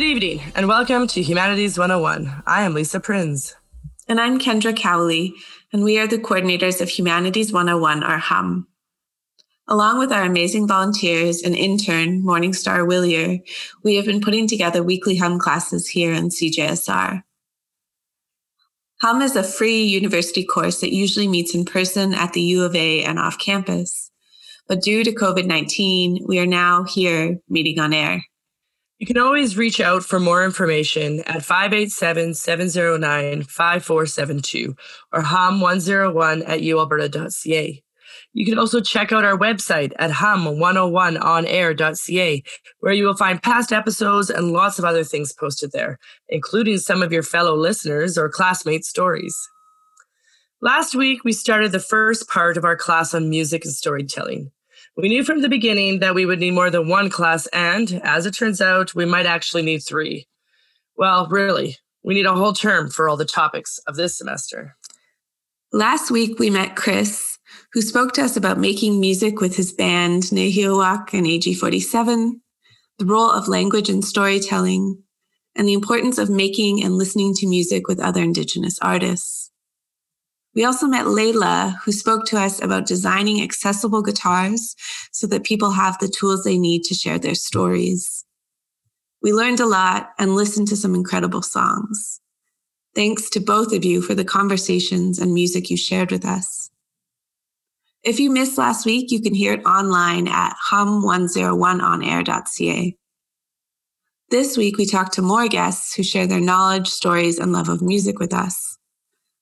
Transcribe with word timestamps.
Good 0.00 0.06
evening 0.06 0.52
and 0.54 0.66
welcome 0.66 1.06
to 1.08 1.20
Humanities 1.20 1.78
101. 1.78 2.44
I 2.46 2.62
am 2.62 2.72
Lisa 2.72 3.00
Prinz. 3.00 3.54
And 4.08 4.18
I'm 4.18 4.38
Kendra 4.38 4.74
Cowley, 4.74 5.34
and 5.74 5.84
we 5.84 5.98
are 5.98 6.06
the 6.06 6.16
coordinators 6.16 6.80
of 6.80 6.88
Humanities 6.88 7.52
101, 7.52 8.02
or 8.02 8.16
HUM. 8.16 8.66
Along 9.68 9.98
with 9.98 10.10
our 10.10 10.22
amazing 10.22 10.66
volunteers 10.66 11.42
and 11.42 11.54
intern, 11.54 12.22
Morningstar 12.22 12.88
Willier, 12.88 13.40
we 13.84 13.96
have 13.96 14.06
been 14.06 14.22
putting 14.22 14.48
together 14.48 14.82
weekly 14.82 15.16
HUM 15.16 15.38
classes 15.38 15.86
here 15.88 16.14
in 16.14 16.30
CJSR. 16.30 17.22
HUM 19.02 19.20
is 19.20 19.36
a 19.36 19.42
free 19.42 19.84
university 19.84 20.46
course 20.46 20.80
that 20.80 20.94
usually 20.94 21.28
meets 21.28 21.54
in 21.54 21.66
person 21.66 22.14
at 22.14 22.32
the 22.32 22.40
U 22.40 22.64
of 22.64 22.74
A 22.74 23.04
and 23.04 23.18
off 23.18 23.38
campus. 23.38 24.10
But 24.66 24.80
due 24.80 25.04
to 25.04 25.12
COVID 25.12 25.44
19, 25.44 26.24
we 26.26 26.38
are 26.38 26.46
now 26.46 26.84
here 26.84 27.36
meeting 27.50 27.78
on 27.78 27.92
air. 27.92 28.22
You 29.00 29.06
can 29.06 29.16
always 29.16 29.56
reach 29.56 29.80
out 29.80 30.04
for 30.04 30.20
more 30.20 30.44
information 30.44 31.20
at 31.20 31.42
587 31.42 32.34
709 32.34 33.44
5472 33.44 34.76
or 35.14 35.22
hum101 35.22 36.46
at 36.46 36.60
ualberta.ca. 36.60 37.82
You 38.34 38.44
can 38.44 38.58
also 38.58 38.82
check 38.82 39.10
out 39.10 39.24
our 39.24 39.38
website 39.38 39.94
at 39.98 40.10
hum101onair.ca, 40.10 42.42
where 42.80 42.92
you 42.92 43.06
will 43.06 43.16
find 43.16 43.42
past 43.42 43.72
episodes 43.72 44.28
and 44.28 44.52
lots 44.52 44.78
of 44.78 44.84
other 44.84 45.02
things 45.02 45.32
posted 45.32 45.72
there, 45.72 45.98
including 46.28 46.76
some 46.76 47.02
of 47.02 47.10
your 47.10 47.22
fellow 47.22 47.56
listeners 47.56 48.18
or 48.18 48.28
classmates' 48.28 48.90
stories. 48.90 49.34
Last 50.60 50.94
week, 50.94 51.24
we 51.24 51.32
started 51.32 51.72
the 51.72 51.80
first 51.80 52.28
part 52.28 52.58
of 52.58 52.66
our 52.66 52.76
class 52.76 53.14
on 53.14 53.30
music 53.30 53.64
and 53.64 53.72
storytelling. 53.72 54.52
We 55.00 55.08
knew 55.08 55.24
from 55.24 55.40
the 55.40 55.48
beginning 55.48 56.00
that 56.00 56.14
we 56.14 56.26
would 56.26 56.40
need 56.40 56.50
more 56.50 56.68
than 56.68 56.86
one 56.86 57.08
class, 57.08 57.46
and 57.54 58.02
as 58.04 58.26
it 58.26 58.34
turns 58.34 58.60
out, 58.60 58.94
we 58.94 59.06
might 59.06 59.24
actually 59.24 59.62
need 59.62 59.78
three. 59.78 60.28
Well, 60.94 61.26
really, 61.28 61.78
we 62.02 62.12
need 62.12 62.26
a 62.26 62.34
whole 62.34 62.52
term 62.52 62.90
for 62.90 63.08
all 63.08 63.16
the 63.16 63.24
topics 63.24 63.78
of 63.86 63.96
this 63.96 64.18
semester. 64.18 64.76
Last 65.72 66.10
week, 66.10 66.38
we 66.38 66.50
met 66.50 66.76
Chris, 66.76 67.38
who 67.72 67.80
spoke 67.80 68.12
to 68.14 68.22
us 68.22 68.36
about 68.36 68.58
making 68.58 69.00
music 69.00 69.40
with 69.40 69.56
his 69.56 69.72
band 69.72 70.24
nehiyawak 70.24 71.14
and 71.14 71.26
AG47, 71.26 72.32
the 72.98 73.06
role 73.06 73.30
of 73.30 73.48
language 73.48 73.88
in 73.88 74.02
storytelling, 74.02 75.02
and 75.56 75.66
the 75.66 75.72
importance 75.72 76.18
of 76.18 76.28
making 76.28 76.84
and 76.84 76.98
listening 76.98 77.32
to 77.36 77.46
music 77.46 77.88
with 77.88 78.00
other 78.00 78.22
Indigenous 78.22 78.78
artists. 78.82 79.49
We 80.54 80.64
also 80.64 80.86
met 80.86 81.06
Layla, 81.06 81.76
who 81.84 81.92
spoke 81.92 82.26
to 82.26 82.38
us 82.38 82.60
about 82.60 82.86
designing 82.86 83.40
accessible 83.40 84.02
guitars 84.02 84.74
so 85.12 85.26
that 85.28 85.44
people 85.44 85.70
have 85.70 85.98
the 85.98 86.08
tools 86.08 86.42
they 86.42 86.58
need 86.58 86.82
to 86.84 86.94
share 86.94 87.18
their 87.18 87.36
stories. 87.36 88.24
We 89.22 89.32
learned 89.32 89.60
a 89.60 89.66
lot 89.66 90.10
and 90.18 90.34
listened 90.34 90.68
to 90.68 90.76
some 90.76 90.94
incredible 90.94 91.42
songs. 91.42 92.20
Thanks 92.94 93.28
to 93.30 93.40
both 93.40 93.72
of 93.72 93.84
you 93.84 94.02
for 94.02 94.14
the 94.14 94.24
conversations 94.24 95.20
and 95.20 95.32
music 95.32 95.70
you 95.70 95.76
shared 95.76 96.10
with 96.10 96.24
us. 96.24 96.70
If 98.02 98.18
you 98.18 98.30
missed 98.30 98.58
last 98.58 98.86
week, 98.86 99.12
you 99.12 99.20
can 99.20 99.34
hear 99.34 99.52
it 99.52 99.62
online 99.64 100.26
at 100.26 100.56
hum101onair.ca. 100.70 102.96
This 104.30 104.56
week, 104.56 104.78
we 104.78 104.86
talked 104.86 105.12
to 105.14 105.22
more 105.22 105.48
guests 105.48 105.94
who 105.94 106.02
share 106.02 106.26
their 106.26 106.40
knowledge, 106.40 106.88
stories, 106.88 107.38
and 107.38 107.52
love 107.52 107.68
of 107.68 107.82
music 107.82 108.18
with 108.18 108.32
us. 108.32 108.78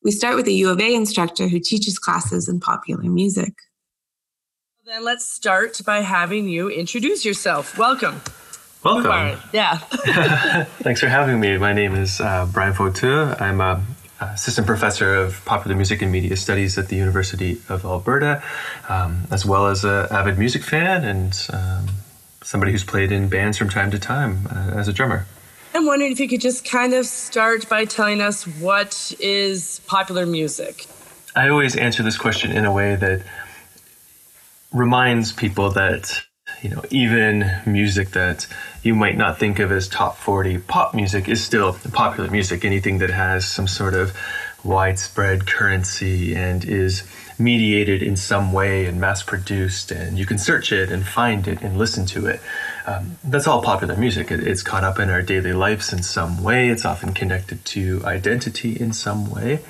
We 0.02 0.12
start 0.12 0.36
with 0.36 0.46
a 0.46 0.52
U 0.52 0.70
of 0.70 0.80
A 0.80 0.94
instructor 0.94 1.48
who 1.48 1.58
teaches 1.58 1.98
classes 1.98 2.48
in 2.48 2.60
popular 2.60 3.04
music. 3.04 3.54
Then 4.86 5.04
let's 5.04 5.28
start 5.28 5.80
by 5.84 6.00
having 6.00 6.48
you 6.48 6.70
introduce 6.70 7.24
yourself. 7.24 7.76
Welcome. 7.76 8.20
Welcome. 8.84 9.38
Yeah. 9.52 9.76
Thanks 10.78 11.00
for 11.00 11.08
having 11.08 11.40
me. 11.40 11.58
My 11.58 11.72
name 11.72 11.94
is 11.94 12.20
uh, 12.20 12.48
Brian 12.52 12.72
Fauteux. 12.72 13.38
I'm 13.40 13.60
a 13.60 13.82
assistant 14.20 14.66
professor 14.66 15.14
of 15.14 15.44
popular 15.44 15.76
music 15.76 16.00
and 16.00 16.10
media 16.10 16.36
studies 16.36 16.78
at 16.78 16.88
the 16.88 16.96
University 16.96 17.60
of 17.68 17.84
Alberta, 17.84 18.42
um, 18.88 19.24
as 19.30 19.44
well 19.44 19.66
as 19.66 19.84
an 19.84 20.06
avid 20.10 20.38
music 20.38 20.62
fan 20.62 21.04
and 21.04 21.48
um, 21.52 21.86
somebody 22.42 22.72
who's 22.72 22.84
played 22.84 23.12
in 23.12 23.28
bands 23.28 23.58
from 23.58 23.68
time 23.68 23.90
to 23.90 23.98
time 23.98 24.46
uh, 24.50 24.72
as 24.74 24.88
a 24.88 24.92
drummer. 24.92 25.26
I'm 25.78 25.86
wondering 25.86 26.10
if 26.10 26.18
you 26.18 26.26
could 26.26 26.40
just 26.40 26.64
kind 26.64 26.92
of 26.92 27.06
start 27.06 27.68
by 27.68 27.84
telling 27.84 28.20
us 28.20 28.42
what 28.42 29.14
is 29.20 29.80
popular 29.86 30.26
music. 30.26 30.86
I 31.36 31.50
always 31.50 31.76
answer 31.76 32.02
this 32.02 32.18
question 32.18 32.50
in 32.50 32.64
a 32.64 32.72
way 32.72 32.96
that 32.96 33.22
reminds 34.72 35.30
people 35.30 35.70
that 35.70 36.20
you 36.62 36.70
know 36.70 36.82
even 36.90 37.48
music 37.64 38.10
that 38.10 38.48
you 38.82 38.96
might 38.96 39.16
not 39.16 39.38
think 39.38 39.60
of 39.60 39.70
as 39.70 39.86
top 39.86 40.16
40 40.16 40.58
pop 40.58 40.94
music 40.94 41.28
is 41.28 41.44
still 41.44 41.74
popular 41.92 42.28
music 42.28 42.64
anything 42.64 42.98
that 42.98 43.10
has 43.10 43.46
some 43.46 43.68
sort 43.68 43.94
of 43.94 44.16
widespread 44.64 45.46
currency 45.46 46.34
and 46.34 46.64
is 46.64 47.04
mediated 47.38 48.02
in 48.02 48.16
some 48.16 48.52
way 48.52 48.86
and 48.86 49.00
mass 49.00 49.22
produced 49.22 49.92
and 49.92 50.18
you 50.18 50.26
can 50.26 50.38
search 50.38 50.72
it 50.72 50.90
and 50.90 51.06
find 51.06 51.46
it 51.46 51.62
and 51.62 51.78
listen 51.78 52.04
to 52.04 52.26
it 52.26 52.40
um, 52.88 53.18
that's 53.22 53.46
all 53.46 53.60
popular 53.60 53.96
music. 53.96 54.30
It, 54.30 54.46
it's 54.46 54.62
caught 54.62 54.82
up 54.82 54.98
in 54.98 55.10
our 55.10 55.20
daily 55.20 55.52
lives 55.52 55.92
in 55.92 56.02
some 56.02 56.42
way. 56.42 56.68
It's 56.68 56.86
often 56.86 57.12
connected 57.12 57.62
to 57.66 58.00
identity 58.04 58.80
in 58.80 58.92
some 58.92 59.30
way, 59.30 59.60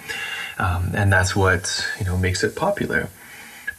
um, 0.58 0.92
and 0.94 1.12
that's 1.12 1.34
what 1.34 1.84
you 1.98 2.04
know 2.04 2.16
makes 2.16 2.44
it 2.44 2.54
popular. 2.54 3.08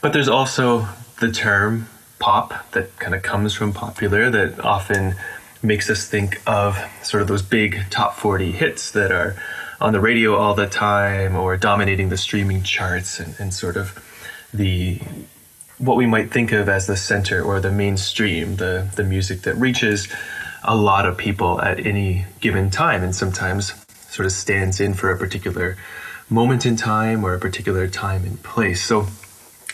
But 0.02 0.12
there's 0.12 0.28
also 0.28 0.86
the 1.20 1.32
term 1.32 1.88
pop 2.18 2.70
that 2.72 2.98
kind 2.98 3.14
of 3.14 3.22
comes 3.22 3.54
from 3.54 3.72
popular 3.72 4.28
that 4.28 4.60
often 4.60 5.14
makes 5.62 5.88
us 5.88 6.06
think 6.06 6.40
of 6.46 6.78
sort 7.02 7.22
of 7.22 7.28
those 7.28 7.42
big 7.42 7.78
top 7.88 8.14
40 8.14 8.52
hits 8.52 8.90
that 8.92 9.10
are 9.10 9.36
on 9.80 9.94
the 9.94 10.00
radio 10.00 10.36
all 10.36 10.54
the 10.54 10.66
time 10.66 11.34
or 11.34 11.56
dominating 11.56 12.10
the 12.10 12.16
streaming 12.16 12.62
charts 12.62 13.20
and, 13.20 13.34
and 13.38 13.54
sort 13.54 13.76
of 13.76 13.98
the 14.52 15.00
what 15.80 15.96
we 15.96 16.06
might 16.06 16.30
think 16.30 16.52
of 16.52 16.68
as 16.68 16.86
the 16.86 16.96
center 16.96 17.42
or 17.42 17.58
the 17.58 17.72
mainstream, 17.72 18.56
the, 18.56 18.88
the 18.96 19.02
music 19.02 19.42
that 19.42 19.54
reaches 19.56 20.08
a 20.62 20.76
lot 20.76 21.06
of 21.06 21.16
people 21.16 21.60
at 21.60 21.84
any 21.86 22.26
given 22.40 22.70
time 22.70 23.02
and 23.02 23.14
sometimes 23.14 23.72
sort 24.10 24.26
of 24.26 24.32
stands 24.32 24.78
in 24.80 24.92
for 24.92 25.10
a 25.10 25.16
particular 25.16 25.76
moment 26.28 26.66
in 26.66 26.76
time 26.76 27.24
or 27.24 27.34
a 27.34 27.38
particular 27.38 27.88
time 27.88 28.24
and 28.24 28.42
place. 28.42 28.84
So 28.84 29.06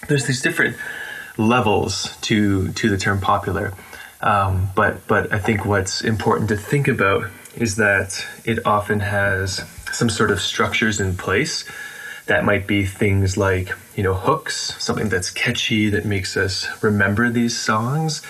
there's 0.09 0.27
these 0.27 0.43
different 0.43 0.77
levels 1.37 2.17
to 2.23 2.73
to 2.73 2.89
the 2.89 2.97
term 2.97 3.21
popular. 3.21 3.75
Um, 4.21 4.71
but 4.77 5.07
but 5.09 5.33
I 5.33 5.39
think 5.39 5.67
what's 5.67 6.03
important 6.03 6.49
to 6.51 6.57
think 6.57 6.87
about 6.87 7.29
is 7.57 7.77
that 7.77 8.25
it 8.45 8.65
often 8.65 9.01
has 9.01 9.65
some 9.93 10.09
sort 10.09 10.31
of 10.31 10.41
structures 10.41 11.01
in 11.01 11.17
place 11.17 11.65
that 12.27 12.45
might 12.45 12.67
be 12.67 12.85
things 12.85 13.37
like, 13.37 13.73
you 13.95 14.03
know, 14.03 14.15
hooks, 14.15 14.75
something 14.83 15.09
that's 15.09 15.31
catchy 15.31 15.89
that 15.91 16.05
makes 16.05 16.37
us 16.37 16.69
remember 16.83 17.31
these 17.31 17.57
songs. 17.57 18.23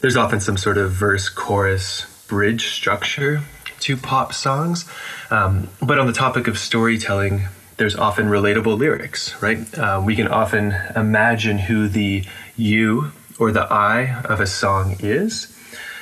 There's 0.00 0.16
often 0.16 0.40
some 0.40 0.56
sort 0.56 0.76
of 0.76 0.92
verse, 0.92 1.28
chorus, 1.28 2.06
bridge 2.26 2.68
structure 2.68 3.42
to 3.80 3.96
pop 3.96 4.32
songs. 4.34 4.84
Um, 5.30 5.68
but 5.80 5.98
on 5.98 6.06
the 6.06 6.12
topic 6.12 6.48
of 6.48 6.58
storytelling, 6.58 7.42
there's 7.76 7.96
often 7.96 8.26
relatable 8.26 8.76
lyrics, 8.76 9.40
right? 9.40 9.78
Uh, 9.78 10.02
we 10.04 10.16
can 10.16 10.26
often 10.26 10.74
imagine 10.96 11.58
who 11.58 11.88
the 11.88 12.24
you 12.56 13.12
or 13.38 13.52
the 13.52 13.72
I 13.72 14.20
of 14.24 14.40
a 14.40 14.46
song 14.46 14.96
is. 14.98 15.54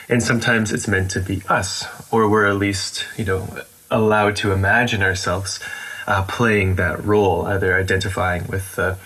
And 0.09 0.23
sometimes 0.23 0.73
it's 0.73 0.89
meant 0.89 1.11
to 1.13 1.21
be 1.21 1.43
us, 1.49 1.85
or 2.11 2.29
we're 2.29 2.47
at 2.47 2.57
least, 2.57 3.05
you 3.19 3.25
know, 3.25 3.47
allowed 3.91 4.37
to 4.37 4.53
imagine 4.53 5.03
ourselves 5.03 5.61
uh, 6.07 6.23
playing 6.25 6.77
that 6.77 7.05
role, 7.05 7.47
either 7.47 7.77
identifying 7.77 8.47
with 8.47 8.77
the, 8.77 8.99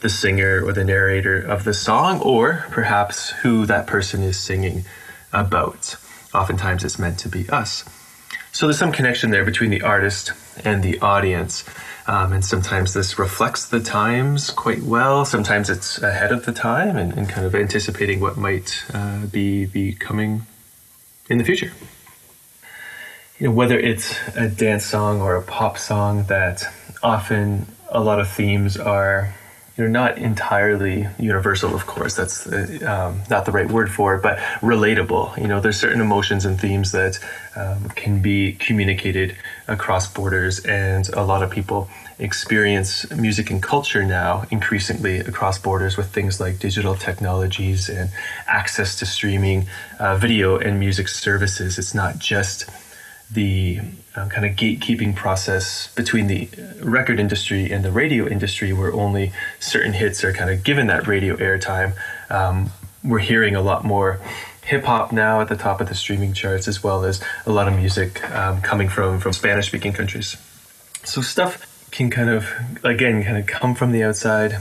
the 0.00 0.08
singer 0.08 0.64
or 0.64 0.72
the 0.72 0.84
narrator 0.84 1.38
of 1.38 1.64
the 1.64 1.74
song, 1.74 2.20
or 2.20 2.64
perhaps 2.70 3.30
who 3.30 3.66
that 3.66 3.86
person 3.86 4.22
is 4.22 4.38
singing 4.38 4.84
about. 5.32 5.96
Oftentimes 6.34 6.84
it's 6.84 6.98
meant 6.98 7.18
to 7.20 7.28
be 7.28 7.48
us. 7.50 7.84
So 8.52 8.66
there's 8.66 8.78
some 8.78 8.92
connection 8.92 9.30
there 9.30 9.44
between 9.44 9.70
the 9.70 9.82
artist 9.82 10.32
and 10.64 10.82
the 10.82 10.98
audience. 11.00 11.64
Um, 12.06 12.32
and 12.32 12.44
sometimes 12.44 12.94
this 12.94 13.18
reflects 13.18 13.66
the 13.66 13.80
times 13.80 14.50
quite 14.50 14.82
well. 14.82 15.24
Sometimes 15.24 15.68
it's 15.68 16.00
ahead 16.00 16.32
of 16.32 16.46
the 16.46 16.52
time 16.52 16.96
and, 16.96 17.12
and 17.12 17.28
kind 17.28 17.46
of 17.46 17.54
anticipating 17.54 18.20
what 18.20 18.36
might 18.36 18.84
uh, 18.94 19.26
be, 19.26 19.66
be 19.66 19.92
coming 19.92 20.46
in 21.28 21.38
the 21.38 21.44
future 21.44 21.72
you 23.38 23.48
know, 23.48 23.52
whether 23.52 23.78
it's 23.78 24.16
a 24.34 24.48
dance 24.48 24.84
song 24.84 25.20
or 25.20 25.36
a 25.36 25.42
pop 25.42 25.78
song, 25.78 26.24
that 26.24 26.64
often 27.02 27.66
a 27.90 28.00
lot 28.00 28.18
of 28.18 28.28
themes 28.28 28.76
are 28.76 29.34
you 29.76 29.84
know, 29.84 29.90
not 29.90 30.16
entirely 30.16 31.06
universal, 31.18 31.74
of 31.74 31.86
course. 31.86 32.16
That's 32.16 32.46
uh, 32.46 32.78
um, 32.86 33.22
not 33.28 33.44
the 33.44 33.52
right 33.52 33.70
word 33.70 33.90
for 33.90 34.14
it, 34.14 34.22
but 34.22 34.38
relatable. 34.60 35.36
You 35.36 35.48
know, 35.48 35.60
there's 35.60 35.78
certain 35.78 36.00
emotions 36.00 36.46
and 36.46 36.58
themes 36.58 36.92
that 36.92 37.18
um, 37.56 37.90
can 37.90 38.22
be 38.22 38.52
communicated 38.52 39.36
across 39.68 40.10
borders, 40.10 40.64
and 40.64 41.06
a 41.10 41.22
lot 41.22 41.42
of 41.42 41.50
people 41.50 41.90
experience 42.18 43.10
music 43.10 43.50
and 43.50 43.62
culture 43.62 44.02
now 44.02 44.46
increasingly 44.50 45.18
across 45.18 45.58
borders 45.58 45.98
with 45.98 46.06
things 46.10 46.40
like 46.40 46.58
digital 46.58 46.94
technologies 46.94 47.90
and 47.90 48.08
access 48.46 48.98
to 48.98 49.04
streaming 49.04 49.66
uh, 49.98 50.16
video 50.16 50.56
and 50.56 50.80
music 50.80 51.08
services. 51.08 51.78
It's 51.78 51.94
not 51.94 52.18
just 52.18 52.64
the 53.30 53.80
um, 54.14 54.28
kind 54.28 54.46
of 54.46 54.56
gatekeeping 54.56 55.14
process 55.14 55.92
between 55.94 56.26
the 56.26 56.48
record 56.82 57.20
industry 57.20 57.70
and 57.70 57.84
the 57.84 57.90
radio 57.90 58.26
industry, 58.26 58.72
where 58.72 58.92
only 58.92 59.32
certain 59.60 59.92
hits 59.92 60.24
are 60.24 60.32
kind 60.32 60.50
of 60.50 60.64
given 60.64 60.86
that 60.86 61.06
radio 61.06 61.36
airtime. 61.36 61.94
Um, 62.30 62.70
we're 63.04 63.18
hearing 63.18 63.54
a 63.54 63.60
lot 63.60 63.84
more 63.84 64.20
hip 64.64 64.84
hop 64.84 65.12
now 65.12 65.40
at 65.40 65.48
the 65.48 65.56
top 65.56 65.80
of 65.80 65.88
the 65.88 65.94
streaming 65.94 66.32
charts, 66.32 66.66
as 66.66 66.82
well 66.82 67.04
as 67.04 67.22
a 67.46 67.52
lot 67.52 67.68
of 67.68 67.76
music 67.76 68.28
um, 68.30 68.60
coming 68.62 68.88
from 68.88 69.20
from 69.20 69.32
Spanish 69.32 69.66
speaking 69.66 69.92
countries. 69.92 70.36
So 71.04 71.20
stuff 71.20 71.88
can 71.90 72.10
kind 72.10 72.30
of 72.30 72.48
again 72.84 73.22
kind 73.22 73.36
of 73.36 73.46
come 73.46 73.74
from 73.74 73.92
the 73.92 74.02
outside, 74.02 74.58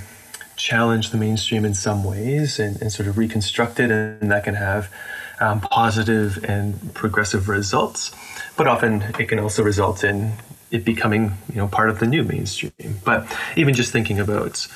challenge 0.57 1.11
the 1.11 1.17
mainstream 1.17 1.65
in 1.65 1.73
some 1.73 2.03
ways, 2.03 2.59
and, 2.59 2.81
and 2.81 2.91
sort 2.91 3.07
of 3.07 3.17
reconstruct 3.17 3.79
it, 3.79 3.89
and 3.89 4.31
that 4.31 4.43
can 4.43 4.55
have 4.55 4.91
um, 5.39 5.61
positive 5.61 6.43
and 6.45 6.93
progressive 6.93 7.49
results 7.49 8.11
but 8.57 8.67
often 8.67 9.01
it 9.19 9.27
can 9.27 9.39
also 9.39 9.63
result 9.63 10.03
in 10.03 10.33
it 10.71 10.85
becoming 10.85 11.33
you 11.49 11.55
know 11.55 11.67
part 11.67 11.89
of 11.89 11.99
the 11.99 12.07
new 12.07 12.23
mainstream. 12.23 12.99
But 13.03 13.27
even 13.55 13.73
just 13.73 13.91
thinking 13.91 14.19
about 14.19 14.67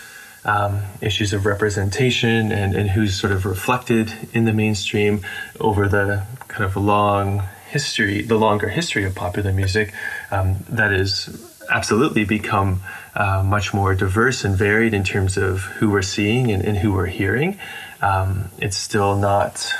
um, 0.46 0.82
issues 1.02 1.34
of 1.34 1.46
representation 1.46 2.52
and, 2.52 2.74
and 2.74 2.90
who's 2.90 3.20
sort 3.20 3.34
of 3.34 3.46
reflected 3.46 4.14
in 4.34 4.46
the 4.46 4.54
mainstream 4.54 5.22
over 5.60 5.88
the 5.88 6.26
kind 6.48 6.64
of 6.64 6.78
long 6.78 7.44
history, 7.70 8.22
the 8.22 8.38
longer 8.38 8.70
history 8.70 9.04
of 9.04 9.14
popular 9.14 9.52
music, 9.52 9.94
um, 10.32 10.56
that 10.70 10.94
is 10.94 11.46
absolutely 11.70 12.24
become 12.24 12.82
uh, 13.16 13.44
much 13.44 13.74
more 13.74 13.94
diverse 13.94 14.44
and 14.44 14.56
varied 14.56 14.94
in 14.94 15.04
terms 15.04 15.38
of 15.38 15.62
who 15.78 15.90
we're 15.90 16.02
seeing 16.02 16.52
and, 16.52 16.64
and 16.64 16.78
who 16.78 16.94
we're 16.94 17.06
hearing. 17.06 17.60
Um, 18.02 18.50
it's 18.60 18.78
still 18.78 19.16
not 19.18 19.72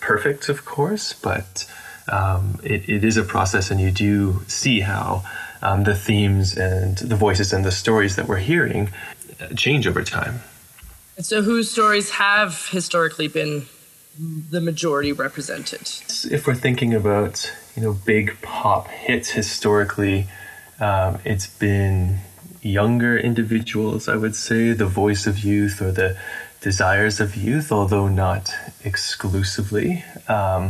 perfect, 0.00 0.48
of 0.48 0.64
course, 0.64 1.12
but 1.12 1.70
um, 2.10 2.58
it, 2.62 2.88
it 2.88 3.04
is 3.04 3.16
a 3.16 3.22
process, 3.22 3.70
and 3.70 3.80
you 3.80 3.90
do 3.90 4.42
see 4.46 4.80
how 4.80 5.24
um, 5.62 5.84
the 5.84 5.94
themes 5.94 6.56
and 6.56 6.98
the 6.98 7.16
voices 7.16 7.52
and 7.52 7.64
the 7.64 7.72
stories 7.72 8.16
that 8.16 8.28
we're 8.28 8.38
hearing 8.38 8.90
uh, 9.40 9.48
change 9.54 9.86
over 9.86 10.02
time. 10.02 10.40
And 11.16 11.26
so, 11.26 11.42
whose 11.42 11.70
stories 11.70 12.10
have 12.10 12.68
historically 12.68 13.28
been 13.28 13.66
the 14.18 14.60
majority 14.60 15.12
represented? 15.12 15.90
If 16.30 16.46
we're 16.46 16.54
thinking 16.54 16.94
about 16.94 17.52
you 17.76 17.82
know 17.82 17.92
big 17.92 18.40
pop 18.42 18.88
hits 18.88 19.30
historically, 19.30 20.28
um, 20.80 21.18
it's 21.24 21.46
been 21.46 22.18
younger 22.62 23.18
individuals. 23.18 24.08
I 24.08 24.16
would 24.16 24.36
say 24.36 24.72
the 24.72 24.86
voice 24.86 25.26
of 25.26 25.40
youth 25.40 25.80
or 25.82 25.92
the 25.92 26.16
desires 26.60 27.20
of 27.20 27.36
youth, 27.36 27.70
although 27.70 28.08
not 28.08 28.52
exclusively. 28.88 30.04
Um, 30.28 30.62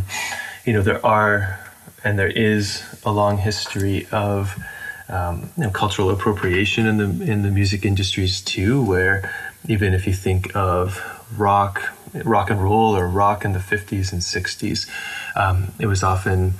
you 0.66 0.72
know, 0.74 0.82
there 0.82 1.04
are 1.06 1.58
and 2.04 2.18
there 2.18 2.34
is 2.52 2.82
a 3.04 3.12
long 3.12 3.38
history 3.38 4.06
of 4.12 4.56
um, 5.08 5.50
you 5.56 5.64
know, 5.64 5.70
cultural 5.70 6.10
appropriation 6.10 6.86
in 6.86 6.96
the 6.98 7.32
in 7.32 7.42
the 7.42 7.50
music 7.50 7.84
industries 7.84 8.40
too, 8.40 8.82
where 8.82 9.16
even 9.66 9.94
if 9.94 10.06
you 10.06 10.12
think 10.12 10.54
of 10.54 11.00
rock, 11.36 11.74
rock 12.24 12.50
and 12.50 12.62
roll, 12.62 12.96
or 12.96 13.08
rock 13.08 13.44
in 13.44 13.52
the 13.52 13.60
fifties 13.60 14.12
and 14.12 14.22
sixties, 14.22 14.86
um, 15.34 15.72
it 15.78 15.86
was 15.86 16.02
often 16.02 16.52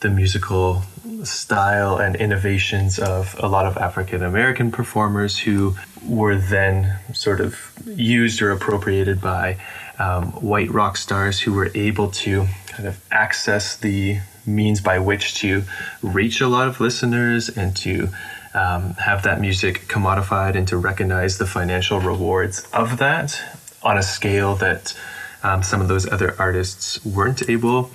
the 0.00 0.08
musical 0.08 0.82
style 1.24 1.96
and 1.96 2.14
innovations 2.16 2.98
of 2.98 3.34
a 3.40 3.48
lot 3.48 3.66
of 3.66 3.76
African 3.76 4.22
American 4.22 4.70
performers 4.70 5.38
who 5.38 5.74
were 6.08 6.36
then 6.36 6.98
sort 7.12 7.40
of 7.40 7.72
used 7.86 8.40
or 8.40 8.50
appropriated 8.50 9.20
by 9.20 9.58
um, 9.98 10.32
white 10.32 10.70
rock 10.70 10.96
stars 10.96 11.40
who 11.40 11.52
were 11.52 11.70
able 11.74 12.10
to 12.10 12.46
kind 12.68 12.88
of 12.88 13.00
access 13.10 13.76
the 13.76 14.18
means 14.46 14.80
by 14.80 14.98
which 14.98 15.34
to 15.34 15.62
reach 16.02 16.40
a 16.40 16.48
lot 16.48 16.68
of 16.68 16.80
listeners 16.80 17.48
and 17.48 17.76
to 17.76 18.08
um, 18.54 18.94
have 18.94 19.22
that 19.24 19.40
music 19.40 19.82
commodified 19.88 20.56
and 20.56 20.66
to 20.68 20.76
recognize 20.76 21.38
the 21.38 21.46
financial 21.46 22.00
rewards 22.00 22.66
of 22.72 22.98
that 22.98 23.40
on 23.82 23.98
a 23.98 24.02
scale 24.02 24.54
that 24.56 24.98
um, 25.42 25.62
some 25.62 25.80
of 25.80 25.88
those 25.88 26.10
other 26.10 26.34
artists 26.38 27.04
weren't 27.04 27.48
able 27.48 27.90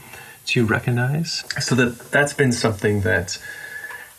to 0.45 0.65
recognize. 0.65 1.43
So 1.59 1.75
that 1.75 2.11
that's 2.11 2.33
been 2.33 2.51
something 2.51 3.01
that 3.01 3.37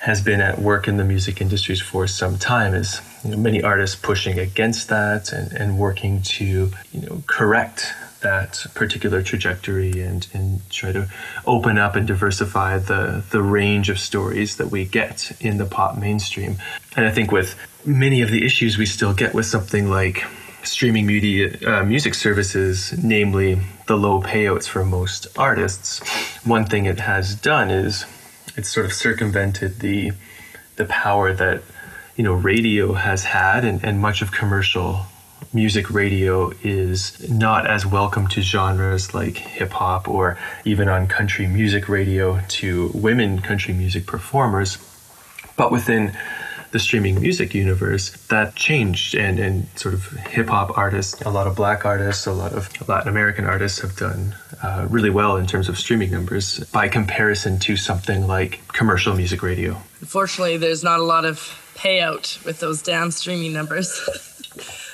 has 0.05 0.21
been 0.21 0.43
at 0.43 0.59
work 0.59 0.87
in 0.87 0.99
the 0.99 1.05
music 1.05 1.41
industries 1.41 1.81
for 1.81 2.07
some 2.07 2.37
time 2.37 2.75
is 2.75 3.01
you 3.25 3.31
know, 3.31 3.39
many 3.39 3.63
artists 3.63 3.97
pushing 3.97 4.39
against 4.39 4.91
that 4.91 5.33
and, 5.33 5.51
and 5.53 5.79
working 5.79 6.21
to 6.21 6.71
you 6.93 7.01
know 7.01 7.23
correct 7.27 7.95
that 8.21 8.67
particular 8.75 9.23
trajectory 9.23 10.03
and, 10.03 10.27
and 10.35 10.61
try 10.69 10.93
to 10.93 11.09
open 11.47 11.79
up 11.79 11.97
and 11.97 12.07
diversify 12.07 12.77
the, 12.77 13.23
the 13.31 13.41
range 13.41 13.89
of 13.89 13.99
stories 13.99 14.57
that 14.59 14.71
we 14.71 14.85
get 14.85 15.33
in 15.41 15.57
the 15.57 15.65
pop 15.65 15.97
mainstream. 15.97 16.57
And 16.97 17.07
I 17.07 17.11
think 17.11 17.33
with 17.33 17.55
many 17.87 18.21
of 18.21 18.31
the 18.31 18.45
issues 18.45 18.77
we 18.77 18.87
still 18.87 19.15
get 19.15 19.33
with 19.33 19.47
something 19.47 19.89
like 19.89 20.25
streaming 20.63 21.07
media, 21.07 21.59
uh, 21.67 21.83
music 21.83 22.15
services, 22.15 22.95
namely 23.03 23.59
the 23.87 23.97
low 23.97 24.21
payouts 24.23 24.67
for 24.67 24.85
most 24.85 25.27
artists, 25.39 26.01
one 26.45 26.65
thing 26.65 26.87
it 26.87 27.01
has 27.01 27.35
done 27.35 27.71
is 27.71 28.07
it's 28.57 28.69
sort 28.69 28.87
of 28.87 28.93
circumvented 28.93 29.81
the 29.81 30.13
the 30.77 30.85
power 30.87 31.33
that 31.33 31.63
you 32.17 32.25
know 32.25 32.35
radio 32.35 32.93
has 32.93 33.25
had 33.25 33.65
and, 33.65 33.85
and 33.85 34.01
much 34.01 34.23
of 34.23 34.33
commercial 34.33 35.07
music 35.53 35.89
radio 35.91 36.53
is 36.63 37.31
not 37.31 37.67
as 37.67 37.87
welcome 37.87 38.27
to 38.27 38.43
genres 38.43 39.15
like 39.15 39.37
hip 39.37 39.71
hop 39.71 40.09
or 40.09 40.37
even 40.65 40.89
on 40.89 41.07
country 41.07 41.47
music 41.47 41.89
radio 41.89 42.41
to 42.49 42.91
women 42.93 43.41
country 43.41 43.73
music 43.73 44.07
performers. 44.07 44.79
But 45.57 45.71
within 45.71 46.17
the 46.75 46.81
streaming 46.81 47.21
music 47.21 47.55
universe, 47.55 48.11
that 48.27 48.57
changed, 48.57 49.15
and, 49.15 49.39
and 49.39 49.69
sort 49.77 49.95
of 49.95 50.09
hip 50.27 50.49
hop 50.49 50.77
artists, 50.77 51.23
a 51.23 51.31
lot 51.31 51.47
of 51.47 51.55
black 51.55 51.85
artists, 51.85 52.27
a 52.27 52.33
lot 52.33 52.53
of 52.53 52.69
Latin 52.89 53.09
American 53.09 53.45
artists 53.45 53.79
have 53.79 53.95
done 53.97 54.35
uh, 54.61 54.85
really 54.91 55.09
well 55.09 55.37
in 55.37 55.47
terms 55.47 55.69
of 55.69 55.79
streaming 55.79 56.11
numbers 56.11 56.59
by 56.73 56.89
comparison 56.89 57.61
to 57.61 57.77
something 57.77 58.27
like 58.27 58.61
commercial 58.73 59.15
music 59.15 59.41
radio. 59.41 59.81
Unfortunately, 60.01 60.57
there's 60.57 60.83
not 60.83 60.99
a 60.99 61.05
lot 61.05 61.25
of 61.25 61.39
payout 61.77 62.45
with 62.45 62.59
those 62.59 62.83
damn 62.83 63.13
streaming 63.13 63.53
numbers. 63.53 63.89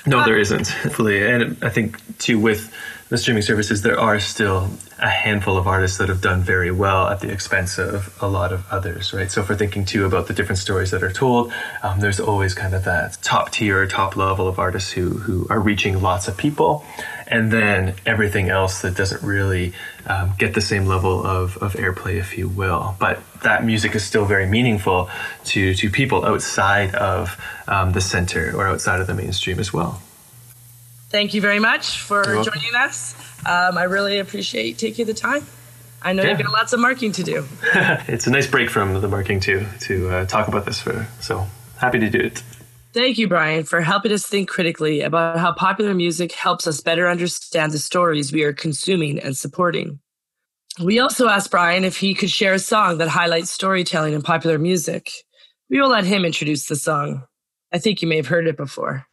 No, 0.05 0.23
there 0.23 0.37
isn't. 0.45 0.71
And 0.99 1.57
I 1.63 1.69
think 1.69 1.97
too 2.19 2.37
with 2.37 2.71
the 3.11 3.17
streaming 3.17 3.43
services, 3.43 3.81
there 3.81 3.99
are 3.99 4.21
still 4.21 4.69
a 4.97 5.09
handful 5.09 5.57
of 5.57 5.67
artists 5.67 5.97
that 5.97 6.07
have 6.07 6.21
done 6.21 6.41
very 6.41 6.71
well 6.71 7.09
at 7.09 7.19
the 7.19 7.29
expense 7.29 7.77
of 7.77 8.17
a 8.21 8.27
lot 8.27 8.53
of 8.53 8.65
others, 8.71 9.13
right? 9.13 9.29
So 9.29 9.41
if 9.41 9.49
we're 9.49 9.57
thinking 9.57 9.83
too 9.83 10.05
about 10.05 10.27
the 10.27 10.33
different 10.33 10.59
stories 10.59 10.91
that 10.91 11.03
are 11.03 11.11
told, 11.11 11.51
um, 11.83 11.99
there's 11.99 12.21
always 12.21 12.53
kind 12.53 12.73
of 12.73 12.85
that 12.85 13.17
top 13.21 13.51
tier, 13.51 13.85
top 13.85 14.15
level 14.15 14.47
of 14.47 14.59
artists 14.59 14.91
who 14.91 15.09
who 15.09 15.45
are 15.49 15.59
reaching 15.59 16.01
lots 16.01 16.29
of 16.29 16.37
people, 16.37 16.85
and 17.27 17.51
then 17.51 17.95
everything 18.05 18.47
else 18.47 18.81
that 18.81 18.95
doesn't 18.95 19.21
really 19.23 19.73
um, 20.05 20.31
get 20.37 20.53
the 20.53 20.61
same 20.61 20.85
level 20.85 21.21
of, 21.27 21.57
of 21.57 21.73
airplay, 21.73 22.15
if 22.15 22.37
you 22.37 22.47
will. 22.47 22.95
But 22.97 23.19
that 23.41 23.65
music 23.65 23.93
is 23.93 24.05
still 24.05 24.23
very 24.23 24.45
meaningful 24.45 25.09
to 25.51 25.73
to 25.73 25.89
people 25.89 26.23
outside 26.23 26.95
of 26.95 27.37
um, 27.67 27.91
the 27.91 27.99
center 27.99 28.55
or 28.55 28.67
outside 28.67 29.01
of 29.01 29.07
the 29.07 29.15
mainstream 29.15 29.59
as 29.59 29.73
well. 29.73 30.01
Thank 31.11 31.33
you 31.33 31.41
very 31.41 31.59
much 31.59 31.99
for 31.99 32.23
joining 32.23 32.73
us. 32.73 33.13
Um, 33.45 33.77
I 33.77 33.83
really 33.83 34.19
appreciate 34.19 34.77
taking 34.77 35.05
the 35.05 35.13
time. 35.13 35.45
I 36.01 36.13
know 36.13 36.23
yeah. 36.23 36.29
you've 36.29 36.39
got 36.39 36.53
lots 36.53 36.71
of 36.71 36.79
marking 36.79 37.11
to 37.11 37.23
do. 37.23 37.45
it's 38.07 38.27
a 38.27 38.31
nice 38.31 38.47
break 38.47 38.69
from 38.69 38.93
the 39.01 39.09
marking 39.09 39.41
too 39.41 39.65
to 39.81 40.09
uh, 40.09 40.25
talk 40.25 40.47
about 40.47 40.63
this. 40.65 40.79
For 40.79 41.05
so 41.19 41.45
happy 41.77 41.99
to 41.99 42.09
do 42.09 42.17
it. 42.17 42.41
Thank 42.93 43.17
you, 43.17 43.27
Brian, 43.27 43.65
for 43.65 43.81
helping 43.81 44.13
us 44.13 44.25
think 44.25 44.47
critically 44.47 45.01
about 45.01 45.37
how 45.37 45.51
popular 45.51 45.93
music 45.93 46.31
helps 46.31 46.65
us 46.65 46.79
better 46.79 47.09
understand 47.09 47.73
the 47.73 47.77
stories 47.77 48.31
we 48.31 48.43
are 48.43 48.53
consuming 48.53 49.19
and 49.19 49.35
supporting. 49.35 49.99
We 50.81 50.99
also 50.99 51.27
asked 51.27 51.51
Brian 51.51 51.83
if 51.83 51.97
he 51.97 52.13
could 52.13 52.31
share 52.31 52.53
a 52.53 52.59
song 52.59 52.99
that 52.99 53.09
highlights 53.09 53.51
storytelling 53.51 54.13
in 54.13 54.21
popular 54.21 54.57
music. 54.57 55.11
We 55.69 55.81
will 55.81 55.89
let 55.89 56.05
him 56.05 56.23
introduce 56.23 56.67
the 56.67 56.77
song. 56.77 57.23
I 57.73 57.79
think 57.79 58.01
you 58.01 58.07
may 58.07 58.15
have 58.15 58.27
heard 58.27 58.47
it 58.47 58.55
before. 58.55 59.05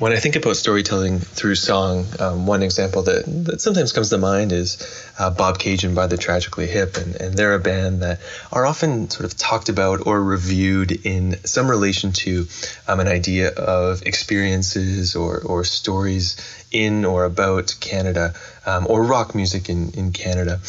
When 0.00 0.14
I 0.14 0.16
think 0.16 0.34
about 0.34 0.56
storytelling 0.56 1.18
through 1.18 1.56
song, 1.56 2.06
um, 2.18 2.46
one 2.46 2.62
example 2.62 3.02
that, 3.02 3.24
that 3.44 3.60
sometimes 3.60 3.92
comes 3.92 4.08
to 4.08 4.16
mind 4.16 4.50
is 4.50 4.78
uh, 5.18 5.30
Bobcaygeon 5.30 5.94
by 5.94 6.06
the 6.06 6.16
Tragically 6.16 6.66
Hip. 6.66 6.96
And, 6.96 7.16
and 7.16 7.34
they're 7.34 7.54
a 7.54 7.60
band 7.60 8.00
that 8.00 8.18
are 8.50 8.64
often 8.64 9.10
sort 9.10 9.26
of 9.26 9.36
talked 9.36 9.68
about 9.68 10.06
or 10.06 10.24
reviewed 10.24 10.90
in 11.04 11.36
some 11.44 11.68
relation 11.68 12.12
to 12.12 12.46
um, 12.88 12.98
an 13.00 13.08
idea 13.08 13.50
of 13.50 14.00
experiences 14.06 15.16
or, 15.16 15.42
or 15.42 15.64
stories 15.64 16.64
in 16.72 17.04
or 17.04 17.24
about 17.24 17.76
Canada 17.80 18.32
um, 18.64 18.86
or 18.88 19.04
rock 19.04 19.34
music 19.34 19.68
in, 19.68 19.90
in 19.90 20.12
Canada. 20.12 20.60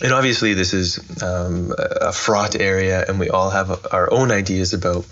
And 0.00 0.12
obviously, 0.12 0.54
this 0.54 0.74
is 0.74 1.22
um, 1.22 1.72
a 1.78 2.12
fraught 2.12 2.56
area, 2.56 3.04
and 3.06 3.20
we 3.20 3.28
all 3.28 3.50
have 3.50 3.86
our 3.92 4.12
own 4.12 4.30
ideas 4.30 4.72
about 4.74 5.06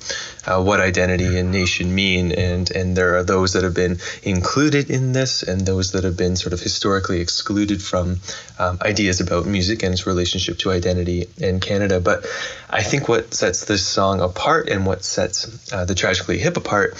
uh, 0.46 0.62
what 0.62 0.80
identity 0.80 1.38
and 1.38 1.50
nation 1.50 1.94
mean. 1.94 2.32
And, 2.32 2.70
and 2.70 2.96
there 2.96 3.16
are 3.16 3.24
those 3.24 3.52
that 3.54 3.64
have 3.64 3.74
been 3.74 3.98
included 4.22 4.90
in 4.90 5.12
this, 5.12 5.42
and 5.42 5.60
those 5.60 5.92
that 5.92 6.04
have 6.04 6.16
been 6.16 6.36
sort 6.36 6.52
of 6.52 6.60
historically 6.60 7.20
excluded 7.20 7.82
from 7.82 8.20
um, 8.58 8.78
ideas 8.82 9.20
about 9.20 9.46
music 9.46 9.82
and 9.82 9.92
its 9.92 10.06
relationship 10.06 10.58
to 10.58 10.70
identity 10.70 11.26
in 11.38 11.60
Canada. 11.60 12.00
But 12.00 12.26
I 12.68 12.82
think 12.82 13.08
what 13.08 13.34
sets 13.34 13.64
this 13.64 13.86
song 13.86 14.20
apart 14.20 14.68
and 14.68 14.86
what 14.86 15.04
sets 15.04 15.72
uh, 15.72 15.84
the 15.84 15.94
Tragically 15.94 16.38
Hip 16.38 16.56
apart 16.56 16.94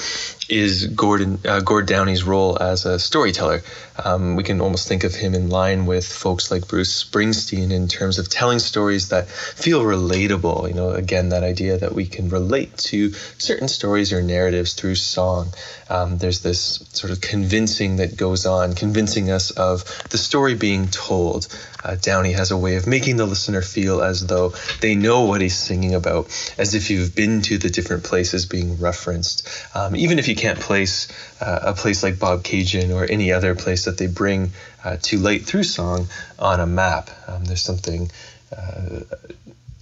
is 0.50 0.86
Gordon 0.88 1.38
uh, 1.46 1.60
Gord 1.60 1.86
Downie's 1.86 2.24
role 2.24 2.60
as 2.60 2.84
a 2.84 2.98
storyteller. 2.98 3.62
Um, 4.04 4.36
we 4.36 4.42
can 4.42 4.60
almost 4.60 4.88
think 4.88 5.04
of 5.04 5.14
him 5.14 5.34
in 5.34 5.48
line 5.48 5.86
with 5.86 6.06
folks 6.06 6.50
like 6.50 6.66
Bruce 6.66 7.04
Springsteen 7.04 7.70
in 7.70 7.86
terms 7.86 8.18
of 8.18 8.28
telling 8.28 8.58
stories 8.58 9.10
that 9.10 9.28
feel 9.28 9.82
relatable. 9.82 10.68
You 10.68 10.74
know, 10.74 10.90
again, 10.90 11.28
that 11.28 11.44
idea 11.44 11.78
that 11.78 11.94
we 11.94 12.06
can 12.06 12.28
relate 12.28 12.76
to 12.78 13.12
certain 13.40 13.68
stories 13.68 14.12
or 14.12 14.22
narratives 14.22 14.74
through 14.74 14.94
song. 14.94 15.52
Um, 15.88 16.18
there's 16.18 16.40
this 16.40 16.84
sort 16.92 17.10
of 17.10 17.20
convincing 17.20 17.96
that 17.96 18.16
goes 18.16 18.46
on, 18.46 18.74
convincing 18.74 19.30
us 19.30 19.50
of 19.50 19.84
the 20.10 20.18
story 20.18 20.54
being 20.54 20.88
told. 20.88 21.48
Uh, 21.82 21.96
Downie 21.96 22.32
has 22.32 22.50
a 22.50 22.56
way 22.56 22.76
of 22.76 22.86
making 22.86 23.16
the 23.16 23.26
listener 23.26 23.62
feel 23.62 24.02
as 24.02 24.26
though 24.26 24.52
they 24.80 24.94
know 24.94 25.24
what 25.24 25.40
he's 25.40 25.56
singing 25.56 25.94
about, 25.94 26.26
as 26.58 26.74
if 26.74 26.90
you've 26.90 27.14
been 27.14 27.42
to 27.42 27.58
the 27.58 27.70
different 27.70 28.04
places 28.04 28.46
being 28.46 28.78
referenced. 28.78 29.48
Um, 29.74 29.96
even 29.96 30.18
if 30.18 30.28
you 30.28 30.36
can't 30.36 30.60
place 30.60 31.08
uh, 31.40 31.60
a 31.62 31.72
place 31.72 32.02
like 32.02 32.14
Bobcaygeon 32.16 32.94
or 32.94 33.10
any 33.10 33.32
other 33.32 33.54
place 33.54 33.86
that 33.86 33.96
they 33.96 34.06
bring 34.06 34.52
uh, 34.84 34.98
to 35.02 35.18
light 35.18 35.46
Through 35.46 35.64
Song 35.64 36.06
on 36.38 36.60
a 36.60 36.66
map, 36.66 37.10
um, 37.26 37.44
there's 37.44 37.62
something 37.62 38.10
uh, 38.56 39.00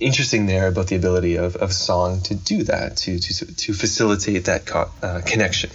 interesting 0.01 0.47
there 0.47 0.69
about 0.69 0.87
the 0.89 0.97
ability 0.97 1.37
of, 1.37 1.57
of 1.57 1.73
song 1.73 2.21
to 2.23 2.35
do 2.35 2.63
that, 2.65 2.97
to, 2.99 3.19
to, 3.19 3.55
to 3.55 3.73
facilitate 3.73 4.45
that 4.47 4.67
co- 4.67 4.91
uh, 5.03 5.21
connection. 5.27 5.71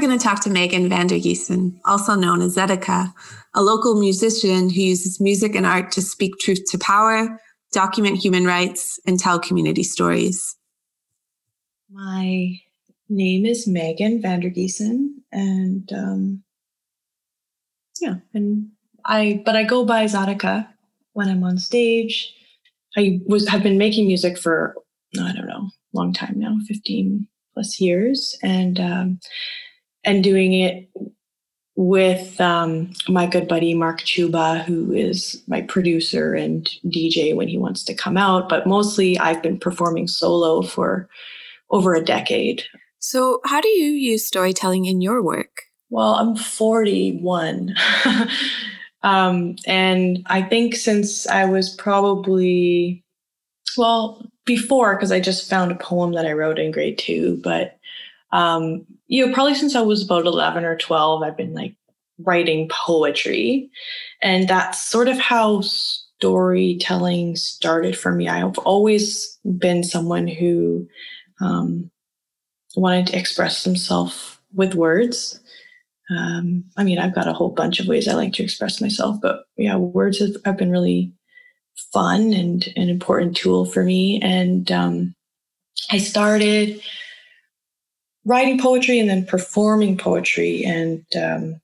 We're 0.00 0.06
going 0.06 0.18
to 0.18 0.24
talk 0.24 0.40
to 0.40 0.48
Megan 0.48 0.88
Vandergiesen, 0.88 1.78
also 1.84 2.14
known 2.14 2.40
as 2.40 2.56
Zedeca, 2.56 3.12
a 3.54 3.62
local 3.62 4.00
musician 4.00 4.70
who 4.70 4.80
uses 4.80 5.20
music 5.20 5.54
and 5.54 5.66
art 5.66 5.92
to 5.92 6.00
speak 6.00 6.38
truth 6.40 6.64
to 6.70 6.78
power, 6.78 7.38
document 7.72 8.16
human 8.16 8.46
rights, 8.46 8.98
and 9.06 9.20
tell 9.20 9.38
community 9.38 9.82
stories. 9.82 10.56
My 11.90 12.60
name 13.10 13.44
is 13.44 13.66
Megan 13.66 14.22
Vandergiesen, 14.22 15.16
and 15.32 15.92
um, 15.92 16.42
yeah, 18.00 18.14
and 18.32 18.70
I 19.04 19.42
but 19.44 19.54
I 19.54 19.64
go 19.64 19.84
by 19.84 20.06
Zedeca 20.06 20.66
when 21.12 21.28
I'm 21.28 21.44
on 21.44 21.58
stage. 21.58 22.34
I 22.96 23.20
was 23.26 23.46
have 23.48 23.62
been 23.62 23.76
making 23.76 24.06
music 24.06 24.38
for 24.38 24.76
I 25.20 25.32
don't 25.34 25.46
know, 25.46 25.68
long 25.92 26.14
time 26.14 26.36
now, 26.38 26.56
fifteen 26.66 27.28
plus 27.52 27.78
years, 27.80 28.38
and 28.42 28.80
um, 28.80 29.20
and 30.04 30.24
doing 30.24 30.52
it 30.54 30.88
with 31.76 32.38
um, 32.40 32.92
my 33.08 33.26
good 33.26 33.48
buddy 33.48 33.74
Mark 33.74 34.00
Chuba, 34.00 34.62
who 34.64 34.92
is 34.92 35.42
my 35.46 35.62
producer 35.62 36.34
and 36.34 36.68
DJ 36.86 37.34
when 37.34 37.48
he 37.48 37.56
wants 37.56 37.84
to 37.84 37.94
come 37.94 38.16
out. 38.18 38.48
But 38.48 38.66
mostly, 38.66 39.18
I've 39.18 39.42
been 39.42 39.58
performing 39.58 40.06
solo 40.06 40.62
for 40.62 41.08
over 41.70 41.94
a 41.94 42.04
decade. 42.04 42.64
So, 42.98 43.40
how 43.46 43.62
do 43.62 43.68
you 43.68 43.92
use 43.92 44.26
storytelling 44.26 44.84
in 44.84 45.00
your 45.00 45.22
work? 45.22 45.62
Well, 45.88 46.14
I'm 46.14 46.36
41. 46.36 47.74
um, 49.02 49.56
and 49.66 50.22
I 50.26 50.42
think 50.42 50.76
since 50.76 51.26
I 51.26 51.46
was 51.46 51.74
probably, 51.74 53.02
well, 53.78 54.30
before, 54.44 54.96
because 54.96 55.12
I 55.12 55.18
just 55.18 55.48
found 55.48 55.72
a 55.72 55.76
poem 55.76 56.12
that 56.12 56.26
I 56.26 56.32
wrote 56.32 56.58
in 56.58 56.72
grade 56.72 56.98
two, 56.98 57.40
but, 57.42 57.78
um, 58.32 58.86
you 59.10 59.26
know, 59.26 59.34
probably 59.34 59.56
since 59.56 59.74
I 59.74 59.80
was 59.80 60.04
about 60.04 60.24
11 60.24 60.64
or 60.64 60.76
12, 60.76 61.22
I've 61.22 61.36
been 61.36 61.52
like 61.52 61.74
writing 62.20 62.68
poetry. 62.70 63.68
And 64.22 64.46
that's 64.46 64.82
sort 64.84 65.08
of 65.08 65.18
how 65.18 65.62
storytelling 65.62 67.34
started 67.34 67.98
for 67.98 68.12
me. 68.12 68.28
I've 68.28 68.56
always 68.58 69.36
been 69.58 69.82
someone 69.82 70.28
who, 70.28 70.86
um, 71.40 71.90
wanted 72.76 73.08
to 73.08 73.18
express 73.18 73.64
himself 73.64 74.40
with 74.54 74.76
words. 74.76 75.40
Um, 76.08 76.64
I 76.76 76.84
mean, 76.84 77.00
I've 77.00 77.14
got 77.14 77.26
a 77.26 77.32
whole 77.32 77.50
bunch 77.50 77.80
of 77.80 77.88
ways 77.88 78.06
I 78.06 78.14
like 78.14 78.32
to 78.34 78.44
express 78.44 78.80
myself, 78.80 79.16
but 79.20 79.42
yeah, 79.56 79.74
words 79.74 80.20
have, 80.20 80.36
have 80.44 80.56
been 80.56 80.70
really 80.70 81.12
fun 81.92 82.32
and 82.32 82.64
an 82.76 82.88
important 82.88 83.36
tool 83.36 83.64
for 83.64 83.82
me. 83.82 84.20
And 84.22 84.70
um, 84.70 85.16
I 85.90 85.98
started 85.98 86.80
writing 88.24 88.58
poetry 88.58 88.98
and 88.98 89.08
then 89.08 89.24
performing 89.24 89.96
poetry 89.96 90.64
and 90.64 91.04
um, 91.16 91.60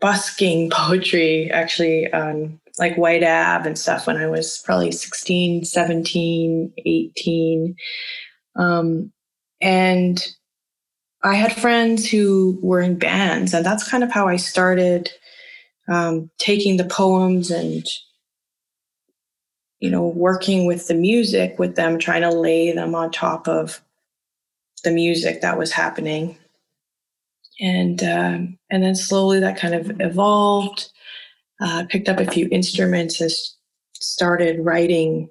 busking 0.00 0.70
poetry 0.72 1.50
actually 1.50 2.12
on 2.12 2.60
like 2.78 2.96
White 2.96 3.22
Ave 3.22 3.66
and 3.66 3.78
stuff 3.78 4.06
when 4.06 4.16
I 4.16 4.26
was 4.26 4.62
probably 4.64 4.92
16, 4.92 5.64
17, 5.64 6.72
18. 6.86 7.76
Um, 8.56 9.12
and 9.60 10.26
I 11.22 11.34
had 11.34 11.54
friends 11.54 12.08
who 12.08 12.58
were 12.62 12.80
in 12.80 12.98
bands, 12.98 13.54
and 13.54 13.64
that's 13.64 13.88
kind 13.88 14.02
of 14.02 14.10
how 14.10 14.26
I 14.26 14.36
started 14.36 15.10
um, 15.88 16.30
taking 16.38 16.76
the 16.76 16.84
poems 16.84 17.50
and 17.50 17.86
you 19.80 19.90
know 19.90 20.08
working 20.08 20.66
with 20.66 20.88
the 20.88 20.94
music 20.94 21.58
with 21.58 21.76
them, 21.76 21.98
trying 21.98 22.22
to 22.22 22.30
lay 22.30 22.72
them 22.72 22.94
on 22.94 23.12
top 23.12 23.46
of 23.46 23.80
the 24.84 24.90
music 24.90 25.40
that 25.40 25.58
was 25.58 25.72
happening, 25.72 26.36
and 27.60 28.02
um, 28.02 28.58
and 28.70 28.82
then 28.82 28.94
slowly 28.94 29.40
that 29.40 29.58
kind 29.58 29.74
of 29.74 30.00
evolved. 30.00 30.88
Uh, 31.60 31.84
picked 31.88 32.08
up 32.08 32.18
a 32.18 32.28
few 32.28 32.48
instruments 32.50 33.20
and 33.20 33.30
started 33.94 34.64
writing 34.64 35.28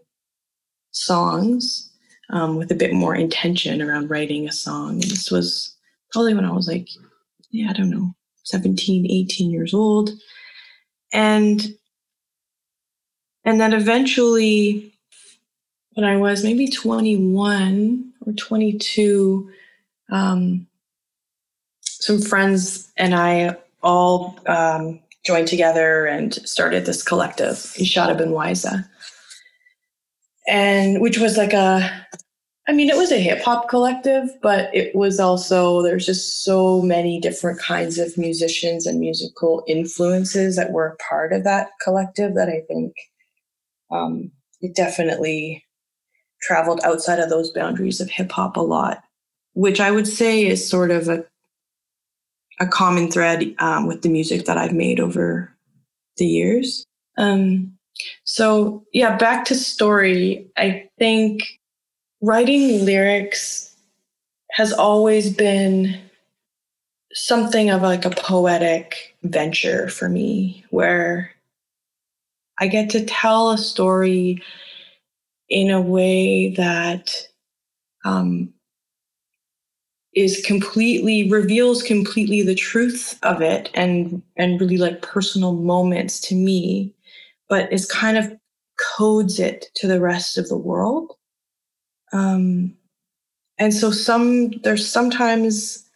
songs 0.91 1.91
um, 2.29 2.55
with 2.55 2.71
a 2.71 2.75
bit 2.75 2.93
more 2.93 3.15
intention 3.15 3.81
around 3.81 4.09
writing 4.09 4.47
a 4.47 4.51
song. 4.51 4.93
And 4.93 5.03
this 5.03 5.29
was 5.29 5.75
probably 6.11 6.33
when 6.33 6.45
I 6.45 6.51
was 6.51 6.67
like, 6.67 6.87
yeah, 7.51 7.69
I 7.69 7.73
don't 7.73 7.89
know, 7.89 8.13
17, 8.43 9.05
18 9.09 9.51
years 9.51 9.73
old. 9.73 10.11
And 11.13 11.61
and 13.43 13.59
then 13.59 13.73
eventually 13.73 14.93
when 15.93 16.05
I 16.05 16.15
was 16.17 16.43
maybe 16.43 16.69
21 16.69 18.10
or 18.21 18.33
22, 18.33 19.49
um, 20.11 20.67
some 21.81 22.21
friends 22.21 22.91
and 22.97 23.15
I 23.15 23.57
all 23.83 24.37
um, 24.47 24.99
joined 25.23 25.47
together 25.47 26.05
and 26.05 26.33
started 26.47 26.85
this 26.85 27.03
collective, 27.03 27.55
Ishada 27.77 28.19
Benwaiza. 28.19 28.87
And 30.47 31.01
which 31.01 31.19
was 31.19 31.37
like 31.37 31.53
a 31.53 32.07
I 32.67 32.73
mean, 32.73 32.89
it 32.89 32.95
was 32.95 33.11
a 33.11 33.17
hip 33.17 33.41
hop 33.41 33.69
collective, 33.69 34.29
but 34.41 34.73
it 34.73 34.95
was 34.95 35.19
also, 35.19 35.81
there's 35.81 36.05
just 36.05 36.43
so 36.43 36.81
many 36.81 37.19
different 37.19 37.59
kinds 37.59 37.97
of 37.97 38.17
musicians 38.17 38.85
and 38.85 38.99
musical 38.99 39.63
influences 39.67 40.55
that 40.55 40.71
were 40.71 40.97
part 41.09 41.33
of 41.33 41.43
that 41.43 41.71
collective 41.83 42.35
that 42.35 42.49
I 42.49 42.61
think 42.67 42.93
um, 43.89 44.31
it 44.61 44.75
definitely 44.75 45.65
traveled 46.41 46.81
outside 46.83 47.19
of 47.19 47.29
those 47.29 47.51
boundaries 47.51 48.01
of 48.01 48.09
hip 48.09 48.31
hop 48.31 48.57
a 48.57 48.61
lot, 48.61 49.03
which 49.53 49.79
I 49.79 49.91
would 49.91 50.07
say 50.07 50.45
is 50.45 50.67
sort 50.67 50.91
of 50.91 51.07
a, 51.07 51.23
a 52.59 52.67
common 52.67 53.11
thread 53.11 53.53
um, 53.59 53.87
with 53.87 54.01
the 54.01 54.09
music 54.09 54.45
that 54.45 54.57
I've 54.57 54.73
made 54.73 54.99
over 54.99 55.51
the 56.17 56.25
years. 56.25 56.85
Um, 57.17 57.77
so, 58.23 58.83
yeah, 58.93 59.17
back 59.17 59.45
to 59.45 59.55
story. 59.55 60.47
I 60.57 60.89
think 60.97 61.43
writing 62.21 62.85
lyrics 62.85 63.75
has 64.51 64.73
always 64.73 65.33
been 65.33 65.99
something 67.13 67.69
of 67.69 67.81
like 67.81 68.05
a 68.05 68.09
poetic 68.09 69.15
venture 69.23 69.89
for 69.89 70.09
me 70.09 70.63
where 70.69 71.31
I 72.59 72.67
get 72.67 72.89
to 72.91 73.05
tell 73.05 73.51
a 73.51 73.57
story 73.57 74.41
in 75.51 75.71
a 75.71 75.81
way 75.81 76.51
that 76.55 77.13
um, 78.05 78.53
is 80.15 80.43
completely 80.45 81.29
reveals 81.29 81.83
completely 81.83 82.43
the 82.43 82.55
truth 82.55 83.19
of 83.23 83.41
it 83.41 83.69
and 83.75 84.21
and 84.37 84.61
really 84.61 84.77
like 84.77 85.01
personal 85.01 85.53
moments 85.53 86.19
to 86.21 86.35
me 86.35 86.93
but 87.49 87.71
is 87.73 87.85
kind 87.85 88.17
of 88.17 88.31
codes 88.79 89.39
it 89.39 89.67
to 89.75 89.87
the 89.87 90.01
rest 90.01 90.37
of 90.37 90.49
the 90.49 90.57
world 90.57 91.13
um, 92.13 92.75
and 93.59 93.73
so 93.73 93.91
some 93.91 94.51
there's 94.63 94.87
sometimes 94.87 95.89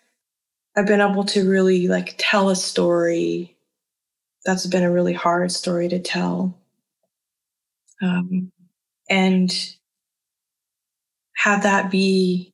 I've 0.78 0.88
been 0.88 1.02
able 1.02 1.26
to 1.26 1.50
really 1.50 1.88
like 1.88 2.16
tell 2.18 2.50
a 2.50 2.56
story 2.56 3.56
that's 4.46 4.68
been 4.68 4.84
a 4.84 4.92
really 4.92 5.14
hard 5.14 5.52
story 5.52 5.90
to 5.90 6.00
tell. 6.00 6.58
Um, 8.02 8.52
and 9.10 9.76
have 11.36 11.64
that 11.64 11.92
be 11.92 12.52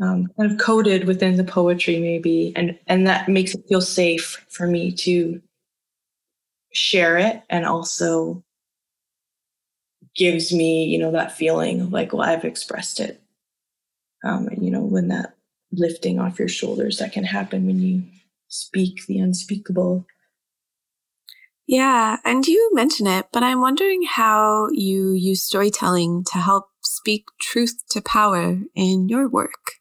um, 0.00 0.26
kind 0.36 0.50
of 0.50 0.58
coded 0.58 1.06
within 1.06 1.36
the 1.36 1.44
poetry 1.44 2.00
maybe 2.00 2.52
and 2.56 2.78
and 2.86 3.06
that 3.06 3.28
makes 3.28 3.54
it 3.54 3.64
feel 3.68 3.80
safe 3.80 4.44
for 4.48 4.66
me 4.66 4.90
to 4.90 5.40
share 6.72 7.16
it 7.16 7.42
and 7.48 7.64
also 7.64 8.42
gives 10.14 10.52
me, 10.52 10.84
you 10.84 10.98
know, 10.98 11.12
that 11.12 11.32
feeling 11.32 11.80
of 11.80 11.92
like, 11.92 12.12
well, 12.12 12.22
I've 12.22 12.44
expressed 12.44 13.00
it. 13.00 13.20
Um, 14.24 14.48
and, 14.48 14.64
you 14.64 14.70
know, 14.70 14.82
when 14.82 15.08
that 15.08 15.34
lifting 15.72 16.20
off 16.20 16.38
your 16.38 16.48
shoulders 16.48 16.98
that 16.98 17.12
can 17.12 17.24
happen 17.24 17.66
when 17.66 17.80
you 17.80 18.02
speak 18.48 19.06
the 19.06 19.18
unspeakable. 19.18 20.06
Yeah, 21.66 22.18
and 22.24 22.46
you 22.46 22.70
mention 22.74 23.06
it, 23.06 23.26
but 23.32 23.42
I'm 23.42 23.60
wondering 23.60 24.02
how 24.02 24.68
you 24.72 25.12
use 25.12 25.42
storytelling 25.42 26.24
to 26.32 26.38
help 26.38 26.66
speak 26.82 27.24
truth 27.40 27.74
to 27.90 28.02
power 28.02 28.58
in 28.74 29.08
your 29.08 29.28
work. 29.28 29.72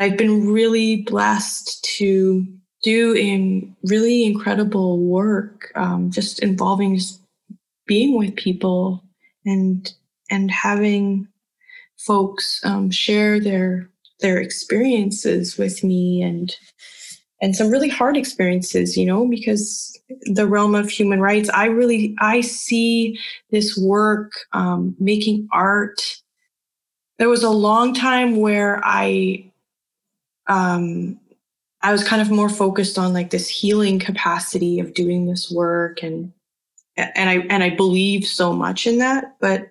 I've 0.00 0.16
been 0.16 0.48
really 0.48 1.02
blessed 1.02 1.82
to 1.96 2.46
do 2.82 3.12
in 3.12 3.76
really 3.84 4.24
incredible 4.24 4.98
work, 4.98 5.72
um, 5.74 6.10
just 6.10 6.40
involving 6.40 7.00
being 7.86 8.16
with 8.16 8.36
people 8.36 9.02
and 9.44 9.92
and 10.30 10.50
having 10.50 11.26
folks 11.96 12.60
um, 12.64 12.90
share 12.90 13.40
their 13.40 13.90
their 14.20 14.38
experiences 14.38 15.56
with 15.56 15.82
me 15.82 16.22
and 16.22 16.56
and 17.40 17.56
some 17.56 17.70
really 17.70 17.88
hard 17.88 18.16
experiences 18.16 18.96
you 18.96 19.06
know 19.06 19.26
because 19.28 19.97
the 20.22 20.46
realm 20.46 20.74
of 20.74 20.88
human 20.88 21.20
rights 21.20 21.50
i 21.54 21.66
really 21.66 22.16
i 22.20 22.40
see 22.40 23.18
this 23.50 23.76
work 23.76 24.32
um, 24.52 24.96
making 24.98 25.46
art 25.52 26.16
there 27.18 27.28
was 27.28 27.42
a 27.42 27.50
long 27.50 27.92
time 27.94 28.36
where 28.36 28.80
i 28.84 29.44
um, 30.48 31.20
I 31.82 31.92
was 31.92 32.02
kind 32.02 32.20
of 32.20 32.30
more 32.30 32.48
focused 32.48 32.98
on 32.98 33.12
like 33.12 33.30
this 33.30 33.48
healing 33.48 33.98
capacity 33.98 34.80
of 34.80 34.94
doing 34.94 35.26
this 35.26 35.50
work 35.50 36.02
and 36.02 36.32
and 36.96 37.30
I 37.30 37.46
and 37.48 37.62
I 37.62 37.70
believe 37.70 38.26
so 38.26 38.52
much 38.52 38.86
in 38.86 38.98
that. 38.98 39.36
But 39.40 39.70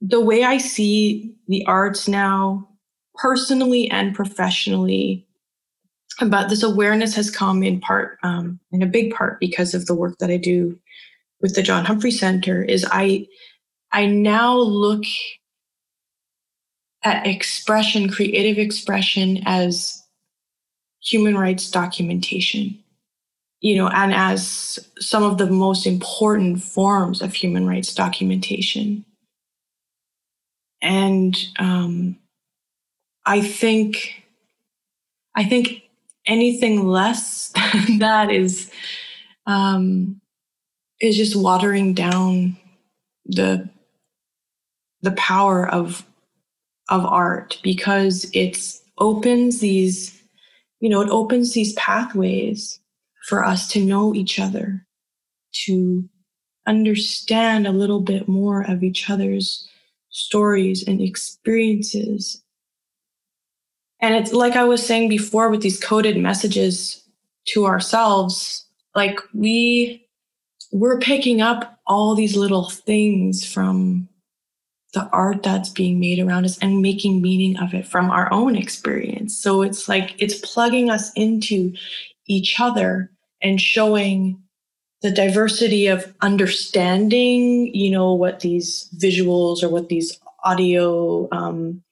the 0.00 0.20
way 0.20 0.44
I 0.44 0.58
see 0.58 1.34
the 1.48 1.66
arts 1.66 2.06
now, 2.06 2.68
personally 3.16 3.90
and 3.90 4.14
professionally, 4.14 5.26
but 6.26 6.48
this 6.48 6.62
awareness 6.62 7.14
has 7.14 7.30
come 7.30 7.62
in 7.62 7.80
part, 7.80 8.18
um, 8.22 8.58
in 8.72 8.82
a 8.82 8.86
big 8.86 9.14
part, 9.14 9.38
because 9.40 9.74
of 9.74 9.86
the 9.86 9.94
work 9.94 10.18
that 10.18 10.30
I 10.30 10.36
do 10.36 10.78
with 11.40 11.54
the 11.54 11.62
John 11.62 11.84
Humphrey 11.84 12.10
Center. 12.10 12.62
Is 12.62 12.86
I 12.90 13.26
I 13.92 14.06
now 14.06 14.56
look 14.56 15.04
at 17.04 17.26
expression, 17.26 18.10
creative 18.10 18.58
expression, 18.58 19.42
as 19.46 20.02
human 21.00 21.38
rights 21.38 21.70
documentation 21.70 22.82
you 23.60 23.76
know, 23.76 23.88
and 23.88 24.14
as 24.14 24.78
some 25.00 25.22
of 25.22 25.38
the 25.38 25.46
most 25.46 25.86
important 25.86 26.62
forms 26.62 27.20
of 27.20 27.34
human 27.34 27.66
rights 27.66 27.94
documentation. 27.94 29.04
And 30.80 31.36
um, 31.58 32.16
I 33.26 33.40
think, 33.40 34.24
I 35.34 35.44
think 35.44 35.82
anything 36.28 36.86
less 36.86 37.48
than 37.72 37.98
that 37.98 38.30
is 38.30 38.70
um, 39.46 40.20
is 41.00 41.16
just 41.16 41.34
watering 41.34 41.94
down 41.94 42.56
the 43.26 43.68
the 45.02 45.12
power 45.12 45.68
of 45.68 46.04
of 46.88 47.04
art 47.04 47.58
because 47.62 48.30
it 48.32 48.58
opens 48.98 49.60
these, 49.60 50.20
you 50.80 50.88
know, 50.88 51.00
it 51.00 51.10
opens 51.10 51.52
these 51.52 51.74
pathways 51.74 52.80
for 53.26 53.44
us 53.44 53.68
to 53.68 53.84
know 53.84 54.14
each 54.14 54.38
other, 54.38 54.86
to 55.52 56.08
understand 56.66 57.66
a 57.66 57.72
little 57.72 58.00
bit 58.00 58.28
more 58.28 58.62
of 58.62 58.82
each 58.82 59.10
other's 59.10 59.68
stories 60.10 60.86
and 60.86 61.00
experiences. 61.00 62.42
And 64.00 64.14
it's 64.14 64.32
like 64.32 64.54
I 64.54 64.64
was 64.64 64.84
saying 64.84 65.08
before 65.08 65.50
with 65.50 65.62
these 65.62 65.80
coded 65.80 66.16
messages 66.16 67.02
to 67.48 67.66
ourselves, 67.66 68.66
like 68.94 69.18
we 69.34 70.06
we're 70.72 70.98
picking 70.98 71.40
up 71.40 71.78
all 71.86 72.14
these 72.14 72.36
little 72.36 72.68
things 72.68 73.50
from 73.50 74.08
the 74.94 75.08
art 75.10 75.42
that's 75.42 75.70
being 75.70 76.00
made 76.00 76.18
around 76.18 76.44
us 76.44 76.58
and 76.58 76.82
making 76.82 77.20
meaning 77.20 77.58
of 77.58 77.74
it 77.74 77.86
from 77.86 78.10
our 78.10 78.32
own 78.32 78.56
experience. 78.56 79.36
So 79.36 79.62
it's 79.62 79.88
like 79.88 80.14
it's 80.18 80.38
plugging 80.38 80.90
us 80.90 81.12
into 81.14 81.74
each 82.26 82.58
other 82.58 83.10
and 83.42 83.60
showing 83.60 84.42
the 85.02 85.10
diversity 85.10 85.86
of 85.86 86.12
understanding, 86.20 87.74
you 87.74 87.90
know, 87.90 88.12
what 88.14 88.40
these 88.40 88.88
visuals 88.98 89.62
or 89.62 89.68
what 89.68 89.88
these 89.88 90.18
audio 90.44 91.28
um, 91.32 91.82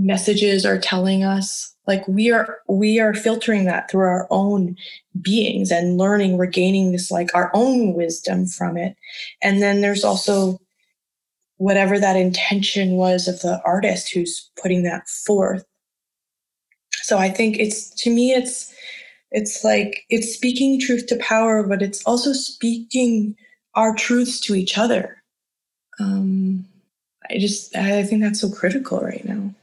messages 0.00 0.64
are 0.64 0.78
telling 0.78 1.22
us. 1.22 1.74
Like 1.86 2.06
we 2.08 2.30
are, 2.30 2.58
we 2.68 2.98
are 3.00 3.14
filtering 3.14 3.64
that 3.66 3.90
through 3.90 4.02
our 4.02 4.26
own 4.30 4.76
beings 5.20 5.70
and 5.70 5.98
learning, 5.98 6.36
we're 6.36 6.46
gaining 6.46 6.92
this 6.92 7.10
like 7.10 7.34
our 7.34 7.50
own 7.54 7.94
wisdom 7.94 8.46
from 8.46 8.76
it. 8.76 8.96
And 9.42 9.60
then 9.60 9.80
there's 9.80 10.04
also 10.04 10.58
whatever 11.56 11.98
that 11.98 12.16
intention 12.16 12.92
was 12.92 13.28
of 13.28 13.40
the 13.40 13.60
artist 13.64 14.12
who's 14.12 14.50
putting 14.60 14.82
that 14.84 15.08
forth. 15.08 15.64
So 17.02 17.18
I 17.18 17.28
think 17.28 17.58
it's 17.58 17.90
to 18.02 18.10
me, 18.10 18.32
it's 18.32 18.74
it's 19.30 19.62
like 19.62 20.04
it's 20.08 20.34
speaking 20.34 20.80
truth 20.80 21.06
to 21.08 21.16
power, 21.16 21.62
but 21.62 21.82
it's 21.82 22.04
also 22.04 22.32
speaking 22.32 23.36
our 23.74 23.94
truths 23.94 24.40
to 24.40 24.54
each 24.54 24.78
other. 24.78 25.22
Um, 25.98 26.66
I 27.30 27.38
just, 27.38 27.76
I 27.76 28.02
think 28.02 28.22
that's 28.22 28.40
so 28.40 28.50
critical 28.50 29.00
right 29.00 29.24
now. 29.24 29.54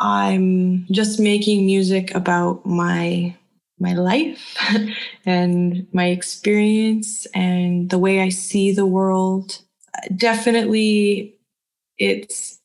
I'm 0.00 0.86
just 0.90 1.18
making 1.20 1.66
music 1.66 2.14
about 2.14 2.64
my 2.64 3.34
my 3.80 3.94
life 3.94 4.56
and 5.26 5.86
my 5.92 6.06
experience 6.06 7.26
and 7.34 7.90
the 7.90 7.98
way 7.98 8.20
I 8.20 8.28
see 8.28 8.72
the 8.72 8.86
world. 8.86 9.58
Definitely 10.16 11.34
it's 11.98 12.58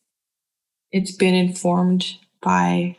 it's 0.91 1.11
been 1.11 1.33
informed 1.35 2.15
by 2.41 2.95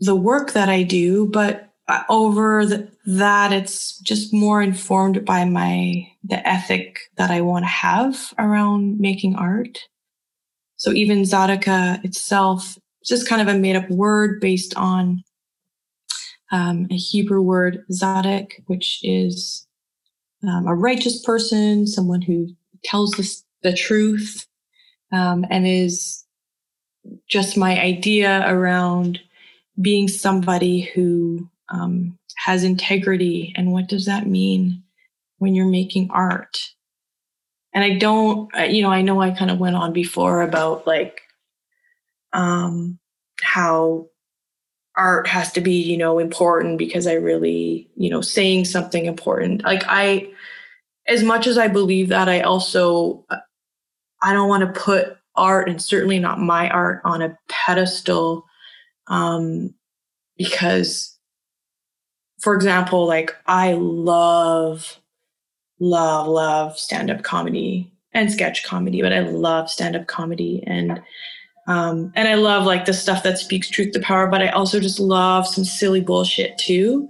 the 0.00 0.16
work 0.16 0.52
that 0.52 0.68
I 0.68 0.82
do, 0.82 1.26
but 1.26 1.70
over 2.08 2.66
the, 2.66 2.88
that 3.06 3.52
it's 3.52 3.98
just 3.98 4.32
more 4.32 4.62
informed 4.62 5.24
by 5.24 5.44
my 5.44 6.06
the 6.22 6.46
ethic 6.46 7.00
that 7.16 7.30
i 7.30 7.40
want 7.40 7.64
to 7.64 7.68
have 7.68 8.32
around 8.38 8.98
making 9.00 9.34
art 9.36 9.78
so 10.76 10.92
even 10.92 11.22
zadaka 11.22 12.02
itself 12.04 12.78
just 13.04 13.28
kind 13.28 13.42
of 13.42 13.48
a 13.54 13.58
made 13.58 13.76
up 13.76 13.88
word 13.90 14.40
based 14.40 14.74
on 14.76 15.22
um, 16.52 16.86
a 16.90 16.96
hebrew 16.96 17.40
word 17.40 17.84
zadok 17.92 18.50
which 18.66 19.00
is 19.02 19.66
um, 20.46 20.66
a 20.66 20.74
righteous 20.74 21.22
person 21.22 21.86
someone 21.86 22.22
who 22.22 22.48
tells 22.84 23.10
the, 23.12 23.42
the 23.62 23.76
truth 23.76 24.46
um, 25.12 25.44
and 25.50 25.66
is 25.66 26.24
just 27.28 27.56
my 27.56 27.80
idea 27.80 28.44
around 28.46 29.20
being 29.80 30.08
somebody 30.08 30.82
who 30.94 31.48
um, 31.70 32.18
has 32.36 32.64
integrity. 32.64 33.52
And 33.56 33.72
what 33.72 33.88
does 33.88 34.06
that 34.06 34.26
mean 34.26 34.82
when 35.38 35.54
you're 35.54 35.66
making 35.66 36.10
art? 36.10 36.70
And 37.72 37.84
i 37.84 37.96
don't 37.96 38.50
you 38.68 38.82
know 38.82 38.90
i 38.90 39.00
know 39.00 39.20
i 39.20 39.30
kind 39.30 39.48
of 39.48 39.60
went 39.60 39.76
on 39.76 39.92
before 39.92 40.42
about 40.42 40.88
like 40.88 41.22
um 42.32 42.98
how 43.42 44.06
art 44.96 45.26
has 45.26 45.52
to 45.52 45.60
be 45.60 45.80
you 45.80 45.96
know 45.96 46.18
important 46.18 46.78
because 46.78 47.06
i 47.06 47.12
really 47.14 47.88
you 47.96 48.10
know 48.10 48.20
saying 48.20 48.64
something 48.64 49.06
important. 49.06 49.64
Like 49.64 49.82
i 49.86 50.28
as 51.06 51.22
much 51.22 51.46
as 51.46 51.58
i 51.58 51.66
believe 51.66 52.08
that 52.08 52.28
i 52.28 52.40
also 52.40 53.24
uh, 53.30 53.38
i 54.22 54.32
don't 54.32 54.48
want 54.48 54.62
to 54.62 54.80
put 54.80 55.16
art 55.34 55.68
and 55.68 55.80
certainly 55.80 56.18
not 56.18 56.38
my 56.38 56.68
art 56.70 57.00
on 57.04 57.22
a 57.22 57.36
pedestal 57.48 58.44
um 59.08 59.74
because 60.36 61.18
for 62.40 62.54
example, 62.54 63.06
like 63.06 63.36
I 63.46 63.74
love, 63.74 64.98
love, 65.78 66.26
love 66.26 66.78
stand 66.78 67.10
up 67.10 67.22
comedy 67.22 67.92
and 68.12 68.32
sketch 68.32 68.64
comedy, 68.64 69.02
but 69.02 69.12
I 69.12 69.20
love 69.20 69.70
stand 69.70 69.94
up 69.94 70.06
comedy 70.06 70.64
and 70.66 71.00
um, 71.66 72.12
and 72.16 72.26
I 72.26 72.34
love 72.34 72.64
like 72.64 72.84
the 72.84 72.92
stuff 72.92 73.22
that 73.22 73.38
speaks 73.38 73.68
truth 73.68 73.92
to 73.92 74.00
power, 74.00 74.26
but 74.26 74.42
I 74.42 74.48
also 74.48 74.80
just 74.80 74.98
love 74.98 75.46
some 75.46 75.64
silly 75.64 76.00
bullshit 76.00 76.58
too. 76.58 77.08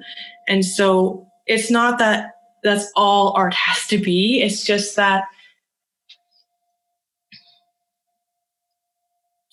And 0.49 0.65
so 0.65 1.27
it's 1.47 1.71
not 1.71 1.99
that 1.99 2.35
that's 2.63 2.91
all 2.97 3.33
art 3.37 3.55
has 3.55 3.87
to 3.87 3.99
be. 3.99 4.43
It's 4.43 4.65
just 4.65 4.97
that 4.97 5.25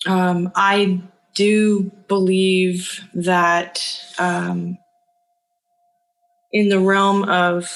um, 0.06 0.50
I 0.54 1.00
do 1.34 1.90
believe 2.08 3.00
that 3.14 3.82
um, 4.18 4.76
in 6.52 6.68
the 6.68 6.80
realm 6.80 7.24
of 7.24 7.70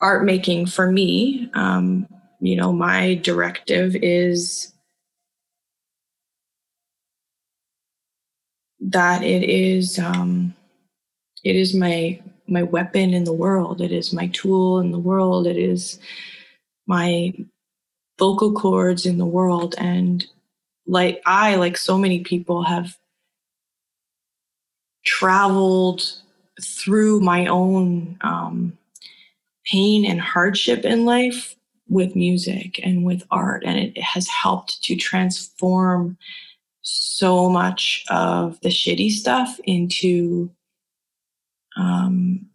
art 0.00 0.24
making 0.24 0.66
for 0.66 0.90
me, 0.90 1.50
um, 1.54 2.06
you 2.40 2.56
know, 2.56 2.72
my 2.72 3.14
directive 3.16 3.96
is 3.96 4.73
that 8.84 9.22
it 9.22 9.42
is 9.42 9.98
um, 9.98 10.54
it 11.42 11.56
is 11.56 11.74
my 11.74 12.20
my 12.46 12.62
weapon 12.62 13.14
in 13.14 13.24
the 13.24 13.32
world. 13.32 13.80
It 13.80 13.92
is 13.92 14.12
my 14.12 14.28
tool 14.28 14.80
in 14.80 14.90
the 14.90 14.98
world. 14.98 15.46
It 15.46 15.56
is 15.56 15.98
my 16.86 17.32
vocal 18.18 18.52
cords 18.52 19.06
in 19.06 19.18
the 19.18 19.26
world. 19.26 19.74
And 19.78 20.24
like 20.86 21.22
I, 21.24 21.56
like 21.56 21.76
so 21.76 21.96
many 21.96 22.20
people, 22.20 22.62
have 22.64 22.96
traveled 25.04 26.02
through 26.62 27.20
my 27.20 27.46
own 27.46 28.18
um, 28.20 28.76
pain 29.64 30.04
and 30.04 30.20
hardship 30.20 30.84
in 30.84 31.04
life 31.04 31.56
with 31.88 32.14
music 32.14 32.78
and 32.82 33.04
with 33.04 33.22
art. 33.30 33.62
And 33.64 33.78
it 33.78 34.00
has 34.00 34.28
helped 34.28 34.82
to 34.84 34.96
transform 34.96 36.18
so 36.84 37.48
much 37.48 38.04
of 38.10 38.60
the 38.60 38.68
shitty 38.68 39.10
stuff 39.10 39.58
into 39.64 40.50
um, 41.76 42.46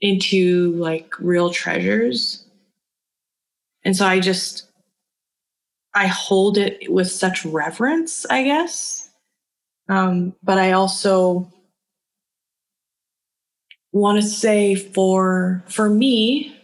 into 0.00 0.72
like 0.72 1.18
real 1.18 1.50
treasures. 1.50 2.44
And 3.84 3.96
so 3.96 4.04
I 4.06 4.20
just 4.20 4.66
I 5.94 6.06
hold 6.06 6.58
it 6.58 6.90
with 6.92 7.10
such 7.10 7.44
reverence, 7.44 8.26
I 8.26 8.44
guess. 8.44 9.08
Um, 9.88 10.34
but 10.42 10.58
I 10.58 10.72
also 10.72 11.50
want 13.92 14.20
to 14.20 14.26
say 14.26 14.74
for 14.74 15.64
for 15.68 15.88
me 15.88 16.56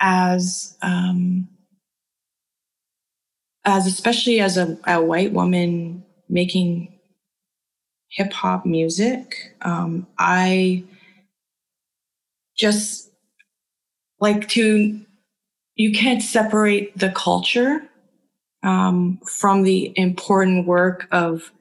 as 0.00 0.76
um, 0.82 1.48
as 3.64 3.86
especially 3.86 4.40
as 4.40 4.56
a, 4.56 4.78
a 4.86 5.02
white 5.02 5.32
woman 5.32 6.04
making 6.28 6.92
hip 8.10 8.32
hop 8.32 8.66
music, 8.66 9.54
um, 9.62 10.06
I 10.18 10.84
just 12.56 13.10
like 14.20 14.48
to, 14.50 15.00
you 15.76 15.92
can't 15.92 16.22
separate 16.22 16.96
the 16.96 17.10
culture 17.10 17.82
um, 18.62 19.20
from 19.26 19.62
the 19.62 19.92
important 19.96 20.66
work 20.66 21.06
of 21.10 21.52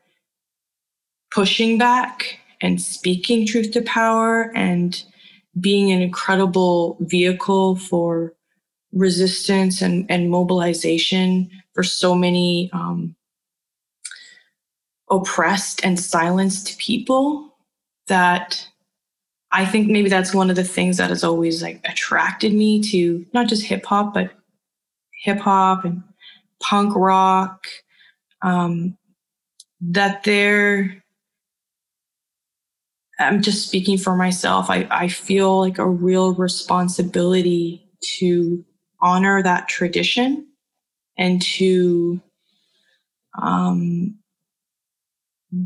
pushing 1.34 1.78
back 1.78 2.40
and 2.62 2.82
speaking 2.82 3.46
truth 3.46 3.72
to 3.72 3.82
power 3.82 4.52
and 4.56 5.04
being 5.60 5.92
an 5.92 6.02
incredible 6.02 6.98
vehicle 7.02 7.76
for 7.76 8.34
resistance 8.94 9.82
and, 9.82 10.06
and 10.10 10.30
mobilization 10.30 11.50
for 11.74 11.84
so 11.84 12.16
many 12.16 12.70
um, 12.74 13.16
oppressed 15.10 15.84
and 15.84 16.00
silenced 16.00 16.78
people 16.80 17.56
that 18.08 18.68
I 19.52 19.66
think 19.66 19.88
maybe 19.88 20.10
that's 20.10 20.34
one 20.34 20.50
of 20.50 20.56
the 20.56 20.64
things 20.64 20.98
that 20.98 21.10
has 21.10 21.24
always 21.24 21.62
like 21.62 21.80
attracted 21.86 22.54
me 22.54 22.82
to 22.90 23.26
not 23.34 23.48
just 23.48 23.64
hip 23.64 23.86
hop, 23.86 24.14
but 24.14 24.32
hip 25.22 25.40
hop 25.40 25.86
and 25.86 26.04
punk 26.60 26.96
rock. 26.96 27.66
Um, 28.42 28.98
that 29.80 30.24
they're, 30.24 31.04
I'm 33.20 33.42
just 33.42 33.68
speaking 33.68 33.98
for 33.98 34.16
myself. 34.16 34.70
I, 34.70 34.88
I 34.90 35.08
feel 35.08 35.60
like 35.60 35.78
a 35.78 35.88
real 35.88 36.34
responsibility 36.34 37.86
to 38.18 38.66
honor 39.02 39.44
that 39.44 39.68
tradition 39.68 40.48
and 41.18 41.42
to 41.42 42.22
um, 43.42 44.16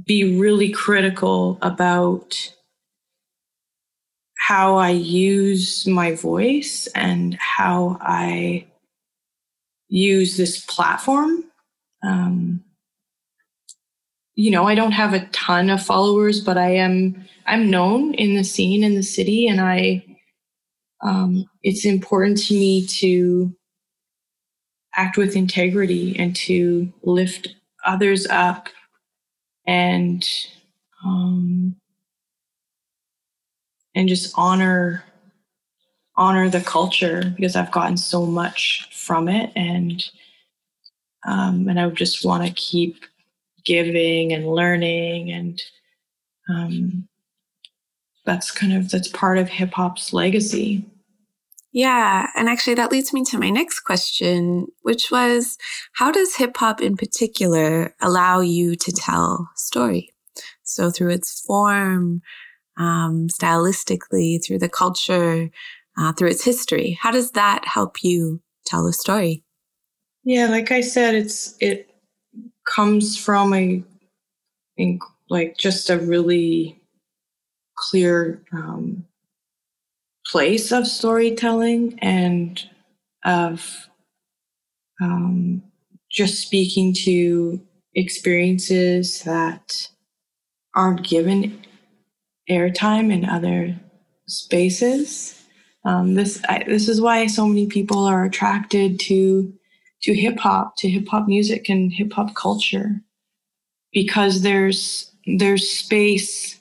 be 0.05 0.37
really 0.37 0.71
critical 0.71 1.57
about 1.61 2.53
how 4.37 4.77
I 4.77 4.91
use 4.91 5.85
my 5.87 6.15
voice 6.15 6.87
and 6.95 7.35
how 7.35 7.97
I 8.01 8.67
use 9.89 10.37
this 10.37 10.63
platform. 10.65 11.43
Um, 12.03 12.63
you 14.35 14.51
know, 14.51 14.65
I 14.67 14.75
don't 14.75 14.91
have 14.91 15.13
a 15.13 15.25
ton 15.27 15.69
of 15.69 15.81
followers, 15.83 16.41
but 16.41 16.57
I 16.57 16.75
am 16.75 17.25
I'm 17.45 17.69
known 17.69 18.13
in 18.13 18.35
the 18.35 18.43
scene 18.43 18.83
in 18.83 18.95
the 18.95 19.03
city, 19.03 19.47
and 19.47 19.59
I 19.59 20.05
um, 21.01 21.45
it's 21.63 21.85
important 21.85 22.37
to 22.45 22.53
me 22.53 22.85
to 22.87 23.53
act 24.97 25.15
with 25.15 25.35
integrity 25.35 26.17
and 26.17 26.35
to 26.35 26.91
lift 27.03 27.55
others 27.85 28.27
up 28.27 28.67
and 29.65 30.27
um, 31.05 31.75
and 33.95 34.09
just 34.09 34.33
honor 34.35 35.03
honor 36.15 36.49
the 36.49 36.61
culture 36.61 37.33
because 37.35 37.55
I've 37.55 37.71
gotten 37.71 37.95
so 37.95 38.25
much 38.25 38.89
from 38.91 39.29
it 39.29 39.51
and 39.55 40.03
um, 41.25 41.67
and 41.69 41.79
I 41.79 41.89
just 41.89 42.25
want 42.25 42.45
to 42.45 42.53
keep 42.53 43.03
giving 43.65 44.33
and 44.33 44.47
learning 44.47 45.31
and 45.31 45.61
um, 46.49 47.07
that's 48.25 48.51
kind 48.51 48.73
of 48.73 48.89
that's 48.89 49.07
part 49.09 49.37
of 49.37 49.47
hip 49.49 49.73
hop's 49.73 50.13
legacy. 50.13 50.85
Yeah. 51.77 52.25
And 52.35 52.49
actually, 52.49 52.73
that 52.73 52.91
leads 52.91 53.13
me 53.13 53.23
to 53.25 53.37
my 53.37 53.51
next 53.51 53.81
question, 53.81 54.65
which 54.81 55.11
was 55.11 55.59
how 55.93 56.11
does 56.11 56.35
hip 56.35 56.57
hop 56.57 56.81
in 56.81 56.97
particular 56.97 57.93
allow 58.01 58.39
you 58.39 58.75
to 58.75 58.91
tell 58.91 59.51
story? 59.55 60.09
So, 60.63 60.89
through 60.89 61.11
its 61.11 61.39
form, 61.41 62.23
um, 62.77 63.27
stylistically, 63.27 64.43
through 64.43 64.57
the 64.57 64.69
culture, 64.69 65.51
uh, 65.95 66.13
through 66.13 66.29
its 66.29 66.43
history, 66.43 66.97
how 66.99 67.11
does 67.11 67.33
that 67.33 67.67
help 67.67 68.03
you 68.03 68.41
tell 68.65 68.87
a 68.87 68.91
story? 68.91 69.43
Yeah, 70.23 70.47
like 70.47 70.71
I 70.71 70.81
said, 70.81 71.13
it's 71.13 71.53
it 71.59 71.91
comes 72.65 73.15
from 73.15 73.53
a 73.53 73.83
like 75.29 75.57
just 75.59 75.91
a 75.91 75.99
really 75.99 76.81
clear 77.75 78.41
um, 78.51 79.06
place 80.31 80.71
of 80.71 80.87
storytelling 80.87 81.97
and 82.01 82.63
of 83.25 83.87
um, 85.01 85.63
just 86.11 86.41
speaking 86.41 86.93
to 86.93 87.61
experiences 87.95 89.23
that 89.23 89.87
aren't 90.75 91.07
given 91.07 91.65
airtime 92.49 93.11
in 93.11 93.25
other 93.25 93.75
spaces. 94.27 95.41
Um, 95.85 96.15
this 96.15 96.41
I, 96.49 96.63
this 96.67 96.89
is 96.89 96.99
why 96.99 97.27
so 97.27 97.47
many 97.47 97.67
people 97.67 98.03
are 98.05 98.25
attracted 98.25 98.99
to 99.01 99.53
to 100.03 100.13
hip 100.13 100.37
hop, 100.39 100.75
to 100.77 100.89
hip 100.89 101.07
hop 101.07 101.27
music 101.27 101.69
and 101.69 101.91
hip 101.91 102.13
hop 102.13 102.35
culture, 102.35 103.01
because 103.91 104.41
there's 104.41 105.11
there's 105.37 105.69
space 105.69 106.59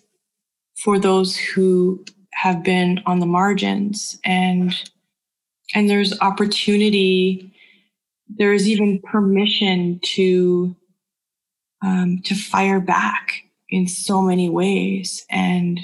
for 0.76 0.98
those 0.98 1.36
who 1.36 2.04
have 2.36 2.62
been 2.62 3.02
on 3.06 3.18
the 3.18 3.26
margins. 3.26 4.18
And 4.24 4.74
and 5.74 5.90
there's 5.90 6.18
opportunity 6.20 7.52
there 8.28 8.52
is 8.52 8.68
even 8.68 9.00
permission 9.00 10.00
to 10.02 10.74
um, 11.82 12.20
to 12.24 12.34
fire 12.34 12.80
back 12.80 13.42
in 13.70 13.88
so 13.88 14.20
many 14.20 14.50
ways. 14.50 15.24
And 15.30 15.80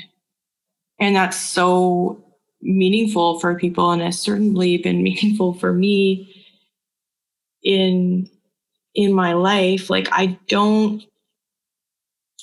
and 1.00 1.16
that's 1.16 1.38
so 1.38 2.22
meaningful 2.60 3.40
for 3.40 3.58
people 3.58 3.90
and 3.90 4.02
has 4.02 4.20
certainly 4.20 4.76
been 4.76 5.02
meaningful 5.08 5.54
for 5.54 5.72
me 5.72 6.44
in 7.62 8.28
in 8.94 9.12
my 9.12 9.32
life. 9.32 9.88
Like 9.88 10.08
i 10.12 10.38
don't 10.48 11.02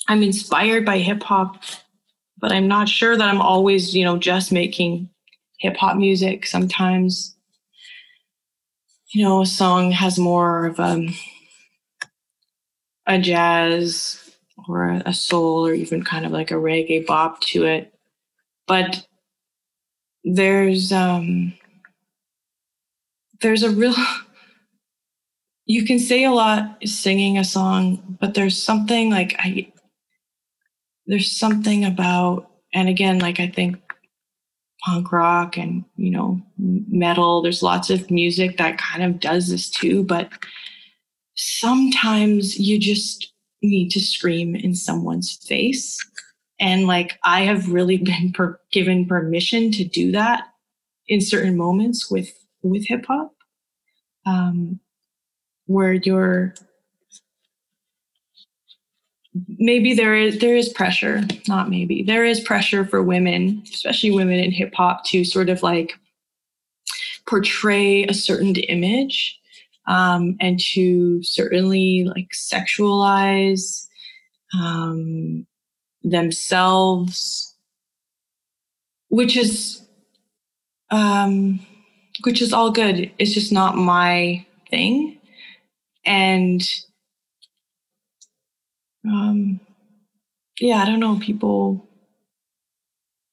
i'm 0.08 0.22
inspired 0.22 0.84
by 0.84 0.98
hip 0.98 1.22
hop 1.22 1.62
but 2.40 2.52
I'm 2.52 2.68
not 2.68 2.88
sure 2.88 3.16
that 3.16 3.28
I'm 3.28 3.40
always, 3.40 3.94
you 3.94 4.04
know, 4.04 4.18
just 4.18 4.52
making 4.52 5.08
hip 5.58 5.76
hop 5.76 5.96
music. 5.96 6.46
Sometimes, 6.46 7.36
you 9.12 9.24
know, 9.24 9.42
a 9.42 9.46
song 9.46 9.90
has 9.92 10.18
more 10.18 10.66
of 10.66 10.78
a, 10.78 10.82
um, 10.82 11.14
a 13.06 13.18
jazz 13.18 14.30
or 14.68 14.84
a, 14.90 15.02
a 15.06 15.14
soul 15.14 15.66
or 15.66 15.74
even 15.74 16.04
kind 16.04 16.24
of 16.26 16.32
like 16.32 16.50
a 16.50 16.54
reggae 16.54 17.04
bop 17.06 17.40
to 17.40 17.64
it. 17.64 17.92
But 18.66 19.06
there's 20.24 20.92
um 20.92 21.54
there's 23.40 23.62
a 23.62 23.70
real 23.70 23.94
you 25.66 25.84
can 25.84 25.98
say 25.98 26.24
a 26.24 26.32
lot 26.32 26.78
singing 26.84 27.38
a 27.38 27.44
song, 27.44 28.16
but 28.20 28.34
there's 28.34 28.60
something 28.60 29.10
like 29.10 29.34
I 29.38 29.72
there's 31.10 31.36
something 31.36 31.84
about, 31.84 32.48
and 32.72 32.88
again, 32.88 33.18
like 33.18 33.40
I 33.40 33.48
think 33.48 33.76
punk 34.84 35.10
rock 35.10 35.58
and, 35.58 35.84
you 35.96 36.08
know, 36.08 36.40
metal, 36.56 37.42
there's 37.42 37.64
lots 37.64 37.90
of 37.90 38.12
music 38.12 38.58
that 38.58 38.78
kind 38.78 39.02
of 39.02 39.18
does 39.18 39.50
this 39.50 39.68
too, 39.68 40.04
but 40.04 40.30
sometimes 41.34 42.60
you 42.60 42.78
just 42.78 43.32
need 43.60 43.90
to 43.90 44.00
scream 44.00 44.54
in 44.54 44.72
someone's 44.72 45.36
face. 45.48 45.98
And 46.60 46.86
like 46.86 47.18
I 47.24 47.40
have 47.42 47.72
really 47.72 47.96
been 48.04 48.32
per- 48.32 48.60
given 48.70 49.04
permission 49.04 49.72
to 49.72 49.84
do 49.84 50.12
that 50.12 50.44
in 51.08 51.20
certain 51.20 51.56
moments 51.56 52.08
with 52.08 52.30
with 52.62 52.86
hip 52.86 53.06
hop, 53.06 53.34
um, 54.26 54.78
where 55.66 55.94
you're 55.94 56.54
maybe 59.58 59.94
there 59.94 60.14
is 60.14 60.38
there 60.38 60.56
is 60.56 60.68
pressure 60.70 61.22
not 61.48 61.70
maybe 61.70 62.02
there 62.02 62.24
is 62.24 62.40
pressure 62.40 62.84
for 62.84 63.02
women 63.02 63.62
especially 63.72 64.10
women 64.10 64.38
in 64.38 64.50
hip 64.50 64.72
hop 64.74 65.04
to 65.04 65.24
sort 65.24 65.48
of 65.48 65.62
like 65.62 65.94
portray 67.26 68.04
a 68.04 68.14
certain 68.14 68.54
image 68.56 69.38
um, 69.86 70.36
and 70.40 70.60
to 70.60 71.22
certainly 71.22 72.04
like 72.04 72.28
sexualize 72.32 73.86
um, 74.58 75.46
themselves 76.02 77.54
which 79.08 79.36
is 79.36 79.82
um, 80.90 81.60
which 82.22 82.42
is 82.42 82.52
all 82.52 82.70
good. 82.70 83.10
It's 83.18 83.32
just 83.32 83.52
not 83.52 83.76
my 83.76 84.44
thing. 84.70 85.18
And 86.04 86.62
um, 89.04 89.60
yeah, 90.60 90.76
I 90.76 90.86
don't 90.86 91.00
know. 91.00 91.18
People 91.18 91.88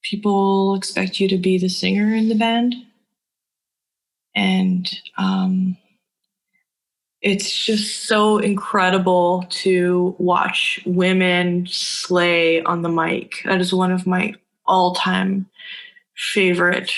people 0.04 0.76
expect 0.76 1.20
you 1.20 1.28
to 1.28 1.38
be 1.38 1.58
the 1.58 1.70
singer 1.70 2.16
in 2.16 2.30
the 2.30 2.36
band, 2.36 2.76
and 4.36 4.90
um, 5.18 5.78
it's 7.22 7.66
just 7.66 8.06
so 8.06 8.38
incredible 8.38 9.46
to 9.50 10.16
watch 10.20 10.80
women 10.86 11.66
slay 11.68 12.62
on 12.64 12.82
the 12.82 12.90
mic. 12.90 13.42
That 13.46 13.60
is 13.60 13.74
one 13.74 13.92
of 13.92 14.08
my 14.08 14.34
all-time 14.66 15.48
favorite 16.16 16.92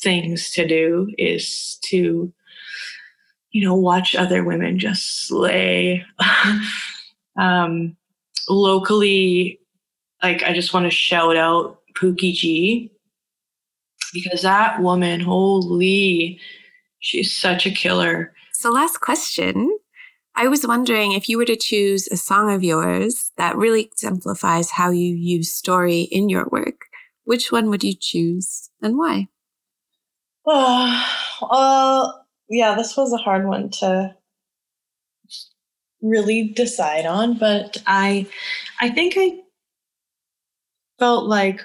things 0.00 0.50
to 0.50 0.66
do 0.66 1.12
is 1.18 1.78
to 1.84 2.32
you 3.50 3.64
know 3.64 3.74
watch 3.74 4.14
other 4.14 4.42
women 4.44 4.78
just 4.78 5.26
slay 5.26 6.04
um 7.38 7.96
locally 8.48 9.58
like 10.22 10.42
i 10.42 10.52
just 10.52 10.72
want 10.74 10.84
to 10.84 10.90
shout 10.90 11.36
out 11.36 11.78
pookie 11.94 12.32
g. 12.32 12.90
Because 14.12 14.42
that 14.42 14.80
woman 14.80 15.20
holy 15.20 16.38
she's 17.02 17.36
such 17.36 17.66
a 17.66 17.70
killer. 17.70 18.32
So 18.54 18.70
last 18.70 19.00
question. 19.00 19.76
I 20.34 20.48
was 20.48 20.66
wondering 20.66 21.12
if 21.12 21.28
you 21.28 21.36
were 21.36 21.44
to 21.44 21.56
choose 21.56 22.08
a 22.08 22.16
song 22.16 22.50
of 22.50 22.64
yours 22.64 23.32
that 23.36 23.56
really 23.56 23.82
exemplifies 23.82 24.70
how 24.70 24.90
you 24.90 25.14
use 25.14 25.52
story 25.52 26.02
in 26.02 26.30
your 26.30 26.48
work, 26.50 26.86
which 27.24 27.52
one 27.52 27.68
would 27.68 27.84
you 27.84 27.94
choose 27.94 28.70
and 28.80 28.96
why? 28.96 29.28
Uh, 30.46 31.04
uh, 31.42 32.12
yeah, 32.48 32.74
this 32.74 32.96
was 32.96 33.12
a 33.12 33.18
hard 33.18 33.46
one 33.46 33.68
to 33.70 34.14
really 36.02 36.48
decide 36.48 37.06
on, 37.06 37.38
but 37.38 37.82
I, 37.86 38.26
I 38.80 38.90
think 38.90 39.14
I 39.16 39.38
felt 40.98 41.26
like 41.26 41.60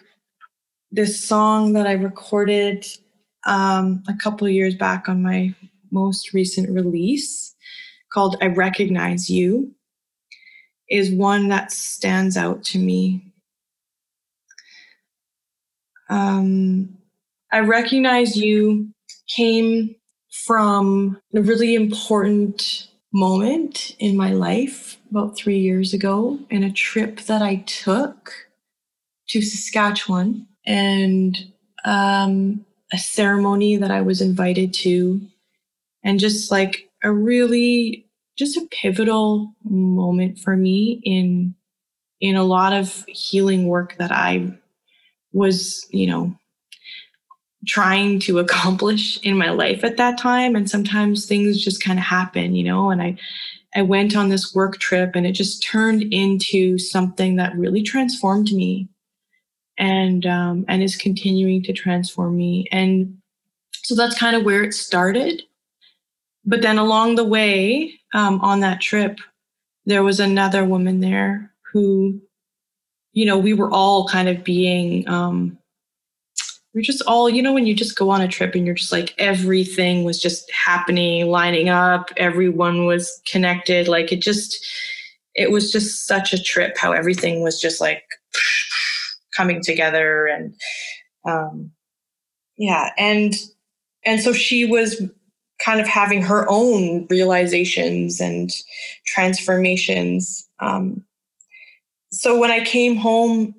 this 0.92 1.22
song 1.22 1.74
that 1.74 1.88
I 1.88 1.94
recorded 1.94 2.86
um, 3.46 4.04
a 4.08 4.14
couple 4.16 4.48
years 4.48 4.76
back 4.76 5.10
on 5.10 5.22
my 5.22 5.54
most 5.92 6.34
recent 6.34 6.70
release 6.70 7.56
called 8.12 8.38
I 8.42 8.48
Recognize 8.48 9.30
You 9.30 9.74
is 10.90 11.12
one 11.12 11.50
that 11.50 11.72
stands 11.72 12.38
out 12.38 12.64
to 12.66 12.80
me. 12.80 13.34
Um, 16.10 16.98
I 17.52 17.60
recognize 17.60 18.38
you 18.38 18.90
came 19.28 19.96
from 20.46 21.20
a 21.36 21.42
really 21.42 21.76
important 21.76 22.88
moment 23.14 23.96
in 24.00 24.18
my 24.18 24.32
life 24.32 24.98
about 25.10 25.38
three 25.38 25.60
years 25.60 25.94
ago 25.94 26.40
in 26.50 26.64
a 26.64 26.72
trip 26.72 27.22
that 27.22 27.42
I 27.42 27.58
took 27.68 28.34
to 29.30 29.42
Saskatchewan 29.42 30.48
and 30.66 31.38
um, 31.86 32.66
a 32.92 32.98
ceremony 32.98 33.78
that 33.78 33.92
I 33.92 34.02
was 34.02 34.22
invited 34.22 34.74
to, 34.76 35.22
and 36.04 36.20
just 36.20 36.52
like 36.52 36.90
a 37.04 37.12
really 37.12 38.06
just 38.38 38.58
a 38.58 38.68
pivotal 38.70 39.54
moment 39.64 40.40
for 40.40 40.56
me 40.56 41.02
in 41.04 41.56
in 42.20 42.36
a 42.36 42.44
lot 42.44 42.74
of 42.74 43.06
healing 43.08 43.68
work 43.68 43.96
that 43.98 44.12
I 44.12 44.58
was, 45.34 45.88
you 45.92 46.08
know, 46.08 46.36
trying 47.68 48.20
to 48.22 48.40
accomplish 48.40 49.20
in 49.24 49.38
my 49.38 49.50
life 49.50 49.84
at 49.84 49.98
that 49.98 50.18
time. 50.18 50.56
And 50.56 50.70
sometimes 50.70 51.26
things 51.26 51.64
just 51.64 51.84
kind 51.84 52.00
of 52.00 52.06
happen 52.06 52.56
you 52.56 52.64
know 52.64 52.90
and 52.90 53.02
i 53.02 53.18
i 53.76 53.82
went 53.82 54.16
on 54.16 54.30
this 54.30 54.56
work 54.56 54.78
trip 54.80 55.16
and 55.16 55.28
it 55.28 55.34
just 55.34 55.64
turned 55.64 56.04
into 56.14 56.78
something 56.78 57.36
that 57.36 57.56
really 57.56 57.84
transformed 57.84 58.52
me. 58.52 58.90
And 59.80 60.26
um, 60.26 60.66
and 60.68 60.82
is 60.82 60.96
continuing 60.96 61.62
to 61.62 61.72
transform 61.72 62.36
me. 62.36 62.68
And 62.72 63.20
so 63.84 63.94
that's 63.94 64.18
kind 64.18 64.36
of 64.36 64.44
where 64.44 64.64
it 64.64 64.74
started. 64.74 65.44
But 66.44 66.64
then 66.64 66.80
along 66.80 67.14
the 67.14 67.24
way 67.24 67.94
um, 68.16 68.42
on 68.42 68.62
that 68.62 68.82
trip 68.82 69.20
there 69.88 70.04
was 70.04 70.20
another 70.20 70.66
woman 70.66 71.00
there 71.00 71.52
who 71.72 72.22
you 73.14 73.26
know 73.26 73.38
we 73.38 73.54
were 73.54 73.72
all 73.72 74.08
kind 74.08 74.30
of 74.30 74.44
being 74.44 75.08
um, 75.10 75.57
we're 76.78 76.84
just 76.84 77.02
all, 77.08 77.28
you 77.28 77.42
know, 77.42 77.54
when 77.54 77.66
you 77.66 77.74
just 77.74 77.98
go 77.98 78.12
on 78.12 78.22
a 78.22 78.28
trip 78.28 78.54
and 78.54 78.64
you're 78.64 78.76
just 78.76 78.92
like 78.92 79.16
everything 79.18 80.04
was 80.04 80.22
just 80.22 80.48
happening, 80.52 81.28
lining 81.28 81.70
up, 81.70 82.12
everyone 82.18 82.86
was 82.86 83.20
connected. 83.26 83.88
Like 83.88 84.12
it 84.12 84.22
just, 84.22 84.64
it 85.34 85.50
was 85.50 85.72
just 85.72 86.06
such 86.06 86.34
a 86.34 86.42
trip 86.42 86.78
how 86.78 86.92
everything 86.92 87.42
was 87.42 87.60
just 87.60 87.82
like 87.82 88.04
coming 89.36 89.64
together 89.64 90.28
and, 90.28 90.54
um, 91.28 91.72
yeah. 92.60 92.92
And, 92.96 93.34
and 94.06 94.22
so 94.22 94.32
she 94.32 94.64
was 94.64 95.02
kind 95.60 95.82
of 95.82 95.88
having 95.88 96.22
her 96.22 96.46
own 96.48 97.08
realizations 97.10 98.22
and 98.22 98.52
transformations. 99.08 100.48
Um, 100.60 101.04
so 102.12 102.38
when 102.38 102.52
I 102.52 102.64
came 102.64 102.98
home, 102.98 103.56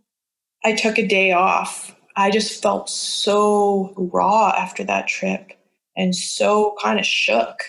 I 0.65 0.75
took 0.75 0.99
a 0.99 1.07
day 1.07 1.33
off 1.33 1.97
I 2.19 2.33
just 2.33 2.61
felt 2.61 2.91
so 2.91 3.95
raw 3.97 4.49
after 4.49 4.83
that 4.83 5.07
trip 5.07 5.53
and 5.97 6.17
so 6.17 6.75
kind 6.83 6.99
of 6.99 7.07
shook. 7.07 7.61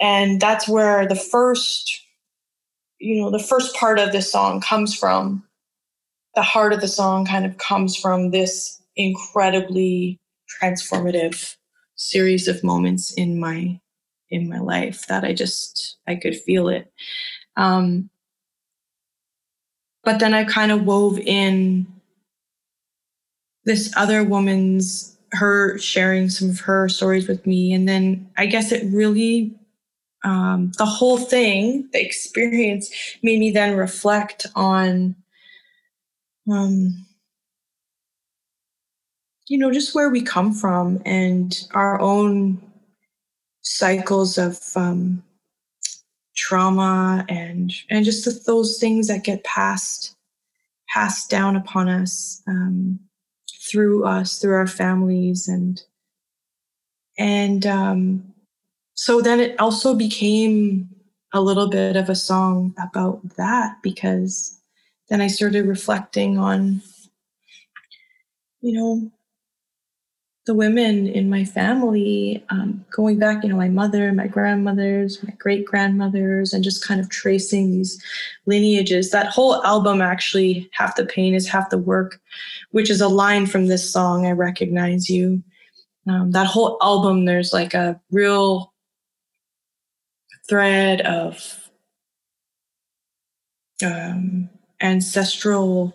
And 0.00 0.40
that's 0.40 0.66
where 0.66 1.06
the 1.06 1.14
first, 1.14 2.06
you 2.98 3.20
know, 3.20 3.30
the 3.30 3.38
first 3.38 3.76
part 3.76 3.98
of 3.98 4.12
this 4.12 4.32
song 4.32 4.62
comes 4.62 4.94
from. 4.94 5.44
The 6.36 6.42
heart 6.42 6.72
of 6.72 6.80
the 6.80 6.88
song 6.88 7.26
kind 7.26 7.44
of 7.44 7.58
comes 7.58 7.96
from 7.96 8.30
this 8.30 8.80
incredibly 8.96 10.18
transformative 10.62 11.54
series 11.96 12.48
of 12.48 12.64
moments 12.64 13.12
in 13.12 13.38
my 13.38 13.78
in 14.30 14.48
my 14.48 14.58
life 14.58 15.06
that 15.08 15.24
I 15.24 15.34
just 15.34 15.98
I 16.06 16.14
could 16.14 16.34
feel 16.34 16.70
it. 16.70 16.90
Um, 17.56 18.08
but 20.02 20.18
then 20.18 20.32
I 20.32 20.44
kind 20.44 20.72
of 20.72 20.84
wove 20.84 21.18
in 21.18 21.97
this 23.68 23.92
other 23.96 24.24
woman's 24.24 25.16
her 25.32 25.78
sharing 25.78 26.30
some 26.30 26.48
of 26.48 26.60
her 26.60 26.88
stories 26.88 27.28
with 27.28 27.46
me. 27.46 27.72
And 27.72 27.88
then 27.88 28.28
i 28.36 28.46
guess 28.46 28.72
it 28.72 28.84
really 28.92 29.54
um, 30.24 30.72
the 30.78 30.86
whole 30.86 31.18
thing 31.18 31.88
the 31.92 32.04
experience 32.04 32.90
made 33.22 33.38
me 33.38 33.52
then 33.52 33.76
reflect 33.76 34.46
on 34.56 35.14
um, 36.50 37.06
you 39.46 39.58
know 39.58 39.70
just 39.70 39.94
where 39.94 40.10
we 40.10 40.22
come 40.22 40.52
from 40.52 41.00
and 41.04 41.68
our 41.72 42.00
own 42.00 42.60
cycles 43.62 44.38
of 44.38 44.58
um, 44.74 45.22
trauma 46.34 47.24
and 47.28 47.72
and 47.90 48.04
just 48.04 48.46
those 48.46 48.78
things 48.78 49.06
that 49.06 49.22
get 49.22 49.44
passed 49.44 50.16
passed 50.88 51.30
down 51.30 51.56
upon 51.56 51.88
us. 51.88 52.42
Um, 52.46 52.98
through 53.68 54.04
us, 54.04 54.38
through 54.38 54.54
our 54.54 54.66
families, 54.66 55.48
and 55.48 55.82
and 57.18 57.66
um, 57.66 58.34
so 58.94 59.20
then 59.20 59.40
it 59.40 59.58
also 59.60 59.94
became 59.94 60.88
a 61.32 61.40
little 61.40 61.68
bit 61.68 61.96
of 61.96 62.08
a 62.08 62.14
song 62.14 62.74
about 62.82 63.20
that 63.36 63.76
because 63.82 64.58
then 65.08 65.20
I 65.20 65.26
started 65.26 65.66
reflecting 65.66 66.38
on, 66.38 66.80
you 68.60 68.72
know, 68.72 69.10
the 70.48 70.54
women 70.54 71.06
in 71.06 71.28
my 71.28 71.44
family, 71.44 72.42
um, 72.48 72.82
going 72.90 73.18
back, 73.18 73.44
you 73.44 73.50
know, 73.50 73.56
my 73.56 73.68
mother, 73.68 74.10
my 74.14 74.26
grandmothers, 74.26 75.22
my 75.22 75.34
great 75.38 75.66
grandmothers, 75.66 76.54
and 76.54 76.64
just 76.64 76.82
kind 76.82 77.02
of 77.02 77.10
tracing 77.10 77.70
these 77.70 78.02
lineages. 78.46 79.10
That 79.10 79.26
whole 79.26 79.62
album, 79.62 80.00
actually, 80.00 80.70
Half 80.72 80.96
the 80.96 81.04
Pain 81.04 81.34
is 81.34 81.46
Half 81.46 81.68
the 81.68 81.76
Work, 81.76 82.18
which 82.70 82.88
is 82.88 83.02
a 83.02 83.08
line 83.08 83.44
from 83.44 83.66
this 83.66 83.92
song, 83.92 84.24
I 84.26 84.30
Recognize 84.30 85.10
You. 85.10 85.42
Um, 86.08 86.30
that 86.30 86.46
whole 86.46 86.78
album, 86.80 87.26
there's 87.26 87.52
like 87.52 87.74
a 87.74 88.00
real 88.10 88.72
thread 90.48 91.02
of 91.02 91.68
um, 93.84 94.48
ancestral 94.80 95.94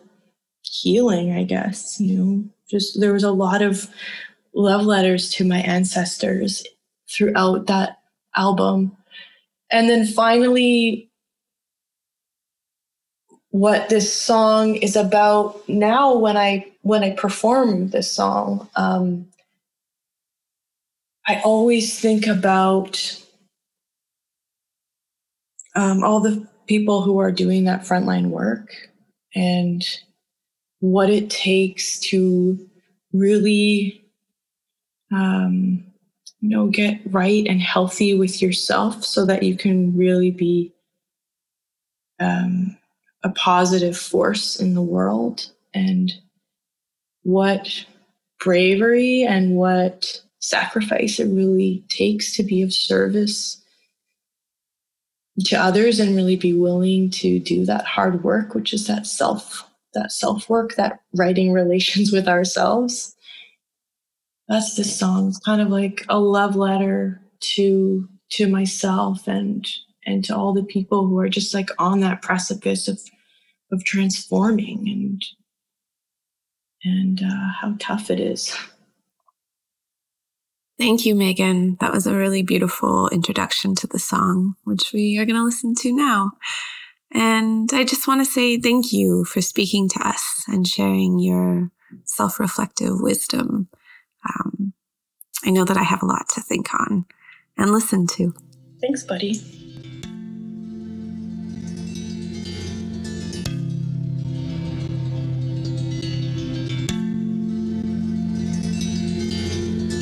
healing, 0.61 1.31
I 1.31 1.43
guess, 1.43 1.99
you 1.99 2.15
know, 2.15 2.43
just 2.69 2.99
there 2.99 3.13
was 3.13 3.23
a 3.23 3.31
lot 3.31 3.63
of 3.63 3.89
love 4.53 4.85
letters 4.85 5.29
to 5.31 5.45
my 5.45 5.59
ancestors 5.59 6.65
throughout 7.09 7.67
that 7.67 7.99
album. 8.35 8.95
And 9.71 9.89
then 9.89 10.05
finally, 10.05 11.09
what 13.49 13.89
this 13.89 14.13
song 14.13 14.75
is 14.75 14.95
about 14.95 15.67
now 15.69 16.15
when 16.15 16.37
I 16.37 16.71
when 16.81 17.03
I 17.03 17.11
perform 17.11 17.89
this 17.89 18.11
song, 18.11 18.67
um, 18.75 19.27
I 21.27 21.39
always 21.45 21.99
think 21.99 22.27
about 22.27 23.19
um, 25.75 26.03
all 26.03 26.19
the 26.19 26.47
people 26.67 27.01
who 27.01 27.19
are 27.19 27.31
doing 27.31 27.63
that 27.65 27.81
frontline 27.81 28.27
work 28.27 28.73
and 29.35 29.83
what 30.79 31.09
it 31.09 31.29
takes 31.29 31.99
to 31.99 32.59
really 33.13 34.02
um, 35.13 35.83
you 36.41 36.49
know 36.49 36.67
get 36.67 36.99
right 37.05 37.45
and 37.47 37.61
healthy 37.61 38.13
with 38.13 38.41
yourself 38.41 39.03
so 39.03 39.25
that 39.25 39.43
you 39.43 39.55
can 39.55 39.95
really 39.95 40.31
be 40.31 40.73
um, 42.19 42.77
a 43.23 43.29
positive 43.29 43.97
force 43.97 44.59
in 44.59 44.73
the 44.73 44.81
world. 44.81 45.49
And 45.73 46.13
what 47.23 47.85
bravery 48.39 49.23
and 49.23 49.55
what 49.55 50.21
sacrifice 50.39 51.19
it 51.19 51.27
really 51.27 51.83
takes 51.87 52.35
to 52.35 52.43
be 52.43 52.61
of 52.61 52.73
service 52.73 53.61
to 55.45 55.55
others 55.55 55.99
and 55.99 56.15
really 56.15 56.35
be 56.35 56.53
willing 56.53 57.09
to 57.09 57.39
do 57.39 57.65
that 57.65 57.85
hard 57.85 58.23
work 58.23 58.53
which 58.53 58.73
is 58.73 58.85
that 58.85 59.07
self 59.07 59.67
that 59.93 60.11
self 60.11 60.49
work 60.49 60.75
that 60.75 60.99
writing 61.15 61.51
relations 61.53 62.11
with 62.11 62.27
ourselves 62.27 63.12
that's 64.47 64.75
this 64.75 64.97
song 64.97 65.29
it's 65.29 65.39
kind 65.39 65.61
of 65.61 65.69
like 65.69 66.05
a 66.09 66.19
love 66.19 66.55
letter 66.55 67.21
to 67.39 68.07
to 68.29 68.47
myself 68.47 69.27
and 69.27 69.67
and 70.05 70.25
to 70.25 70.35
all 70.35 70.53
the 70.53 70.63
people 70.63 71.07
who 71.07 71.17
are 71.19 71.29
just 71.29 71.53
like 71.53 71.69
on 71.79 71.99
that 72.01 72.21
precipice 72.21 72.87
of 72.87 72.99
of 73.71 73.83
transforming 73.85 74.87
and 74.87 75.25
and 76.83 77.21
uh, 77.23 77.51
how 77.61 77.75
tough 77.79 78.09
it 78.09 78.19
is 78.19 78.55
Thank 80.79 81.05
you, 81.05 81.13
Megan. 81.13 81.77
That 81.79 81.93
was 81.93 82.07
a 82.07 82.15
really 82.15 82.41
beautiful 82.41 83.07
introduction 83.09 83.75
to 83.75 83.87
the 83.87 83.99
song, 83.99 84.55
which 84.63 84.91
we 84.91 85.17
are 85.19 85.25
going 85.25 85.35
to 85.35 85.45
listen 85.45 85.75
to 85.75 85.95
now. 85.95 86.31
And 87.13 87.69
I 87.73 87.83
just 87.83 88.07
want 88.07 88.25
to 88.25 88.31
say 88.31 88.57
thank 88.59 88.91
you 88.91 89.23
for 89.25 89.39
speaking 89.39 89.87
to 89.89 90.07
us 90.07 90.43
and 90.47 90.67
sharing 90.67 91.19
your 91.19 91.71
self 92.05 92.39
reflective 92.39 92.99
wisdom. 92.99 93.69
Um, 94.25 94.73
I 95.45 95.49
know 95.49 95.65
that 95.65 95.77
I 95.77 95.83
have 95.83 96.01
a 96.03 96.05
lot 96.05 96.29
to 96.29 96.41
think 96.41 96.73
on 96.73 97.05
and 97.57 97.71
listen 97.71 98.07
to. 98.07 98.33
Thanks, 98.81 99.03
buddy. 99.03 99.33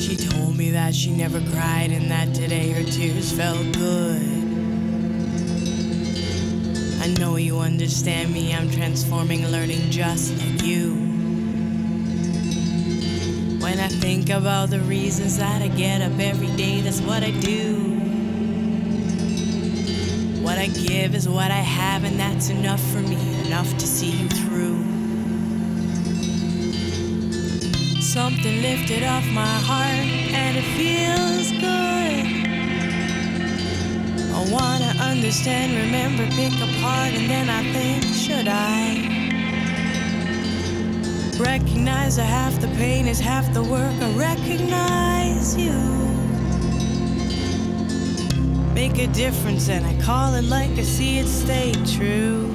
She 0.00 0.16
told 0.16 0.56
me 0.56 0.70
that 0.70 0.94
she 0.94 1.12
never 1.12 1.40
cried 1.52 1.90
and 1.90 2.10
that 2.10 2.34
today 2.34 2.70
her 2.70 2.84
tears 2.84 3.32
felt 3.32 3.60
good. 3.74 4.22
I 7.00 7.08
know 7.18 7.36
you 7.36 7.58
understand 7.58 8.32
me, 8.32 8.54
I'm 8.54 8.70
transforming, 8.70 9.46
learning 9.48 9.90
just 9.90 10.36
like 10.38 10.62
you. 10.62 11.11
When 13.72 13.80
I 13.80 13.88
think 13.88 14.28
about 14.28 14.68
the 14.68 14.80
reasons 14.80 15.38
that 15.38 15.62
I 15.62 15.68
get 15.68 16.02
up 16.02 16.20
every 16.20 16.54
day, 16.56 16.82
that's 16.82 17.00
what 17.00 17.22
I 17.22 17.30
do. 17.30 17.74
What 20.42 20.58
I 20.58 20.66
give 20.66 21.14
is 21.14 21.26
what 21.26 21.50
I 21.50 21.64
have, 21.80 22.04
and 22.04 22.20
that's 22.20 22.50
enough 22.50 22.82
for 22.92 23.00
me, 23.00 23.16
enough 23.46 23.70
to 23.78 23.86
see 23.86 24.10
you 24.10 24.28
through. 24.28 24.76
Something 28.02 28.60
lifted 28.60 29.04
off 29.04 29.24
my 29.32 29.56
heart, 29.64 30.06
and 30.36 30.58
it 30.58 30.68
feels 30.76 31.50
good. 31.52 32.26
I 34.36 34.52
wanna 34.52 34.92
understand, 35.00 35.72
remember, 35.74 36.26
pick 36.36 36.52
apart, 36.60 37.14
and 37.14 37.30
then 37.30 37.48
I 37.48 37.62
think, 37.72 38.04
should 38.04 38.48
I? 38.48 39.31
Recognize 41.38 42.16
that 42.16 42.26
half 42.26 42.60
the 42.60 42.68
pain 42.76 43.06
is 43.08 43.18
half 43.18 43.52
the 43.54 43.62
work. 43.62 43.94
I 44.00 44.12
recognize 44.12 45.56
you. 45.56 45.72
Make 48.74 48.98
a 48.98 49.06
difference, 49.08 49.68
and 49.68 49.84
I 49.86 49.98
call 50.02 50.34
it 50.34 50.44
like 50.44 50.70
I 50.72 50.82
see 50.82 51.18
it, 51.18 51.26
stay 51.26 51.72
true. 51.96 52.48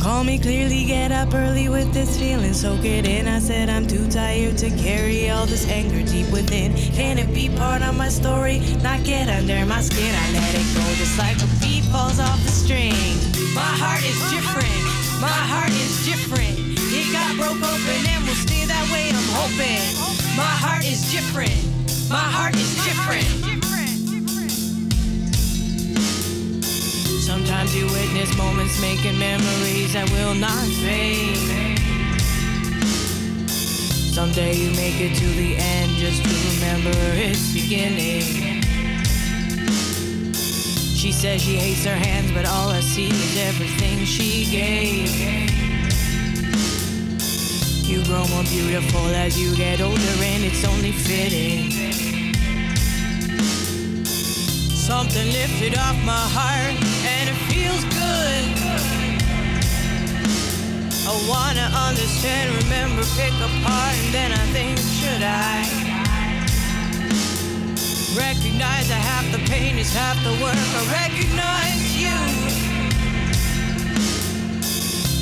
Call 0.00 0.24
me 0.24 0.38
clearly, 0.38 0.84
get 0.84 1.12
up 1.12 1.32
early 1.32 1.68
with 1.68 1.92
this 1.92 2.18
feeling, 2.18 2.54
soak 2.54 2.84
it 2.84 3.06
in. 3.06 3.28
I 3.28 3.38
said 3.38 3.68
I'm 3.68 3.86
too 3.86 4.08
tired 4.10 4.58
to 4.58 4.70
carry 4.70 5.30
all 5.30 5.46
this 5.46 5.68
anger 5.68 6.02
deep 6.10 6.30
within. 6.32 6.74
Can 6.74 7.18
it 7.18 7.32
be 7.32 7.50
part 7.56 7.82
of 7.82 7.96
my 7.96 8.08
story? 8.08 8.60
Not 8.82 9.04
get 9.04 9.28
under 9.28 9.64
my 9.64 9.80
skin. 9.80 10.14
I 10.14 10.32
let 10.32 10.54
it 10.54 10.74
go 10.74 10.82
just 10.94 11.18
like 11.18 11.36
a 11.36 11.48
beat 11.60 11.84
falls 11.92 12.18
off 12.18 12.42
the 12.42 12.50
string. 12.50 12.94
My 13.54 13.60
heart 13.60 14.02
is 14.02 14.18
different. 14.30 14.87
My 15.20 15.26
heart 15.26 15.70
is 15.70 16.06
different. 16.06 16.54
It 16.94 17.12
got 17.12 17.34
broke 17.34 17.58
open 17.58 18.06
and 18.06 18.22
will 18.22 18.38
stay 18.38 18.64
that 18.66 18.86
way. 18.92 19.10
I'm 19.10 19.30
hoping. 19.34 19.82
My 20.36 20.46
heart 20.46 20.84
is 20.86 21.10
different. 21.10 21.58
My 22.08 22.22
heart 22.22 22.54
is 22.54 22.70
different. 22.86 23.26
Sometimes 27.18 27.74
you 27.74 27.86
witness 27.86 28.36
moments 28.38 28.80
making 28.80 29.18
memories 29.18 29.92
that 29.94 30.08
will 30.12 30.34
not 30.34 30.66
fade. 30.86 31.78
Someday 34.14 34.54
you 34.54 34.70
make 34.76 35.00
it 35.00 35.16
to 35.18 35.26
the 35.26 35.56
end 35.58 35.90
just 35.98 36.22
to 36.22 36.30
remember 36.54 36.96
its 37.18 37.52
beginning. 37.52 38.47
She 40.98 41.12
says 41.12 41.40
she 41.40 41.54
hates 41.54 41.84
her 41.84 41.94
hands, 41.94 42.32
but 42.32 42.44
all 42.44 42.70
I 42.70 42.80
see 42.80 43.06
is 43.06 43.36
everything 43.38 44.04
she 44.04 44.50
gave. 44.50 45.08
You 47.86 48.02
grow 48.02 48.26
more 48.26 48.42
beautiful 48.42 49.06
as 49.14 49.40
you 49.40 49.54
get 49.54 49.80
older, 49.80 50.16
and 50.18 50.42
it's 50.42 50.64
only 50.64 50.90
fitting. 50.90 51.70
Something 54.74 55.30
lifted 55.30 55.78
off 55.78 55.94
my 56.04 56.26
heart, 56.34 56.74
and 57.06 57.30
it 57.30 57.38
feels 57.46 57.84
good. 57.94 58.44
I 61.06 61.14
wanna 61.30 61.70
understand, 61.86 62.56
remember, 62.64 63.04
pick 63.14 63.34
apart, 63.38 63.94
and 64.02 64.12
then 64.12 64.32
I 64.32 64.44
think, 64.50 64.76
should 64.78 65.22
I? 65.22 65.87
Recognize 68.16 68.88
that 68.88 69.02
half 69.04 69.30
the 69.32 69.38
pain 69.50 69.76
is 69.76 69.92
half 69.92 70.16
the 70.24 70.32
work. 70.42 70.56
I 70.56 70.82
recognize 71.04 71.94
you. 71.94 72.16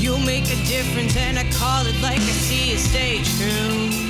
You'll 0.00 0.24
make 0.24 0.44
a 0.44 0.56
difference, 0.66 1.16
and 1.16 1.36
I 1.38 1.44
call 1.50 1.84
it 1.86 2.00
like 2.00 2.20
I 2.20 2.36
see 2.46 2.72
it, 2.72 2.78
stay 2.78 3.22
true. 3.24 4.05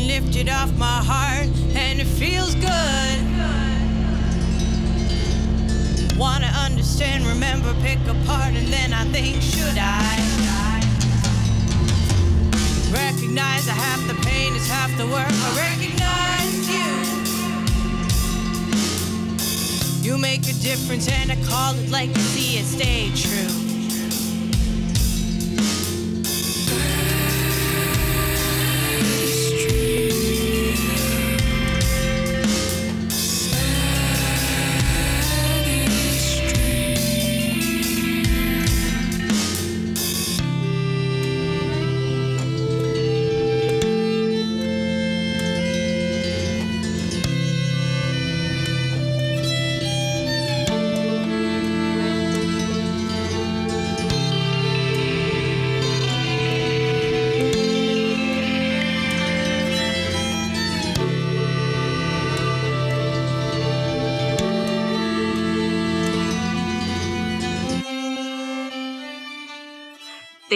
Something 0.00 0.24
lifted 0.24 0.48
off 0.48 0.72
my 0.78 1.02
heart, 1.04 1.48
and 1.74 2.00
it 2.00 2.06
feels 2.06 2.54
good. 2.54 3.20
Wanna 6.18 6.46
understand, 6.46 7.26
remember, 7.26 7.74
pick 7.82 7.98
apart, 8.06 8.54
and 8.54 8.68
then 8.68 8.92
I 8.94 9.04
think, 9.12 9.42
should 9.42 9.76
I? 9.76 10.16
Recognize 12.92 13.66
that 13.66 13.76
half 13.76 14.06
the 14.06 14.14
pain 14.26 14.54
is 14.54 14.66
half 14.68 14.90
the 14.96 15.06
work. 15.06 15.30
I 15.30 15.50
recognize 15.68 16.68
you. 20.02 20.10
You 20.10 20.18
make 20.18 20.48
a 20.48 20.54
difference, 20.54 21.08
and 21.08 21.32
I 21.32 21.36
call 21.46 21.74
it 21.74 21.90
like 21.90 22.08
you 22.08 22.22
see 22.22 22.58
it, 22.58 22.64
stay 22.64 23.10
true. 23.14 23.59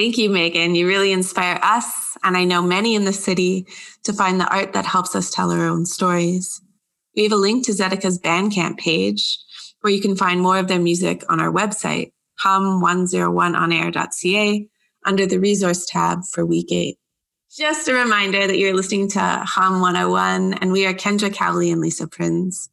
Thank 0.05 0.19
you, 0.19 0.29
Megan. 0.29 0.75
You 0.75 0.87
really 0.87 1.13
inspire 1.13 1.59
us, 1.63 2.19
and 2.23 2.37
I 2.37 2.45
know 2.45 2.61
many 2.61 2.95
in 2.95 3.07
the 3.07 3.13
city, 3.15 3.67
to 4.03 4.13
find 4.13 4.39
the 4.39 4.47
art 4.55 4.75
that 4.75 4.85
helps 4.85 5.17
us 5.17 5.31
tell 5.31 5.51
our 5.51 5.67
own 5.67 5.87
stories. 5.87 6.61
We 7.17 7.23
have 7.23 7.33
a 7.33 7.37
link 7.37 7.65
to 7.65 7.73
Zedeca's 7.73 8.19
Bandcamp 8.19 8.77
page, 8.77 9.39
where 9.81 9.95
you 9.95 10.03
can 10.03 10.15
find 10.15 10.43
more 10.43 10.59
of 10.59 10.69
their 10.69 10.79
music 10.79 11.25
on 11.31 11.41
our 11.41 11.51
website, 11.51 12.13
hum101onair.ca, 12.45 14.69
under 15.07 15.25
the 15.25 15.41
resource 15.41 15.87
tab 15.87 16.19
for 16.31 16.45
week 16.45 16.71
eight. 16.71 16.99
Just 17.57 17.89
a 17.89 17.95
reminder 17.95 18.47
that 18.47 18.59
you're 18.59 18.75
listening 18.75 19.09
to 19.13 19.21
Hum 19.21 19.81
101, 19.81 20.53
and 20.53 20.71
we 20.71 20.85
are 20.85 20.93
Kendra 20.93 21.33
Cowley 21.33 21.71
and 21.71 21.81
Lisa 21.81 22.07
Prinz. 22.07 22.69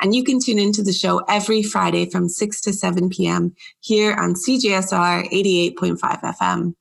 And 0.00 0.14
you 0.14 0.24
can 0.24 0.40
tune 0.40 0.58
into 0.58 0.82
the 0.82 0.92
show 0.92 1.22
every 1.28 1.62
Friday 1.62 2.08
from 2.10 2.28
6 2.28 2.60
to 2.62 2.72
7 2.72 3.08
p.m. 3.08 3.54
here 3.80 4.14
on 4.14 4.34
CJSR 4.34 5.30
88.5 5.30 5.98
FM. 5.98 6.74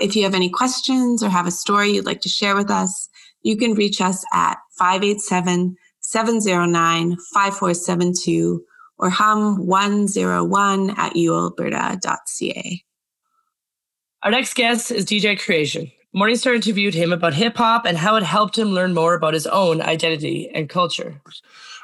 If 0.00 0.16
you 0.16 0.22
have 0.22 0.34
any 0.34 0.48
questions 0.48 1.22
or 1.22 1.28
have 1.28 1.46
a 1.46 1.50
story 1.50 1.90
you'd 1.90 2.06
like 2.06 2.20
to 2.22 2.28
share 2.28 2.56
with 2.56 2.70
us, 2.70 3.08
you 3.42 3.56
can 3.56 3.74
reach 3.74 4.00
us 4.00 4.24
at 4.32 4.56
587 4.78 5.76
709 6.00 7.16
5472 7.34 8.64
or 8.98 9.10
hum101 9.10 10.98
at 10.98 11.14
ualberta.ca. 11.14 12.84
Our 14.22 14.30
next 14.30 14.54
guest 14.54 14.90
is 14.90 15.04
DJ 15.04 15.38
Creation. 15.38 15.92
Morningstar 16.16 16.54
interviewed 16.54 16.94
him 16.94 17.12
about 17.12 17.34
hip 17.34 17.56
hop 17.56 17.84
and 17.84 17.96
how 17.96 18.16
it 18.16 18.22
helped 18.22 18.58
him 18.58 18.70
learn 18.70 18.94
more 18.94 19.14
about 19.14 19.34
his 19.34 19.46
own 19.46 19.80
identity 19.80 20.50
and 20.54 20.68
culture. 20.68 21.20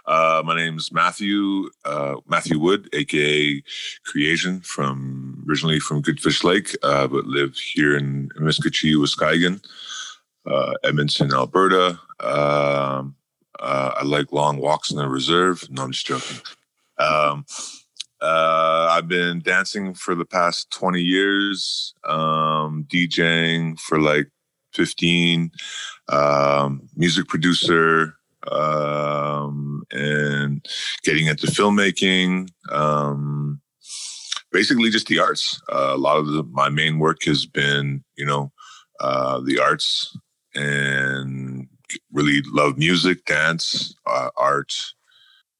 Uh, 0.06 0.42
my 0.44 0.54
name's 0.54 0.92
Matthew 0.92 1.70
uh, 1.84 2.16
Matthew 2.28 2.58
Wood, 2.58 2.88
aka 2.92 3.62
Creation, 4.04 4.60
from 4.60 5.44
originally 5.48 5.80
from 5.80 6.02
Goodfish 6.02 6.44
Lake, 6.44 6.76
uh, 6.82 7.06
but 7.06 7.24
live 7.24 7.56
here 7.56 7.96
in 7.96 8.28
Amiskwacîwâskahikan, 8.38 9.64
uh, 10.46 10.72
Edmonton, 10.82 11.32
Alberta. 11.32 11.98
Um, 12.20 13.16
uh, 13.58 13.92
I 13.96 14.04
like 14.04 14.32
long 14.32 14.58
walks 14.58 14.90
in 14.90 14.98
the 14.98 15.08
reserve. 15.08 15.68
No, 15.70 15.84
I'm 15.84 15.92
just 15.92 16.06
joking. 16.06 16.40
Um, 16.98 17.46
uh, 18.20 18.88
I've 18.90 19.08
been 19.08 19.40
dancing 19.40 19.94
for 19.94 20.14
the 20.14 20.24
past 20.24 20.70
20 20.70 21.00
years, 21.00 21.94
um, 22.04 22.86
DJing 22.88 23.78
for 23.78 24.00
like 24.00 24.30
15, 24.72 25.50
um, 26.08 26.88
music 26.96 27.28
producer, 27.28 28.16
um, 28.50 29.82
and 29.90 30.64
getting 31.02 31.26
into 31.26 31.46
filmmaking. 31.46 32.48
Um, 32.70 33.60
basically, 34.52 34.90
just 34.90 35.08
the 35.08 35.18
arts. 35.18 35.60
Uh, 35.72 35.92
a 35.94 35.98
lot 35.98 36.18
of 36.18 36.26
the, 36.26 36.42
my 36.44 36.68
main 36.68 36.98
work 36.98 37.24
has 37.24 37.46
been, 37.46 38.04
you 38.16 38.24
know, 38.24 38.52
uh, 39.00 39.40
the 39.40 39.58
arts 39.58 40.16
and 40.54 41.68
really 42.12 42.40
love 42.46 42.78
music, 42.78 43.24
dance, 43.24 43.94
uh, 44.06 44.30
art, 44.36 44.72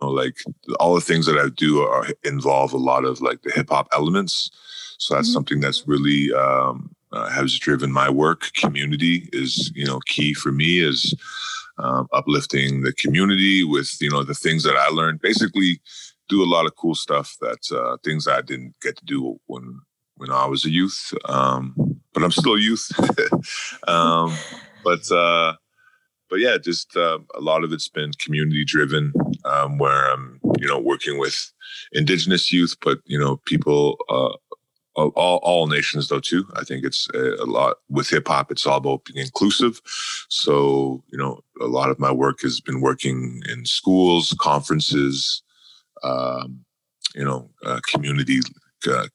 You 0.01 0.07
know, 0.07 0.13
like 0.13 0.37
all 0.81 0.95
the 0.95 1.01
things 1.01 1.27
that 1.27 1.39
I 1.39 1.49
do 1.49 1.83
are 1.83 2.07
involve 2.23 2.73
a 2.73 2.79
lot 2.79 3.05
of 3.05 3.21
like 3.21 3.43
the 3.43 3.51
hip 3.51 3.71
hop 3.71 3.89
elements. 3.93 4.51
So 4.99 5.15
that's 5.15 5.29
mm-hmm. 5.29 5.35
something 5.35 5.61
that's 5.61 5.87
really 5.87 6.33
um, 6.33 6.95
uh, 7.13 7.29
has 7.29 7.59
driven 7.59 7.93
my 7.93 8.09
work. 8.09 8.53
Community 8.57 9.29
is 9.33 9.73
you 9.75 9.85
know 9.85 10.01
key 10.07 10.35
for 10.35 10.53
me 10.53 10.79
is 10.79 11.15
um, 11.79 12.09
uplifting 12.13 12.83
the 12.83 12.93
community 12.93 13.65
with 13.65 13.97
you 14.01 14.11
know 14.11 14.23
the 14.23 14.35
things 14.35 14.63
that 14.65 14.77
I 14.77 14.89
learned. 14.89 15.21
Basically, 15.21 15.81
do 16.29 16.43
a 16.43 16.47
lot 16.47 16.67
of 16.67 16.77
cool 16.77 16.95
stuff 16.95 17.37
that 17.41 17.77
uh, 17.77 17.97
things 18.05 18.29
I 18.29 18.41
didn't 18.41 18.75
get 18.81 18.97
to 18.97 19.05
do 19.05 19.39
when 19.47 19.81
when 20.17 20.31
I 20.31 20.47
was 20.47 20.65
a 20.65 20.71
youth. 20.71 21.13
Um, 21.27 21.75
but 22.13 22.23
I'm 22.23 22.31
still 22.31 22.55
a 22.55 22.61
youth. 22.61 22.89
um, 23.89 24.35
but 24.85 25.11
uh, 25.11 25.55
but 26.31 26.41
yeah, 26.41 26.59
just 26.59 26.97
uh, 26.97 27.19
a 27.35 27.41
lot 27.41 27.65
of 27.65 27.73
it's 27.73 27.89
been 27.89 28.11
community 28.19 28.65
driven, 28.65 29.13
um, 29.45 29.79
where 29.79 30.11
I'm, 30.11 30.41
you 30.59 30.67
know, 30.67 30.79
working 30.79 31.19
with 31.19 31.53
indigenous 31.93 32.53
youth, 32.53 32.77
but 32.83 32.99
you 33.05 33.19
know, 33.19 33.41
people, 33.47 33.99
uh, 34.09 34.33
all 34.95 35.41
all 35.43 35.67
nations 35.67 36.09
though 36.09 36.21
too. 36.21 36.47
I 36.55 36.65
think 36.65 36.85
it's 36.85 37.09
a, 37.15 37.35
a 37.43 37.47
lot 37.47 37.77
with 37.89 38.09
hip 38.09 38.29
hop. 38.29 38.51
It's 38.51 38.67
all 38.67 38.79
about 38.79 39.05
being 39.05 39.25
inclusive. 39.25 39.81
So 40.29 41.03
you 41.11 41.19
know, 41.19 41.41
a 41.61 41.67
lot 41.67 41.91
of 41.91 41.99
my 41.99 42.13
work 42.13 42.41
has 42.43 42.61
been 42.61 42.81
working 42.81 43.43
in 43.49 43.65
schools, 43.67 44.35
conferences, 44.39 45.43
um, 46.03 46.65
you 47.15 47.25
know, 47.25 47.51
uh, 47.65 47.81
community. 47.91 48.41
Uh, 48.89 49.07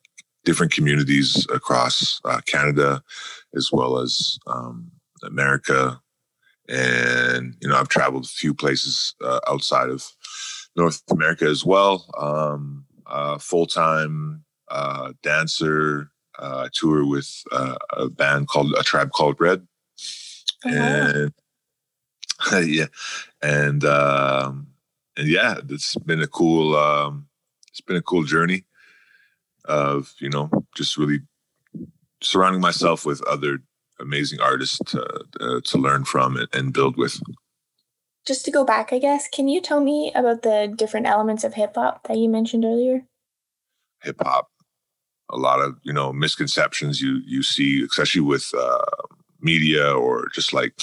different 0.46 0.72
communities 0.72 1.46
across 1.54 2.20
uh, 2.26 2.42
Canada, 2.48 3.04
as 3.56 3.70
well 3.72 4.00
as 4.00 4.40
um, 4.48 4.90
America, 5.24 6.02
and 6.68 7.56
you 7.62 7.70
know 7.70 7.76
I've 7.76 7.90
traveled 7.90 8.26
a 8.26 8.30
few 8.30 8.54
places 8.54 9.14
uh, 9.24 9.40
outside 9.48 9.90
of 9.90 10.04
North 10.76 11.04
America 11.12 11.46
as 11.46 11.66
well. 11.66 12.06
Um, 12.18 12.86
uh, 13.06 13.38
Full 13.38 13.66
time 13.66 14.44
uh, 14.70 15.14
dancer. 15.24 16.12
Uh, 16.38 16.66
I 16.66 16.70
tour 16.72 17.06
with 17.06 17.44
uh, 17.52 17.76
a 17.92 18.10
band 18.10 18.48
called 18.48 18.74
a 18.78 18.84
tribe 18.84 19.12
called 19.12 19.36
Red, 19.40 19.68
oh, 20.66 20.70
and 20.70 21.34
yeah, 22.66 22.86
and 23.42 23.84
um, 23.84 24.68
and 25.18 25.28
yeah, 25.28 25.60
it's 25.70 25.96
been 25.96 26.22
a 26.22 26.28
cool. 26.28 26.76
Um, 26.76 27.28
it's 27.68 27.82
been 27.82 27.98
a 27.98 28.02
cool 28.02 28.24
journey 28.24 28.64
of 29.66 30.14
you 30.20 30.30
know 30.30 30.50
just 30.76 30.98
really 30.98 31.20
surrounding 32.22 32.62
myself 32.62 33.06
with 33.06 33.22
other 33.24 33.60
amazing 34.00 34.40
artists 34.40 34.80
to, 34.88 35.04
uh, 35.40 35.62
to 35.64 35.78
learn 35.78 36.06
from 36.06 36.38
and 36.54 36.74
build 36.74 36.98
with. 36.98 37.22
Just 38.26 38.46
to 38.46 38.52
go 38.52 38.64
back, 38.64 38.94
I 38.94 39.00
guess, 39.00 39.28
can 39.28 39.48
you 39.48 39.62
tell 39.62 39.82
me 39.82 40.12
about 40.14 40.44
the 40.44 40.72
different 40.74 41.08
elements 41.08 41.44
of 41.44 41.54
hip 41.54 41.76
hop 41.76 42.08
that 42.08 42.18
you 42.18 42.30
mentioned 42.30 42.66
earlier? 42.66 43.04
Hip 44.04 44.18
hop, 44.22 44.50
a 45.30 45.38
lot 45.38 45.60
of 45.62 45.78
you 45.84 45.94
know 45.94 46.12
misconceptions 46.14 47.02
you 47.02 47.22
you 47.26 47.44
see, 47.44 47.84
especially 47.84 48.22
with 48.22 48.52
uh, 48.58 48.86
media 49.42 49.92
or 49.92 50.28
just 50.34 50.54
like 50.54 50.74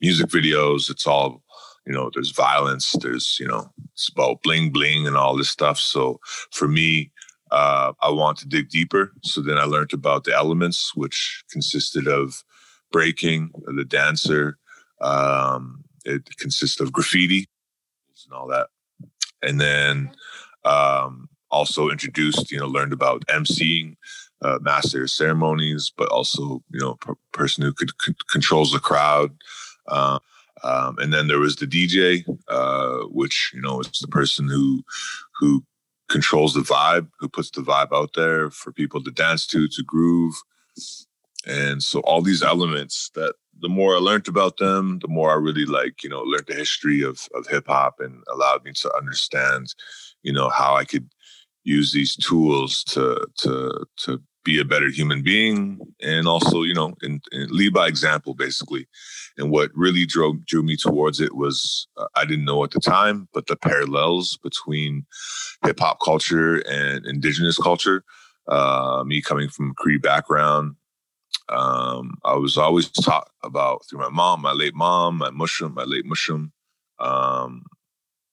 music 0.00 0.26
videos. 0.26 0.90
It's 0.90 1.06
all 1.06 1.42
you 1.86 1.92
know. 1.92 2.10
There's 2.12 2.30
violence. 2.32 2.92
There's 3.00 3.36
you 3.40 3.46
know 3.46 3.70
it's 3.92 4.08
about 4.08 4.42
bling 4.42 4.70
bling 4.70 5.06
and 5.06 5.16
all 5.16 5.36
this 5.36 5.50
stuff. 5.50 5.78
So 5.78 6.20
for 6.50 6.68
me, 6.68 7.10
uh, 7.50 7.92
I 8.00 8.10
want 8.10 8.38
to 8.38 8.48
dig 8.48 8.68
deeper. 8.68 9.12
So 9.22 9.40
then 9.40 9.58
I 9.58 9.64
learned 9.64 9.92
about 9.92 10.24
the 10.24 10.34
elements, 10.34 10.94
which 10.94 11.44
consisted 11.50 12.08
of 12.08 12.42
breaking, 12.90 13.50
the 13.66 13.84
dancer. 13.84 14.58
Um, 15.00 15.84
it 16.04 16.36
consists 16.38 16.80
of 16.80 16.92
graffiti 16.92 17.48
and 18.24 18.34
all 18.34 18.48
that. 18.48 18.68
And 19.42 19.60
then 19.60 20.12
um, 20.64 21.28
also 21.52 21.90
introduced, 21.90 22.50
you 22.50 22.58
know, 22.58 22.66
learned 22.66 22.92
about 22.92 23.24
emceeing, 23.26 23.96
uh, 24.42 24.58
master 24.60 25.06
ceremonies, 25.06 25.92
but 25.96 26.08
also, 26.08 26.62
you 26.72 26.80
know, 26.80 26.94
per- 26.94 27.14
person 27.32 27.62
who 27.62 27.72
could 27.72 27.92
c- 28.00 28.14
controls 28.30 28.72
the 28.72 28.80
crowd. 28.80 29.30
Uh, 29.86 30.18
um, 30.64 30.98
and 30.98 31.12
then 31.12 31.28
there 31.28 31.38
was 31.38 31.56
the 31.56 31.66
DJ, 31.66 32.24
uh, 32.48 33.06
which 33.08 33.52
you 33.54 33.60
know 33.60 33.80
is 33.80 33.98
the 34.00 34.08
person 34.08 34.48
who 34.48 34.82
who 35.38 35.64
controls 36.08 36.54
the 36.54 36.60
vibe, 36.60 37.08
who 37.18 37.28
puts 37.28 37.50
the 37.50 37.62
vibe 37.62 37.92
out 37.92 38.10
there 38.14 38.50
for 38.50 38.72
people 38.72 39.02
to 39.02 39.10
dance 39.10 39.46
to, 39.46 39.66
to 39.66 39.82
groove. 39.82 40.34
And 41.46 41.82
so 41.82 42.00
all 42.00 42.20
these 42.20 42.42
elements 42.42 43.10
that 43.14 43.34
the 43.60 43.68
more 43.68 43.96
I 43.96 43.98
learned 43.98 44.28
about 44.28 44.58
them, 44.58 44.98
the 45.00 45.08
more 45.08 45.32
I 45.32 45.36
really 45.36 45.64
like, 45.64 46.02
you 46.04 46.10
know, 46.10 46.20
learned 46.20 46.46
the 46.46 46.54
history 46.54 47.02
of 47.02 47.28
of 47.34 47.46
hip 47.46 47.66
hop 47.66 48.00
and 48.00 48.22
allowed 48.30 48.64
me 48.64 48.72
to 48.72 48.96
understand, 48.96 49.74
you 50.22 50.32
know, 50.32 50.48
how 50.48 50.74
I 50.76 50.84
could 50.84 51.08
use 51.64 51.92
these 51.92 52.16
tools 52.16 52.84
to 52.84 53.26
to 53.38 53.86
to 53.98 54.22
be 54.44 54.60
a 54.60 54.64
better 54.64 54.88
human 54.88 55.22
being 55.22 55.78
and 56.00 56.26
also, 56.26 56.62
you 56.62 56.74
know, 56.74 56.94
and, 57.02 57.22
and 57.30 57.50
lead 57.50 57.72
by 57.72 57.86
example 57.86 58.34
basically. 58.34 58.88
And 59.38 59.50
what 59.50 59.70
really 59.74 60.04
drove 60.04 60.44
drew 60.46 60.62
me 60.62 60.76
towards 60.76 61.20
it 61.20 61.36
was 61.36 61.86
uh, 61.96 62.06
I 62.16 62.24
didn't 62.24 62.44
know 62.44 62.64
at 62.64 62.72
the 62.72 62.80
time, 62.80 63.28
but 63.32 63.46
the 63.46 63.56
parallels 63.56 64.38
between 64.42 65.06
hip 65.64 65.78
hop 65.80 65.98
culture 66.02 66.56
and 66.68 67.06
indigenous 67.06 67.56
culture. 67.56 68.04
Uh, 68.48 69.04
me 69.06 69.22
coming 69.22 69.48
from 69.48 69.70
a 69.70 69.74
Cree 69.74 69.98
background, 69.98 70.74
um, 71.48 72.18
I 72.24 72.34
was 72.34 72.58
always 72.58 72.90
taught 72.90 73.30
about 73.44 73.84
through 73.88 74.00
my 74.00 74.08
mom, 74.08 74.42
my 74.42 74.52
late 74.52 74.74
mom, 74.74 75.18
my 75.18 75.30
moshum, 75.30 75.74
my 75.74 75.84
late 75.84 76.04
moshum, 76.04 76.50
um, 76.98 77.64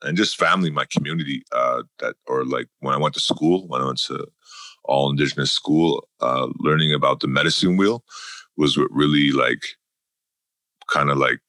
and 0.03 0.17
just 0.17 0.37
family, 0.37 0.69
my 0.69 0.85
community. 0.85 1.43
Uh, 1.51 1.83
that 1.99 2.15
or 2.27 2.45
like 2.45 2.67
when 2.79 2.93
I 2.93 2.97
went 2.97 3.13
to 3.15 3.19
school, 3.19 3.67
when 3.67 3.81
I 3.81 3.85
went 3.85 4.01
to 4.03 4.27
all 4.85 5.09
indigenous 5.09 5.51
school, 5.51 6.07
uh, 6.21 6.47
learning 6.59 6.93
about 6.93 7.19
the 7.19 7.27
medicine 7.27 7.77
wheel 7.77 8.03
was 8.57 8.77
what 8.77 8.91
really 8.91 9.31
like 9.31 9.63
kind 10.87 11.09
of 11.09 11.17
like 11.17 11.39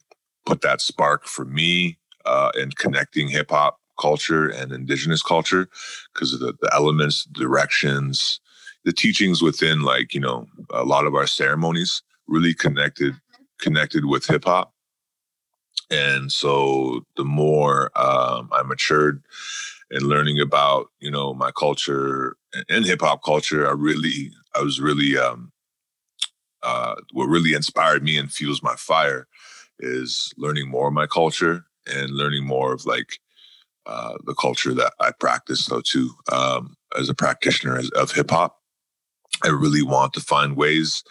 put 0.46 0.60
that 0.62 0.80
spark 0.80 1.26
for 1.26 1.44
me 1.44 1.98
uh, 2.26 2.50
in 2.58 2.70
connecting 2.72 3.28
hip 3.28 3.50
hop 3.50 3.78
culture 3.98 4.48
and 4.48 4.72
indigenous 4.72 5.22
culture 5.22 5.68
because 6.12 6.32
of 6.32 6.40
the, 6.40 6.54
the 6.60 6.70
elements, 6.74 7.24
directions, 7.24 8.40
the 8.84 8.92
teachings 8.92 9.42
within 9.42 9.82
like 9.82 10.14
you 10.14 10.20
know 10.20 10.46
a 10.72 10.84
lot 10.84 11.06
of 11.06 11.14
our 11.14 11.26
ceremonies 11.26 12.02
really 12.26 12.54
connected 12.54 13.14
connected 13.58 14.06
with 14.06 14.26
hip 14.26 14.44
hop 14.44 14.72
and 15.90 16.30
so 16.30 17.04
the 17.16 17.24
more 17.24 17.90
um, 17.98 18.48
i 18.52 18.62
matured 18.62 19.22
in 19.90 20.02
learning 20.02 20.40
about 20.40 20.86
you 21.00 21.10
know 21.10 21.34
my 21.34 21.50
culture 21.52 22.36
and 22.68 22.84
hip 22.84 23.00
hop 23.00 23.22
culture 23.24 23.66
i 23.68 23.72
really 23.72 24.30
i 24.56 24.60
was 24.62 24.80
really 24.80 25.18
um 25.18 25.52
uh 26.62 26.94
what 27.12 27.26
really 27.26 27.54
inspired 27.54 28.02
me 28.02 28.16
and 28.16 28.32
fuels 28.32 28.62
my 28.62 28.74
fire 28.76 29.26
is 29.80 30.32
learning 30.36 30.68
more 30.68 30.88
of 30.88 30.94
my 30.94 31.06
culture 31.06 31.64
and 31.86 32.10
learning 32.10 32.44
more 32.44 32.72
of 32.72 32.84
like 32.86 33.18
uh, 33.86 34.14
the 34.24 34.34
culture 34.34 34.74
that 34.74 34.92
I 35.00 35.10
practice 35.18 35.66
though 35.66 35.80
too 35.80 36.10
um, 36.30 36.76
as 36.98 37.08
a 37.08 37.14
practitioner 37.14 37.80
of 37.96 38.12
hip 38.12 38.30
hop. 38.30 38.58
I 39.42 39.48
really 39.48 39.82
want 39.82 40.12
to 40.14 40.20
find 40.20 40.56
ways 40.56 41.02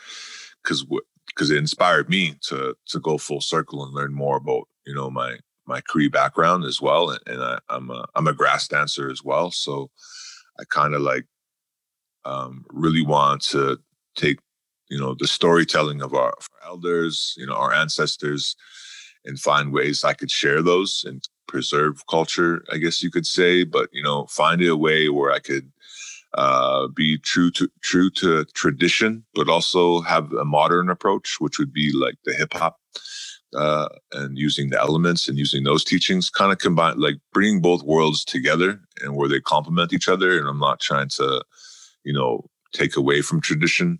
because 0.64 0.86
because 1.30 1.52
it 1.52 1.58
inspired 1.58 2.10
me 2.10 2.36
to 2.42 2.76
to 2.88 3.00
go 3.00 3.18
full 3.18 3.42
circle 3.42 3.84
and 3.84 3.94
learn 3.94 4.14
more 4.14 4.38
about 4.38 4.68
you 4.86 4.94
know 4.94 5.10
my 5.10 5.38
my 5.66 5.82
Cree 5.82 6.10
background 6.10 6.64
as 6.64 6.82
well, 6.82 7.12
and, 7.12 7.20
and 7.28 7.44
I, 7.44 7.60
am 7.70 7.90
a 7.92 8.06
I'm 8.16 8.28
a 8.28 8.34
grass 8.34 8.68
dancer 8.68 9.10
as 9.10 9.24
well, 9.24 9.52
so 9.52 9.90
I 10.60 10.64
kind 10.70 10.96
of 10.96 11.02
like 11.02 11.26
um, 12.26 12.66
really 12.70 13.04
want 13.04 13.42
to 13.44 13.80
take 14.16 14.40
you 14.90 15.00
know 15.00 15.16
the 15.18 15.28
storytelling 15.28 16.02
of 16.02 16.14
our, 16.14 16.32
of 16.32 16.48
our 16.62 16.70
elders, 16.70 17.36
you 17.38 17.46
know 17.46 17.56
our 17.56 17.74
ancestors, 17.74 18.56
and 19.26 19.40
find 19.40 19.72
ways 19.72 20.04
I 20.04 20.14
could 20.14 20.32
share 20.32 20.62
those 20.62 21.04
and 21.06 21.24
preserve 21.48 22.06
culture, 22.08 22.64
I 22.72 22.78
guess 22.78 23.02
you 23.02 23.10
could 23.10 23.26
say, 23.26 23.64
but 23.64 23.90
you 23.92 24.04
know, 24.04 24.26
find 24.28 24.62
a 24.62 24.78
way 24.78 25.10
where 25.10 25.32
I 25.32 25.40
could 25.40 25.72
uh, 26.36 26.88
be 26.88 27.18
true 27.18 27.52
to 27.52 27.70
true 27.82 28.10
to 28.12 28.46
tradition, 28.54 29.24
but 29.34 29.50
also 29.50 30.02
have 30.02 30.32
a 30.34 30.46
modern 30.46 30.90
approach, 30.90 31.38
which 31.40 31.58
would 31.58 31.74
be 31.74 31.92
like 31.92 32.16
the 32.26 32.34
hip 32.34 32.54
hop 32.54 32.78
uh, 33.56 33.88
and 34.14 34.38
using 34.38 34.70
the 34.70 34.80
elements 34.80 35.28
and 35.28 35.38
using 35.38 35.64
those 35.64 35.84
teachings, 35.84 36.30
kind 36.30 36.52
of 36.52 36.60
combine, 36.60 37.00
like 37.00 37.16
bringing 37.34 37.62
both 37.62 37.84
worlds 37.84 38.24
together 38.24 38.80
and 39.02 39.16
where 39.16 39.28
they 39.28 39.40
complement 39.40 39.94
each 39.94 40.08
other. 40.08 40.38
And 40.38 40.48
I'm 40.48 40.60
not 40.60 40.80
trying 40.80 41.10
to, 41.10 41.44
you 42.04 42.14
know, 42.14 42.50
take 42.74 42.96
away 42.96 43.22
from 43.22 43.42
tradition. 43.42 44.00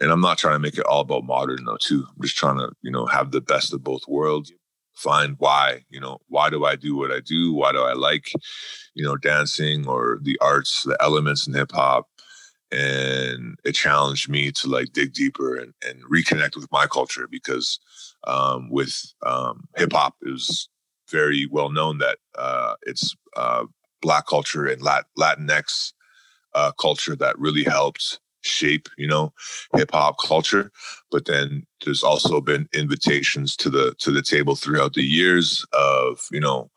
And 0.00 0.10
I'm 0.10 0.20
not 0.20 0.38
trying 0.38 0.56
to 0.56 0.58
make 0.58 0.76
it 0.76 0.86
all 0.86 1.00
about 1.00 1.24
modern 1.24 1.64
though, 1.64 1.78
too. 1.80 2.04
I'm 2.08 2.22
just 2.22 2.36
trying 2.36 2.58
to, 2.58 2.72
you 2.82 2.90
know, 2.90 3.06
have 3.06 3.30
the 3.30 3.40
best 3.40 3.72
of 3.72 3.84
both 3.84 4.02
worlds 4.08 4.52
find 4.94 5.36
why 5.38 5.84
you 5.90 6.00
know 6.00 6.18
why 6.28 6.50
do 6.50 6.64
i 6.64 6.76
do 6.76 6.96
what 6.96 7.10
i 7.10 7.20
do? 7.20 7.52
Why 7.52 7.72
do 7.72 7.82
i 7.82 7.92
like 7.92 8.32
you 8.94 9.04
know 9.04 9.16
dancing 9.16 9.86
or 9.86 10.18
the 10.22 10.38
arts 10.40 10.82
the 10.82 10.96
elements 11.00 11.46
in 11.46 11.54
hip 11.54 11.72
hop? 11.72 12.08
And 12.72 13.56
it 13.64 13.72
challenged 13.72 14.28
me 14.28 14.50
to 14.52 14.68
like 14.68 14.92
dig 14.92 15.12
deeper 15.12 15.54
and, 15.54 15.74
and 15.86 16.02
reconnect 16.10 16.56
with 16.56 16.66
my 16.72 16.86
culture 16.86 17.28
because 17.30 17.78
um, 18.26 18.68
with 18.70 19.00
um, 19.24 19.68
hip 19.76 19.92
hop 19.92 20.16
it 20.22 20.30
was 20.30 20.68
very 21.10 21.46
well 21.50 21.70
known 21.70 21.98
that 21.98 22.18
uh, 22.36 22.74
it's 22.82 23.14
uh, 23.36 23.64
black 24.02 24.26
culture 24.26 24.66
and 24.66 24.82
Lat- 24.82 25.06
latinx 25.18 25.92
uh, 26.54 26.72
culture 26.72 27.16
that 27.16 27.38
really 27.38 27.64
helped 27.64 28.20
shape, 28.44 28.88
you 28.96 29.06
know, 29.06 29.32
hip 29.76 29.90
hop 29.92 30.16
culture. 30.24 30.70
But 31.10 31.26
then 31.26 31.64
there's 31.84 32.02
also 32.02 32.40
been 32.40 32.68
invitations 32.72 33.56
to 33.56 33.70
the 33.70 33.94
to 33.98 34.10
the 34.10 34.22
table 34.22 34.56
throughout 34.56 34.94
the 34.94 35.04
years 35.04 35.64
of, 35.72 36.20
you 36.30 36.40
know, 36.40 36.70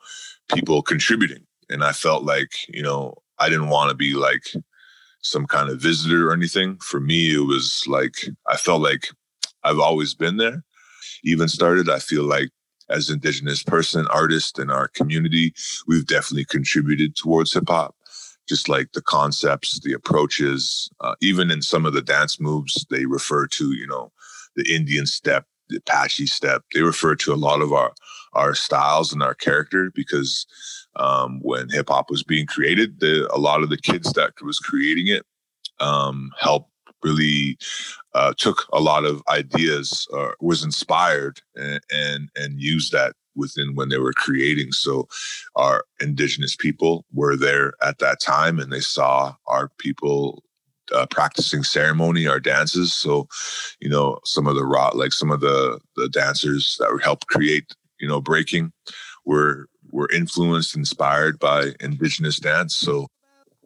people 0.54 0.82
contributing. 0.82 1.46
And 1.70 1.84
I 1.84 1.92
felt 1.92 2.24
like, 2.24 2.52
you 2.70 2.82
know, 2.82 3.16
I 3.40 3.50
didn't 3.50 3.70
want 3.70 3.90
to 3.90 3.96
be 3.96 4.14
like 4.14 4.44
some 5.22 5.46
kind 5.46 5.70
of 5.70 5.82
visitor 5.82 6.30
or 6.30 6.34
anything. 6.34 6.78
For 6.78 7.00
me, 7.00 7.34
it 7.34 7.48
was 7.48 7.84
like 7.88 8.16
I 8.48 8.58
felt 8.58 8.82
like 8.82 9.10
I've 9.64 9.80
always 9.80 10.14
been 10.14 10.38
there. 10.38 10.64
Even 11.24 11.48
started, 11.48 11.90
I 11.90 12.00
feel 12.00 12.24
like 12.24 12.50
as 12.90 13.10
indigenous 13.10 13.64
person, 13.64 14.08
artist 14.08 14.60
in 14.60 14.70
our 14.70 14.88
community, 14.88 15.54
we've 15.88 16.08
definitely 16.08 16.46
contributed 16.46 17.16
towards 17.16 17.54
hip 17.54 17.68
hop 17.68 17.96
just 18.48 18.70
like 18.70 18.92
the 18.94 19.02
concepts, 19.02 19.80
the 19.80 19.94
approaches, 19.94 20.90
uh, 21.02 21.16
even 21.22 21.52
in 21.52 21.62
some 21.62 21.86
of 21.86 21.94
the 21.94 22.02
dance 22.02 22.40
moves, 22.40 22.86
they 22.90 23.06
refer 23.06 23.48
to, 23.48 23.74
you 23.74 23.88
know, 23.88 24.12
the 24.56 24.74
Indian 24.74 25.06
step, 25.06 25.46
the 25.70 25.78
Apache 25.78 26.28
step. 26.28 26.64
They 26.74 26.82
refer 26.82 27.16
to 27.16 27.34
a 27.34 27.36
lot 27.36 27.62
of 27.62 27.74
our 27.74 27.94
our 28.34 28.54
styles 28.54 29.12
and 29.12 29.24
our 29.24 29.34
character 29.34 29.92
because 29.96 30.46
um, 30.96 31.40
when 31.42 31.70
hip 31.70 31.90
hop 31.90 32.10
was 32.10 32.24
being 32.24 32.46
created, 32.46 33.00
the, 33.00 33.28
a 33.34 33.40
lot 33.40 33.64
of 33.64 33.70
the 33.70 33.78
kids 33.78 34.14
that 34.14 34.34
was 34.44 34.60
creating 34.60 35.08
it 35.08 35.26
um, 35.80 36.32
helped 36.40 36.70
really 37.04 37.58
uh, 38.14 38.34
took 38.38 38.66
a 38.74 38.80
lot 38.80 39.06
of 39.06 39.22
ideas, 39.30 40.08
uh, 40.14 40.32
was 40.40 40.64
inspired, 40.64 41.42
and, 41.56 41.82
and 41.92 42.30
and 42.36 42.62
used 42.62 42.92
that 42.92 43.16
within 43.38 43.76
when 43.76 43.90
they 43.90 43.98
were 43.98 44.14
creating. 44.14 44.72
So 44.72 45.08
our 45.56 45.86
indigenous 46.02 46.56
people 46.56 47.06
were 47.14 47.38
there 47.38 47.74
at 47.82 48.00
that 48.00 48.20
time 48.20 48.60
and 48.60 48.72
they 48.72 48.82
saw 48.82 49.36
our 49.46 49.70
people 49.78 50.44
uh, 50.94 51.06
practicing 51.08 51.64
ceremony, 51.64 52.28
our 52.28 52.40
dances. 52.40 52.94
So, 52.94 53.28
you 53.80 53.90
know, 53.90 54.20
some 54.26 54.48
of 54.48 54.56
the 54.56 54.66
raw, 54.66 54.90
like 54.94 55.14
some 55.14 55.32
of 55.32 55.42
the 55.42 55.80
the 55.96 56.10
dancers 56.10 56.78
that 56.80 56.98
helped 57.04 57.28
create, 57.28 57.66
you 58.00 58.08
know, 58.08 58.22
breaking 58.22 58.72
were 59.26 59.68
were 59.92 60.10
influenced, 60.12 60.76
inspired 60.76 61.40
by 61.40 61.74
indigenous 61.80 62.40
dance. 62.40 62.76
So, 62.76 63.08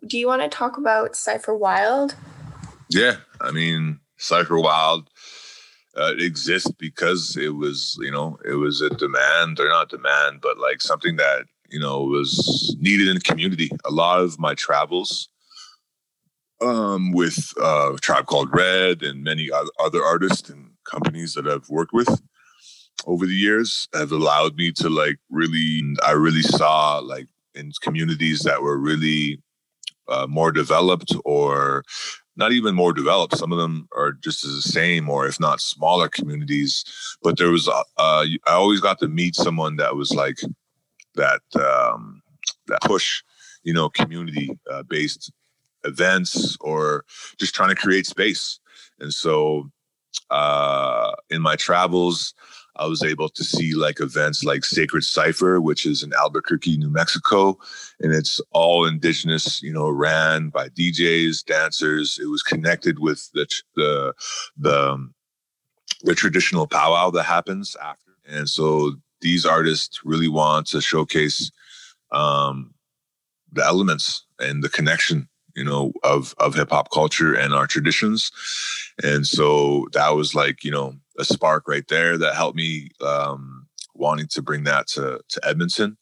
do 0.05 0.17
you 0.17 0.27
want 0.27 0.41
to 0.41 0.49
talk 0.49 0.77
about 0.77 1.15
Cypher 1.15 1.55
Wild? 1.55 2.15
Yeah, 2.89 3.17
I 3.39 3.51
mean, 3.51 3.99
Cypher 4.17 4.59
Wild 4.59 5.09
uh, 5.97 6.13
exist 6.17 6.77
because 6.77 7.35
it 7.37 7.55
was 7.55 7.97
you 8.01 8.11
know 8.11 8.37
it 8.45 8.55
was 8.55 8.81
a 8.81 8.89
demand 8.89 9.59
or 9.59 9.67
not 9.67 9.89
demand 9.89 10.39
but 10.41 10.57
like 10.57 10.81
something 10.81 11.17
that 11.17 11.45
you 11.69 11.79
know 11.79 12.03
was 12.03 12.75
needed 12.79 13.07
in 13.07 13.15
the 13.15 13.21
community. 13.21 13.69
A 13.85 13.91
lot 13.91 14.21
of 14.21 14.39
my 14.39 14.53
travels 14.53 15.29
um, 16.61 17.11
with 17.11 17.53
uh, 17.61 17.93
tribe 18.01 18.27
called 18.27 18.53
red 18.53 19.01
and 19.01 19.23
many 19.23 19.49
other 19.79 20.03
artists 20.03 20.49
and 20.49 20.69
companies 20.83 21.33
that 21.33 21.47
i've 21.47 21.69
worked 21.69 21.93
with 21.93 22.21
over 23.05 23.25
the 23.25 23.33
years 23.33 23.87
have 23.93 24.11
allowed 24.11 24.55
me 24.55 24.71
to 24.71 24.89
like 24.89 25.17
really 25.29 25.83
i 26.03 26.11
really 26.11 26.41
saw 26.41 26.97
like 26.97 27.27
in 27.53 27.71
communities 27.81 28.39
that 28.39 28.61
were 28.61 28.77
really 28.77 29.39
uh, 30.07 30.25
more 30.27 30.51
developed 30.51 31.15
or 31.23 31.83
not 32.35 32.51
even 32.51 32.75
more 32.75 32.93
developed. 32.93 33.37
Some 33.37 33.51
of 33.51 33.57
them 33.57 33.87
are 33.95 34.13
just 34.13 34.45
as 34.45 34.55
the 34.55 34.61
same, 34.61 35.09
or 35.09 35.27
if 35.27 35.39
not 35.39 35.61
smaller 35.61 36.07
communities. 36.07 36.85
But 37.21 37.37
there 37.37 37.51
was, 37.51 37.67
uh, 37.67 37.83
uh, 37.97 38.25
I 38.47 38.51
always 38.51 38.79
got 38.79 38.99
to 38.99 39.07
meet 39.07 39.35
someone 39.35 39.75
that 39.77 39.95
was 39.95 40.11
like 40.11 40.39
that, 41.15 41.41
um, 41.55 42.21
that 42.67 42.81
push, 42.81 43.21
you 43.63 43.73
know, 43.73 43.89
community 43.89 44.57
uh, 44.71 44.83
based 44.83 45.31
events 45.83 46.57
or 46.61 47.05
just 47.37 47.53
trying 47.53 47.69
to 47.69 47.75
create 47.75 48.05
space. 48.05 48.59
And 48.99 49.13
so, 49.13 49.69
uh, 50.29 51.13
in 51.29 51.41
my 51.41 51.55
travels, 51.55 52.33
I 52.81 52.87
was 52.87 53.03
able 53.03 53.29
to 53.29 53.43
see 53.43 53.75
like 53.75 53.99
events 53.99 54.43
like 54.43 54.65
Sacred 54.65 55.03
Cipher, 55.03 55.61
which 55.61 55.85
is 55.85 56.01
in 56.01 56.13
Albuquerque, 56.13 56.77
New 56.77 56.89
Mexico, 56.89 57.59
and 57.99 58.11
it's 58.11 58.41
all 58.51 58.85
indigenous. 58.85 59.61
You 59.61 59.71
know, 59.71 59.87
ran 59.87 60.49
by 60.49 60.69
DJs, 60.69 61.45
dancers. 61.45 62.19
It 62.21 62.25
was 62.25 62.41
connected 62.41 62.97
with 62.97 63.29
the 63.33 63.47
the 63.75 64.13
the, 64.57 64.91
um, 64.91 65.13
the 66.01 66.15
traditional 66.15 66.65
powwow 66.65 67.11
that 67.11 67.23
happens 67.23 67.75
after, 67.75 68.13
and 68.27 68.49
so 68.49 68.95
these 69.21 69.45
artists 69.45 70.01
really 70.03 70.27
want 70.27 70.65
to 70.67 70.81
showcase 70.81 71.51
um, 72.11 72.73
the 73.51 73.63
elements 73.63 74.25
and 74.39 74.63
the 74.63 74.69
connection 74.69 75.29
you 75.55 75.63
know 75.63 75.91
of 76.03 76.33
of 76.37 76.55
hip 76.55 76.69
hop 76.69 76.91
culture 76.91 77.33
and 77.33 77.53
our 77.53 77.67
traditions 77.67 78.31
and 79.03 79.25
so 79.25 79.87
that 79.93 80.09
was 80.09 80.35
like 80.35 80.63
you 80.63 80.71
know 80.71 80.93
a 81.17 81.25
spark 81.25 81.67
right 81.67 81.87
there 81.87 82.17
that 82.17 82.35
helped 82.35 82.55
me 82.55 82.89
um, 83.01 83.67
wanting 83.93 84.27
to 84.27 84.41
bring 84.41 84.63
that 84.65 84.87
to 84.87 85.19
to 85.29 85.47
Edmonton. 85.47 85.97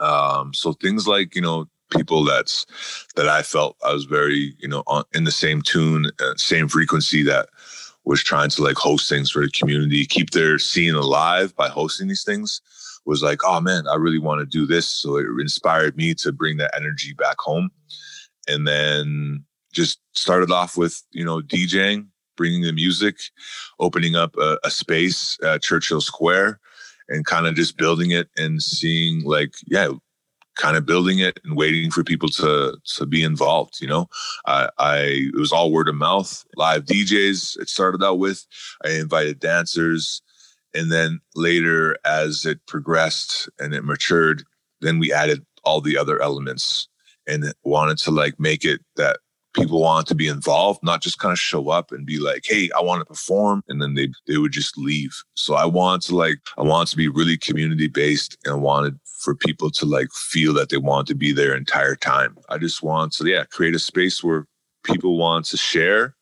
Um, 0.00 0.52
so 0.52 0.72
things 0.72 1.06
like 1.06 1.34
you 1.34 1.42
know 1.42 1.66
people 1.90 2.24
that's 2.24 2.66
that 3.14 3.28
I 3.28 3.42
felt 3.42 3.76
I 3.84 3.92
was 3.92 4.04
very 4.04 4.54
you 4.58 4.68
know 4.68 4.82
on, 4.86 5.04
in 5.14 5.24
the 5.24 5.30
same 5.30 5.62
tune, 5.62 6.10
uh, 6.20 6.34
same 6.36 6.68
frequency 6.68 7.22
that 7.24 7.48
was 8.04 8.22
trying 8.22 8.50
to 8.50 8.62
like 8.62 8.76
host 8.76 9.08
things 9.08 9.30
for 9.30 9.42
the 9.42 9.50
community, 9.50 10.06
keep 10.06 10.30
their 10.30 10.58
scene 10.58 10.94
alive 10.94 11.54
by 11.56 11.68
hosting 11.68 12.08
these 12.08 12.24
things. 12.24 12.60
Was 13.04 13.22
like, 13.22 13.40
oh 13.44 13.60
man, 13.60 13.86
I 13.86 13.94
really 13.94 14.18
want 14.18 14.40
to 14.40 14.46
do 14.46 14.66
this. 14.66 14.88
So 14.88 15.16
it 15.16 15.26
inspired 15.40 15.96
me 15.96 16.12
to 16.14 16.32
bring 16.32 16.56
that 16.56 16.74
energy 16.76 17.12
back 17.12 17.36
home, 17.38 17.70
and 18.48 18.66
then 18.66 19.44
just 19.72 20.00
started 20.14 20.50
off 20.50 20.76
with 20.76 21.02
you 21.12 21.24
know 21.24 21.40
DJing 21.40 22.06
bringing 22.36 22.62
the 22.62 22.72
music, 22.72 23.16
opening 23.80 24.14
up 24.14 24.36
a, 24.36 24.58
a 24.62 24.70
space 24.70 25.38
at 25.42 25.62
Churchill 25.62 26.00
Square, 26.00 26.60
and 27.08 27.24
kind 27.24 27.46
of 27.46 27.54
just 27.54 27.76
building 27.76 28.10
it 28.10 28.28
and 28.36 28.62
seeing 28.62 29.24
like, 29.24 29.54
yeah, 29.66 29.88
kind 30.56 30.76
of 30.76 30.86
building 30.86 31.18
it 31.18 31.38
and 31.44 31.56
waiting 31.56 31.90
for 31.90 32.04
people 32.04 32.28
to 32.28 32.76
to 32.96 33.06
be 33.06 33.22
involved. 33.22 33.80
You 33.80 33.88
know, 33.88 34.06
I, 34.46 34.68
I 34.78 34.96
it 35.34 35.38
was 35.38 35.52
all 35.52 35.72
word 35.72 35.88
of 35.88 35.94
mouth, 35.94 36.44
live 36.56 36.84
DJs. 36.84 37.60
It 37.60 37.68
started 37.68 38.04
out 38.04 38.18
with. 38.18 38.46
I 38.84 38.90
invited 38.92 39.40
dancers, 39.40 40.22
and 40.74 40.92
then 40.92 41.20
later, 41.34 41.96
as 42.04 42.44
it 42.44 42.64
progressed 42.66 43.48
and 43.58 43.74
it 43.74 43.84
matured, 43.84 44.44
then 44.80 44.98
we 44.98 45.12
added 45.12 45.44
all 45.64 45.80
the 45.80 45.98
other 45.98 46.22
elements 46.22 46.88
and 47.26 47.52
wanted 47.64 47.98
to 47.98 48.10
like 48.10 48.38
make 48.38 48.64
it 48.64 48.80
that 48.96 49.18
people 49.56 49.80
wanted 49.80 50.06
to 50.06 50.14
be 50.14 50.28
involved, 50.28 50.80
not 50.82 51.02
just 51.02 51.18
kind 51.18 51.32
of 51.32 51.38
show 51.38 51.70
up 51.70 51.90
and 51.90 52.06
be 52.06 52.18
like, 52.18 52.44
"Hey, 52.44 52.70
I 52.76 52.82
want 52.82 53.00
to 53.00 53.06
perform," 53.06 53.62
and 53.68 53.80
then 53.80 53.94
they 53.94 54.08
they 54.26 54.38
would 54.38 54.52
just 54.52 54.76
leave. 54.78 55.14
So 55.34 55.54
I 55.54 55.64
wanted 55.64 56.02
to 56.08 56.16
like 56.16 56.38
I 56.58 56.62
wanted 56.62 56.90
to 56.90 56.96
be 56.96 57.08
really 57.08 57.36
community 57.38 57.88
based 57.88 58.36
and 58.44 58.62
wanted 58.62 58.98
for 59.04 59.34
people 59.34 59.70
to 59.70 59.86
like 59.86 60.12
feel 60.12 60.52
that 60.54 60.68
they 60.68 60.76
want 60.76 61.08
to 61.08 61.14
be 61.14 61.32
there 61.32 61.56
entire 61.56 61.96
time. 61.96 62.36
I 62.48 62.58
just 62.58 62.82
want 62.82 63.12
to 63.14 63.26
yeah 63.26 63.44
create 63.44 63.74
a 63.74 63.80
space 63.80 64.22
where 64.22 64.46
people 64.84 65.16
want 65.16 65.46
to 65.46 65.56
share, 65.56 66.14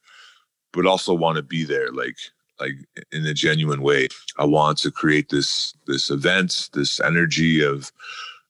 but 0.72 0.86
also 0.86 1.12
want 1.12 1.36
to 1.36 1.42
be 1.42 1.64
there 1.64 1.90
like 1.92 2.16
like 2.60 2.74
in 3.12 3.26
a 3.26 3.34
genuine 3.34 3.82
way. 3.82 4.08
I 4.38 4.44
want 4.44 4.78
to 4.78 4.90
create 4.90 5.28
this 5.28 5.74
this 5.86 6.10
event, 6.10 6.70
this 6.72 7.00
energy 7.00 7.62
of 7.62 7.90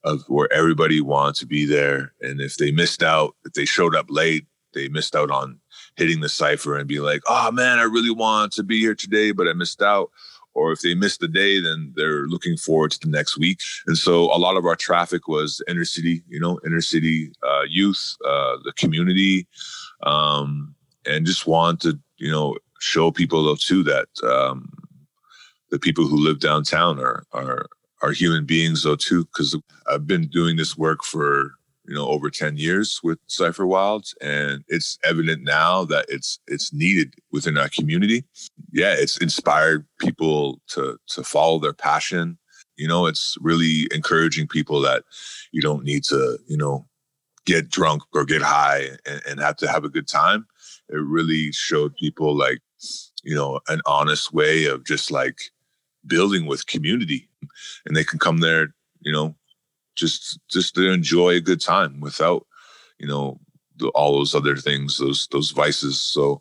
of 0.04 0.22
where 0.28 0.52
everybody 0.52 1.00
wants 1.00 1.40
to 1.40 1.46
be 1.46 1.64
there. 1.64 2.12
And 2.20 2.40
if 2.40 2.56
they 2.56 2.70
missed 2.70 3.02
out, 3.02 3.34
if 3.44 3.54
they 3.54 3.64
showed 3.64 3.96
up 3.96 4.06
late, 4.08 4.46
they 4.74 4.88
missed 4.88 5.16
out 5.16 5.30
on 5.30 5.58
hitting 5.96 6.20
the 6.20 6.28
cipher 6.28 6.76
and 6.76 6.88
be 6.88 7.00
like, 7.00 7.22
oh 7.28 7.50
man, 7.50 7.78
I 7.78 7.84
really 7.84 8.10
want 8.10 8.52
to 8.52 8.62
be 8.62 8.80
here 8.80 8.94
today, 8.94 9.32
but 9.32 9.48
I 9.48 9.52
missed 9.52 9.82
out. 9.82 10.10
Or 10.56 10.70
if 10.70 10.82
they 10.82 10.94
missed 10.94 11.18
the 11.18 11.26
day, 11.26 11.60
then 11.60 11.92
they're 11.96 12.26
looking 12.26 12.56
forward 12.56 12.92
to 12.92 13.00
the 13.00 13.08
next 13.08 13.36
week. 13.36 13.60
And 13.88 13.98
so 13.98 14.32
a 14.32 14.38
lot 14.38 14.56
of 14.56 14.64
our 14.64 14.76
traffic 14.76 15.26
was 15.26 15.60
inner 15.66 15.84
city, 15.84 16.22
you 16.28 16.38
know, 16.38 16.60
inner 16.64 16.80
city 16.80 17.32
uh, 17.42 17.62
youth, 17.68 18.16
uh, 18.24 18.58
the 18.62 18.72
community, 18.76 19.48
um, 20.04 20.74
and 21.06 21.26
just 21.26 21.48
want 21.48 21.80
to, 21.80 21.98
you 22.18 22.30
know, 22.30 22.56
show 22.78 23.10
people 23.10 23.42
though 23.42 23.56
too 23.56 23.82
that 23.82 24.08
um, 24.22 24.70
the 25.70 25.78
people 25.78 26.06
who 26.06 26.16
live 26.16 26.38
downtown 26.38 27.00
are 27.00 27.24
are 27.32 27.66
are 28.04 28.12
human 28.12 28.44
beings 28.44 28.82
though 28.82 28.96
too. 28.96 29.24
Because 29.24 29.56
I've 29.90 30.06
been 30.06 30.28
doing 30.28 30.56
this 30.56 30.76
work 30.76 31.02
for 31.02 31.54
you 31.86 31.94
know 31.94 32.06
over 32.06 32.30
10 32.30 32.56
years 32.56 33.00
with 33.02 33.18
cypher 33.26 33.66
wilds 33.66 34.14
and 34.22 34.64
it's 34.68 34.98
evident 35.04 35.42
now 35.42 35.84
that 35.84 36.06
it's 36.08 36.38
it's 36.46 36.72
needed 36.72 37.14
within 37.32 37.58
our 37.58 37.68
community. 37.68 38.24
Yeah 38.72 38.94
it's 38.96 39.16
inspired 39.18 39.86
people 39.98 40.60
to 40.68 40.98
to 41.08 41.22
follow 41.22 41.58
their 41.58 41.72
passion. 41.72 42.38
You 42.76 42.88
know 42.88 43.06
it's 43.06 43.36
really 43.40 43.88
encouraging 43.92 44.48
people 44.48 44.80
that 44.82 45.04
you 45.52 45.60
don't 45.60 45.84
need 45.84 46.04
to 46.04 46.38
you 46.46 46.56
know 46.56 46.86
get 47.46 47.68
drunk 47.68 48.02
or 48.14 48.24
get 48.24 48.40
high 48.40 48.88
and, 49.06 49.22
and 49.28 49.40
have 49.40 49.56
to 49.56 49.68
have 49.68 49.84
a 49.84 49.90
good 49.90 50.08
time. 50.08 50.46
It 50.88 50.96
really 50.96 51.52
showed 51.52 51.96
people 51.96 52.36
like 52.36 52.60
you 53.22 53.34
know 53.34 53.60
an 53.68 53.80
honest 53.86 54.32
way 54.32 54.66
of 54.66 54.84
just 54.84 55.10
like 55.10 55.38
building 56.06 56.46
with 56.46 56.66
community 56.66 57.28
and 57.86 57.96
they 57.96 58.04
can 58.04 58.18
come 58.18 58.38
there 58.38 58.68
you 59.00 59.12
know 59.12 59.34
just 59.94 60.40
just 60.50 60.74
to 60.74 60.90
enjoy 60.90 61.30
a 61.30 61.40
good 61.40 61.60
time 61.60 62.00
without 62.00 62.46
you 62.98 63.06
know 63.06 63.38
the, 63.76 63.88
all 63.88 64.16
those 64.16 64.34
other 64.34 64.56
things 64.56 64.98
those 64.98 65.28
those 65.30 65.50
vices. 65.50 66.00
So 66.00 66.40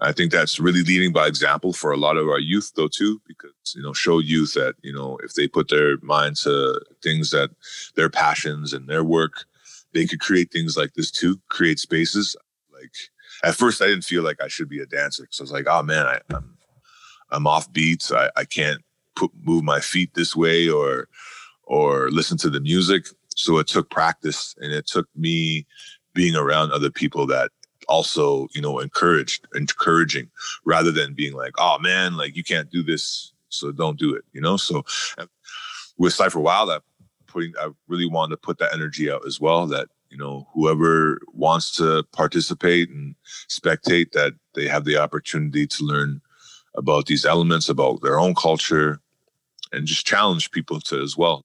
i 0.00 0.12
think 0.12 0.30
that's 0.30 0.60
really 0.60 0.82
leading 0.82 1.12
by 1.12 1.26
example 1.26 1.72
for 1.72 1.90
a 1.90 1.96
lot 1.96 2.16
of 2.16 2.28
our 2.28 2.38
youth 2.38 2.72
though 2.76 2.88
too 2.88 3.20
because 3.26 3.52
you 3.74 3.82
know 3.82 3.92
show 3.92 4.20
youth 4.20 4.54
that 4.54 4.74
you 4.82 4.92
know 4.92 5.18
if 5.24 5.34
they 5.34 5.48
put 5.48 5.68
their 5.68 5.98
mind 6.02 6.36
to 6.36 6.80
things 7.02 7.30
that 7.30 7.50
their 7.96 8.08
passions 8.08 8.72
and 8.72 8.88
their 8.88 9.02
work 9.02 9.44
they 9.92 10.06
could 10.06 10.20
create 10.20 10.52
things 10.52 10.76
like 10.76 10.92
this 10.94 11.10
too 11.10 11.40
create 11.48 11.78
spaces. 11.78 12.36
Like 12.72 12.92
at 13.42 13.54
first 13.56 13.82
i 13.82 13.86
didn't 13.86 14.04
feel 14.04 14.22
like 14.22 14.40
i 14.40 14.48
should 14.48 14.68
be 14.68 14.80
a 14.80 14.86
dancer 14.86 15.26
so 15.30 15.42
i 15.42 15.44
was 15.44 15.52
like 15.52 15.66
oh 15.68 15.82
man 15.82 16.06
I, 16.06 16.20
i'm 16.30 16.56
i'm 17.30 17.46
off 17.46 17.72
beats 17.72 18.12
i, 18.12 18.30
I 18.36 18.44
can't 18.44 18.82
put 19.18 19.30
move 19.42 19.64
my 19.64 19.80
feet 19.80 20.14
this 20.14 20.36
way 20.36 20.68
or 20.68 21.08
or 21.64 22.10
listen 22.10 22.38
to 22.38 22.50
the 22.50 22.60
music. 22.60 23.06
So 23.36 23.58
it 23.58 23.66
took 23.66 23.90
practice 23.90 24.54
and 24.58 24.72
it 24.72 24.86
took 24.86 25.06
me 25.14 25.66
being 26.14 26.34
around 26.34 26.72
other 26.72 26.90
people 26.90 27.26
that 27.26 27.50
also, 27.88 28.48
you 28.54 28.60
know, 28.60 28.78
encouraged, 28.80 29.46
encouraging 29.54 30.30
rather 30.64 30.90
than 30.90 31.14
being 31.14 31.34
like, 31.34 31.52
oh 31.58 31.78
man, 31.78 32.16
like 32.16 32.36
you 32.36 32.44
can't 32.44 32.70
do 32.70 32.82
this. 32.82 33.32
So 33.50 33.72
don't 33.72 33.98
do 33.98 34.14
it, 34.14 34.24
you 34.32 34.40
know? 34.40 34.56
So 34.56 34.84
with 35.96 36.12
Cypher 36.12 36.40
Wild, 36.40 36.70
I 36.70 36.78
putting, 37.26 37.52
I 37.58 37.68
really 37.86 38.06
wanted 38.08 38.36
to 38.36 38.40
put 38.40 38.58
that 38.58 38.74
energy 38.74 39.10
out 39.10 39.26
as 39.26 39.40
well 39.40 39.66
that, 39.66 39.88
you 40.10 40.18
know, 40.18 40.48
whoever 40.54 41.20
wants 41.32 41.76
to 41.76 42.02
participate 42.12 42.90
and 42.90 43.14
spectate 43.48 44.12
that 44.12 44.32
they 44.54 44.66
have 44.66 44.84
the 44.84 44.96
opportunity 44.96 45.66
to 45.66 45.84
learn 45.84 46.20
about 46.74 47.06
these 47.06 47.24
elements, 47.24 47.68
about 47.68 48.02
their 48.02 48.18
own 48.18 48.34
culture, 48.34 49.00
and 49.72 49.86
just 49.86 50.06
challenge 50.06 50.50
people 50.50 50.80
to 50.80 51.02
as 51.02 51.16
well 51.16 51.44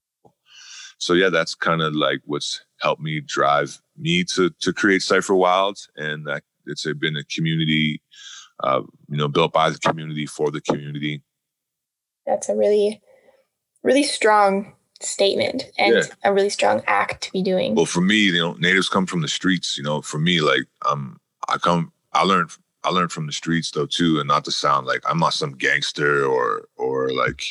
so 0.98 1.12
yeah, 1.12 1.28
that's 1.28 1.54
kind 1.54 1.82
of 1.82 1.94
like 1.94 2.20
what's 2.24 2.64
helped 2.80 3.02
me 3.02 3.20
drive 3.20 3.80
me 3.96 4.24
to 4.34 4.50
to 4.60 4.72
create 4.72 5.02
Cypher 5.02 5.34
Wilds, 5.34 5.88
and 5.96 6.26
that 6.26 6.42
it's 6.66 6.86
been 6.94 7.16
a 7.16 7.24
community, 7.24 8.00
uh, 8.62 8.82
you 9.08 9.16
know, 9.16 9.28
built 9.28 9.52
by 9.52 9.70
the 9.70 9.78
community 9.78 10.26
for 10.26 10.50
the 10.50 10.60
community. 10.60 11.22
That's 12.26 12.48
a 12.48 12.56
really, 12.56 13.02
really 13.82 14.02
strong 14.02 14.74
statement 15.00 15.64
and 15.78 15.96
yeah. 15.96 16.02
a 16.24 16.32
really 16.32 16.48
strong 16.48 16.82
act 16.86 17.24
to 17.24 17.32
be 17.32 17.42
doing. 17.42 17.74
Well, 17.74 17.84
for 17.84 18.00
me, 18.00 18.16
you 18.16 18.40
know, 18.40 18.54
natives 18.54 18.88
come 18.88 19.04
from 19.06 19.20
the 19.20 19.28
streets. 19.28 19.76
You 19.76 19.84
know, 19.84 20.00
for 20.00 20.18
me, 20.18 20.40
like 20.40 20.66
um, 20.88 21.20
I 21.48 21.58
come, 21.58 21.92
I 22.14 22.22
learned, 22.22 22.50
I 22.84 22.90
learned 22.90 23.12
from 23.12 23.26
the 23.26 23.32
streets 23.32 23.70
though 23.70 23.86
too, 23.86 24.18
and 24.18 24.28
not 24.28 24.44
to 24.44 24.50
sound 24.50 24.86
like 24.86 25.02
I'm 25.08 25.18
not 25.18 25.34
some 25.34 25.52
gangster 25.52 26.24
or 26.24 26.68
or 26.76 27.10
like 27.12 27.42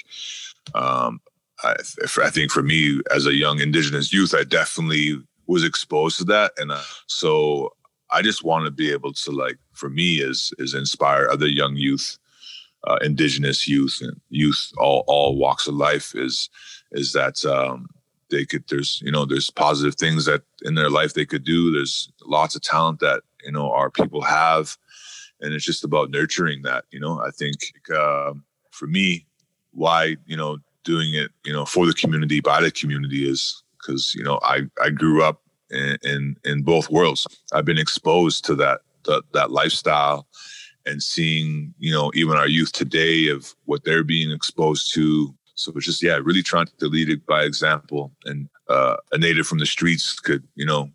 um, 0.75 1.21
I, 1.63 1.75
I 2.23 2.29
think 2.29 2.51
for 2.51 2.63
me 2.63 3.01
as 3.13 3.25
a 3.25 3.34
young 3.34 3.59
indigenous 3.59 4.13
youth, 4.13 4.34
I 4.34 4.43
definitely 4.43 5.21
was 5.47 5.63
exposed 5.63 6.17
to 6.19 6.23
that, 6.25 6.53
and 6.57 6.71
uh, 6.71 6.81
so 7.07 7.73
I 8.11 8.21
just 8.21 8.43
want 8.43 8.65
to 8.65 8.71
be 8.71 8.91
able 8.91 9.13
to 9.13 9.31
like 9.31 9.57
for 9.73 9.89
me 9.89 10.15
is 10.15 10.53
is 10.59 10.73
inspire 10.73 11.27
other 11.29 11.47
young 11.47 11.75
youth, 11.75 12.17
uh, 12.86 12.97
indigenous 13.01 13.67
youth 13.67 13.97
and 14.01 14.19
youth 14.29 14.71
all 14.77 15.03
all 15.07 15.38
walks 15.38 15.67
of 15.67 15.75
life 15.75 16.13
is 16.15 16.49
is 16.91 17.13
that 17.13 17.43
um, 17.45 17.88
they 18.29 18.45
could 18.45 18.63
there's 18.69 19.01
you 19.03 19.11
know 19.11 19.25
there's 19.25 19.49
positive 19.49 19.95
things 19.95 20.25
that 20.25 20.41
in 20.63 20.75
their 20.75 20.89
life 20.89 21.13
they 21.13 21.25
could 21.25 21.43
do. 21.43 21.71
There's 21.71 22.11
lots 22.25 22.55
of 22.55 22.61
talent 22.61 22.99
that 22.99 23.23
you 23.43 23.51
know 23.51 23.71
our 23.71 23.89
people 23.89 24.21
have, 24.21 24.77
and 25.41 25.53
it's 25.53 25.65
just 25.65 25.84
about 25.84 26.11
nurturing 26.11 26.61
that. 26.63 26.86
You 26.91 26.99
know, 26.99 27.19
I 27.21 27.31
think 27.31 27.57
uh, 27.93 28.34
for 28.71 28.88
me, 28.88 29.25
why 29.71 30.17
you 30.25 30.38
know 30.38 30.57
doing 30.84 31.13
it, 31.13 31.31
you 31.45 31.53
know, 31.53 31.65
for 31.65 31.86
the 31.86 31.93
community, 31.93 32.39
by 32.39 32.61
the 32.61 32.71
community 32.71 33.29
is 33.29 33.63
because, 33.77 34.13
you 34.15 34.23
know, 34.23 34.39
I, 34.43 34.61
I 34.81 34.89
grew 34.89 35.23
up 35.23 35.41
in, 35.69 35.97
in, 36.03 36.36
in 36.45 36.63
both 36.63 36.89
worlds. 36.89 37.27
I've 37.53 37.65
been 37.65 37.77
exposed 37.77 38.45
to 38.45 38.55
that, 38.55 38.81
that, 39.05 39.23
that 39.34 39.51
lifestyle 39.51 40.27
and 40.86 41.01
seeing, 41.01 41.73
you 41.79 41.91
know, 41.91 42.11
even 42.13 42.38
our 42.38 42.47
youth 42.47 42.71
today 42.71 43.27
of 43.27 43.53
what 43.65 43.84
they're 43.84 44.03
being 44.03 44.31
exposed 44.31 44.93
to. 44.93 45.34
So 45.55 45.71
it's 45.75 45.86
just, 45.86 46.03
yeah, 46.03 46.19
really 46.21 46.43
trying 46.43 46.67
to 46.79 46.88
lead 46.88 47.09
it 47.09 47.25
by 47.25 47.43
example. 47.43 48.11
And 48.25 48.49
uh, 48.69 48.97
a 49.11 49.17
native 49.17 49.47
from 49.47 49.59
the 49.59 49.65
streets 49.65 50.19
could, 50.19 50.43
you 50.55 50.65
know, 50.65 50.89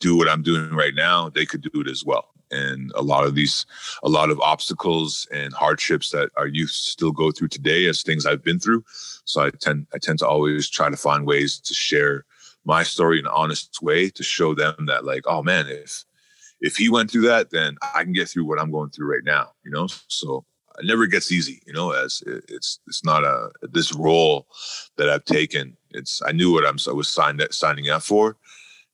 do 0.00 0.16
what 0.16 0.28
I'm 0.28 0.42
doing 0.42 0.74
right 0.74 0.94
now. 0.94 1.30
They 1.30 1.46
could 1.46 1.62
do 1.62 1.80
it 1.80 1.88
as 1.88 2.04
well 2.04 2.28
and 2.50 2.92
a 2.94 3.02
lot 3.02 3.24
of 3.24 3.34
these 3.34 3.66
a 4.02 4.08
lot 4.08 4.30
of 4.30 4.40
obstacles 4.40 5.26
and 5.32 5.52
hardships 5.52 6.10
that 6.10 6.30
our 6.36 6.46
youth 6.46 6.70
still 6.70 7.12
go 7.12 7.30
through 7.30 7.48
today 7.48 7.86
as 7.86 8.02
things 8.02 8.26
I've 8.26 8.44
been 8.44 8.60
through. 8.60 8.84
So 9.24 9.42
I 9.42 9.50
tend 9.50 9.86
I 9.94 9.98
tend 9.98 10.18
to 10.20 10.28
always 10.28 10.68
try 10.68 10.90
to 10.90 10.96
find 10.96 11.26
ways 11.26 11.58
to 11.60 11.74
share 11.74 12.24
my 12.64 12.82
story 12.82 13.18
in 13.18 13.26
an 13.26 13.32
honest 13.34 13.80
way 13.80 14.10
to 14.10 14.22
show 14.22 14.54
them 14.54 14.86
that 14.86 15.04
like, 15.04 15.22
oh 15.26 15.42
man, 15.42 15.66
if 15.68 16.04
if 16.60 16.76
he 16.76 16.88
went 16.88 17.10
through 17.10 17.22
that, 17.22 17.50
then 17.50 17.76
I 17.94 18.02
can 18.02 18.12
get 18.12 18.28
through 18.28 18.46
what 18.46 18.60
I'm 18.60 18.70
going 18.70 18.90
through 18.90 19.10
right 19.12 19.24
now, 19.24 19.52
you 19.64 19.70
know? 19.70 19.88
So 20.08 20.44
it 20.78 20.86
never 20.86 21.06
gets 21.06 21.30
easy, 21.32 21.62
you 21.66 21.72
know, 21.72 21.90
as 21.92 22.22
it's 22.26 22.80
it's 22.86 23.04
not 23.04 23.24
a 23.24 23.50
this 23.62 23.94
role 23.94 24.46
that 24.96 25.08
I've 25.08 25.24
taken. 25.24 25.76
It's 25.90 26.20
I 26.26 26.32
knew 26.32 26.52
what 26.52 26.66
I'm 26.66 26.78
I 26.88 26.92
was 26.92 27.08
signed 27.08 27.46
signing 27.50 27.88
up 27.88 28.02
for. 28.02 28.36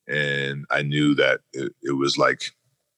And 0.08 0.66
I 0.70 0.82
knew 0.82 1.14
that 1.14 1.40
it, 1.52 1.72
it 1.82 1.96
was 1.96 2.18
like 2.18 2.52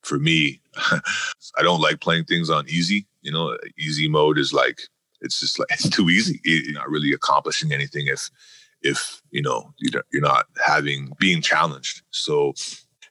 for 0.05 0.19
me, 0.19 0.61
I 0.77 1.63
don't 1.63 1.81
like 1.81 2.01
playing 2.01 2.25
things 2.25 2.51
on 2.51 2.69
easy. 2.69 3.07
You 3.23 3.33
know, 3.33 3.57
easy 3.79 4.09
mode 4.09 4.39
is 4.39 4.53
like 4.53 4.81
it's 5.21 5.41
just 5.41 5.59
like 5.59 5.69
it's 5.73 5.89
too 5.89 6.09
easy. 6.11 6.41
You're 6.45 6.75
not 6.75 6.91
really 6.91 7.13
accomplishing 7.13 7.73
anything 7.73 8.07
if 8.07 8.31
if 8.83 9.23
you 9.31 9.43
know 9.43 9.73
you're 9.79 10.23
not 10.23 10.47
having 10.65 11.13
being 11.19 11.43
challenged. 11.43 12.03
So 12.11 12.55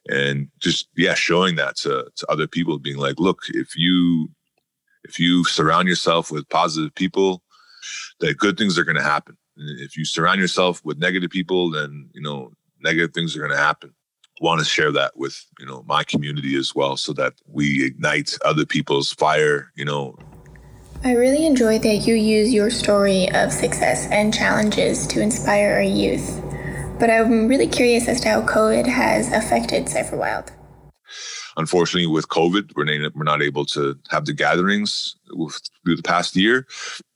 and 0.08 0.48
just 0.60 0.88
yeah, 0.96 1.14
showing 1.14 1.56
that 1.56 1.76
to 1.78 2.10
to 2.16 2.30
other 2.30 2.46
people, 2.46 2.78
being 2.78 2.98
like, 2.98 3.18
look, 3.18 3.42
if 3.48 3.76
you 3.76 4.30
if 5.04 5.18
you 5.18 5.44
surround 5.44 5.88
yourself 5.88 6.30
with 6.30 6.48
positive 6.48 6.94
people, 6.94 7.42
that 8.20 8.38
good 8.38 8.56
things 8.56 8.78
are 8.78 8.84
going 8.84 8.96
to 8.96 9.02
happen. 9.02 9.36
If 9.56 9.96
you 9.96 10.04
surround 10.04 10.40
yourself 10.40 10.84
with 10.84 10.98
negative 10.98 11.30
people, 11.30 11.70
then 11.70 12.10
you 12.12 12.20
know 12.20 12.52
negative 12.80 13.12
things 13.12 13.36
are 13.36 13.40
going 13.40 13.52
to 13.52 13.56
happen. 13.56 13.94
Want 14.40 14.60
to 14.60 14.64
share 14.64 14.90
that 14.92 15.16
with 15.16 15.44
you 15.58 15.66
know 15.66 15.84
my 15.86 16.04
community 16.04 16.56
as 16.56 16.74
well, 16.74 16.96
so 16.96 17.12
that 17.14 17.34
we 17.46 17.84
ignite 17.84 18.36
other 18.44 18.66
people's 18.66 19.12
fire. 19.12 19.72
You 19.76 19.84
know. 19.84 20.16
I 21.04 21.12
really 21.12 21.44
enjoy 21.44 21.78
that 21.80 22.06
you 22.06 22.14
use 22.14 22.52
your 22.52 22.70
story 22.70 23.30
of 23.32 23.52
success 23.52 24.08
and 24.10 24.32
challenges 24.32 25.06
to 25.08 25.20
inspire 25.20 25.74
our 25.74 25.82
youth. 25.82 26.40
But 26.98 27.10
I'm 27.10 27.46
really 27.46 27.66
curious 27.66 28.08
as 28.08 28.20
to 28.22 28.28
how 28.28 28.42
COVID 28.42 28.86
has 28.86 29.30
affected 29.32 29.88
Cypher 29.88 30.16
Wild 30.16 30.52
unfortunately 31.56 32.06
with 32.06 32.26
covid 32.28 32.72
we're 32.74 32.84
not, 32.84 33.14
we're 33.14 33.22
not 33.22 33.40
able 33.40 33.64
to 33.64 33.96
have 34.08 34.24
the 34.24 34.32
gatherings 34.32 35.14
through 35.84 35.94
the 35.94 36.02
past 36.02 36.34
year 36.34 36.66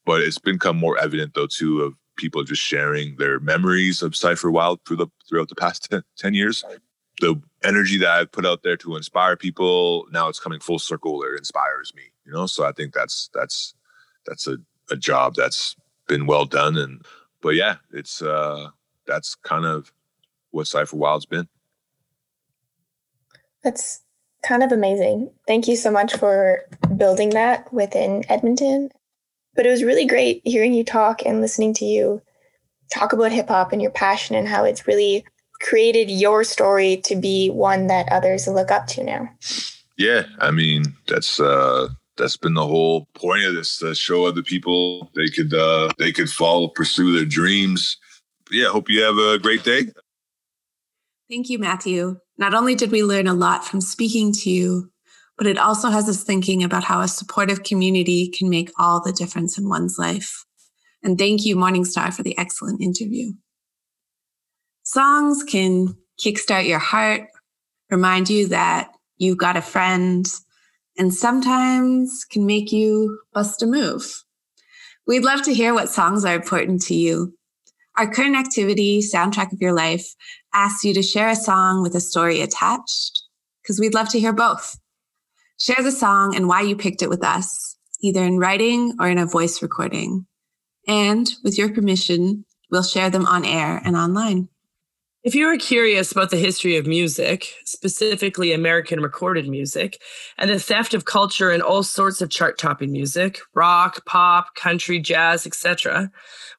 but 0.05 0.21
it's 0.21 0.39
become 0.39 0.77
more 0.77 0.97
evident 0.99 1.35
though 1.35 1.47
too 1.47 1.81
of 1.83 1.95
people 2.19 2.43
just 2.43 2.61
sharing 2.61 3.17
their 3.17 3.41
memories 3.41 4.03
of 4.03 4.15
Cypher 4.15 4.51
Wild 4.51 4.81
through 4.85 4.99
the 4.99 5.07
throughout 5.27 5.49
the 5.49 5.55
past 5.55 5.89
10, 5.91 6.03
10 6.19 6.35
years. 6.35 6.65
The 7.21 7.41
energy 7.65 7.99
that 7.99 8.11
I've 8.11 8.33
put 8.33 8.47
out 8.47 8.63
there 8.63 8.77
to 8.79 8.97
inspire 8.97 9.37
people, 9.37 10.07
now 10.13 10.29
it's 10.29 10.41
coming 10.41 10.61
full 10.61 10.79
circle. 10.79 11.23
It 11.23 11.37
inspires 11.37 11.93
me, 11.95 12.03
you 12.25 12.33
know. 12.33 12.47
So 12.47 12.65
I 12.65 12.73
think 12.73 12.95
that's 12.95 13.31
that's 13.35 13.75
that's 14.27 14.47
a, 14.47 14.59
a 14.91 14.97
job 14.97 15.35
that's 15.35 15.75
been 16.07 16.27
well 16.27 16.45
done. 16.45 16.77
And 16.77 17.05
but 17.41 17.51
yeah, 17.51 17.77
it's 17.93 18.23
uh 18.23 18.69
that's 19.07 19.35
kind 19.35 19.65
of 19.65 19.93
what 20.51 20.69
Cypher 20.69 20.97
Wild's 20.97 21.27
been. 21.27 21.49
That's 23.65 24.01
kind 24.45 24.63
of 24.63 24.71
amazing. 24.71 25.31
Thank 25.47 25.67
you 25.67 25.75
so 25.75 25.91
much 25.91 26.15
for 26.15 26.65
building 26.97 27.31
that 27.31 27.73
within 27.73 28.25
Edmonton 28.29 28.91
but 29.59 29.67
it 29.67 29.71
was 29.71 29.83
really 29.83 30.07
great 30.07 30.41
hearing 30.45 30.73
you 30.73 30.85
talk 30.85 31.27
and 31.27 31.41
listening 31.41 31.75
to 31.75 31.85
you 31.85 32.23
talk 32.95 33.13
about 33.13 33.33
hip 33.33 33.49
hop 33.49 33.73
and 33.73 33.83
your 33.83 33.91
passion 33.91 34.37
and 34.37 34.47
how 34.47 34.65
it's 34.65 34.87
really 34.87 35.25
created 35.61 36.11
your 36.11 36.45
story 36.45 36.99
to 37.05 37.17
be 37.17 37.51
one 37.51 37.87
that 37.89 38.11
others 38.11 38.47
look 38.47 38.71
up 38.71 38.87
to 38.89 39.05
now. 39.05 39.29
Yeah, 39.97 40.25
I 40.39 40.51
mean 40.51 40.85
that's 41.07 41.41
uh 41.41 41.89
that's 42.17 42.37
been 42.37 42.55
the 42.55 42.67
whole 42.67 43.07
point 43.15 43.45
of 43.45 43.55
this 43.55 43.79
to 43.79 43.95
show 43.95 44.27
other 44.27 44.43
people 44.43 45.11
they 45.15 45.29
could 45.29 45.55
uh 45.55 45.91
they 45.99 46.13
could 46.13 46.31
follow 46.31 46.69
pursue 46.69 47.13
their 47.13 47.25
dreams. 47.25 47.97
But 48.45 48.55
yeah, 48.55 48.69
hope 48.69 48.89
you 48.89 49.03
have 49.03 49.19
a 49.19 49.39
great 49.39 49.65
day. 49.65 49.93
Thank 51.29 51.51
you, 51.51 51.59
Matthew. 51.59 52.21
Not 52.39 52.55
only 52.55 52.75
did 52.75 52.91
we 52.91 53.03
learn 53.03 53.27
a 53.27 53.35
lot 53.35 53.65
from 53.65 53.81
speaking 53.81 54.33
to 54.33 54.51
you, 54.51 54.91
but 55.37 55.47
it 55.47 55.59
also 55.59 55.91
has 55.91 56.09
us 56.09 56.25
thinking 56.25 56.65
about 56.65 56.85
how 56.85 57.01
a 57.01 57.09
supportive 57.09 57.65
community 57.65 58.29
can 58.29 58.49
make 58.49 58.71
all 58.79 59.03
the 59.03 59.13
difference 59.13 59.59
in 59.59 59.69
one's 59.69 59.99
life. 59.99 60.45
And 61.03 61.19
thank 61.19 61.45
you, 61.45 61.55
Morningstar, 61.55 62.13
for 62.15 62.23
the 62.23 62.37
excellent 62.39 62.81
interview. 62.81 63.33
Songs 64.91 65.45
can 65.45 65.95
kickstart 66.19 66.67
your 66.67 66.79
heart, 66.79 67.29
remind 67.91 68.31
you 68.31 68.49
that 68.49 68.89
you've 69.19 69.37
got 69.37 69.55
a 69.55 69.61
friend, 69.61 70.25
and 70.97 71.13
sometimes 71.13 72.25
can 72.25 72.47
make 72.47 72.73
you 72.73 73.21
bust 73.35 73.63
a 73.63 73.67
move. 73.67 74.25
We'd 75.07 75.25
love 75.25 75.43
to 75.43 75.53
hear 75.53 75.75
what 75.75 75.91
songs 75.91 76.25
are 76.25 76.35
important 76.35 76.81
to 76.85 76.95
you. 76.95 77.37
Our 77.99 78.11
current 78.11 78.35
activity, 78.35 79.03
Soundtrack 79.03 79.53
of 79.53 79.61
Your 79.61 79.75
Life, 79.75 80.15
asks 80.55 80.85
you 80.85 80.95
to 80.95 81.03
share 81.03 81.29
a 81.29 81.37
song 81.37 81.83
with 81.83 81.95
a 81.95 82.01
story 82.01 82.41
attached, 82.41 83.25
because 83.63 83.79
we'd 83.79 83.93
love 83.93 84.09
to 84.09 84.19
hear 84.19 84.33
both. 84.33 84.81
Share 85.59 85.83
the 85.83 85.93
song 85.93 86.35
and 86.35 86.49
why 86.49 86.63
you 86.63 86.75
picked 86.75 87.03
it 87.03 87.11
with 87.11 87.23
us, 87.23 87.77
either 88.01 88.25
in 88.25 88.39
writing 88.39 88.97
or 88.99 89.11
in 89.11 89.19
a 89.19 89.27
voice 89.27 89.61
recording. 89.61 90.27
And 90.87 91.31
with 91.45 91.59
your 91.59 91.75
permission, 91.75 92.47
we'll 92.71 92.83
share 92.83 93.11
them 93.11 93.27
on 93.27 93.45
air 93.45 93.83
and 93.85 93.95
online. 93.95 94.49
If 95.29 95.35
you 95.35 95.47
are 95.47 95.59
curious 95.59 96.11
about 96.11 96.31
the 96.31 96.39
history 96.39 96.79
of 96.79 96.87
music, 96.87 97.53
specifically 97.67 98.55
American 98.55 99.03
recorded 99.03 99.47
music, 99.47 100.01
and 100.39 100.49
the 100.49 100.59
theft 100.59 100.95
of 100.95 101.05
culture 101.05 101.51
and 101.51 101.63
all 101.63 101.83
sorts 101.83 102.23
of 102.23 102.31
chart 102.31 102.57
topping 102.57 102.93
music, 102.93 103.39
rock, 103.53 104.07
pop, 104.07 104.55
country, 104.55 104.99
jazz, 104.99 105.47
etc., 105.47 106.11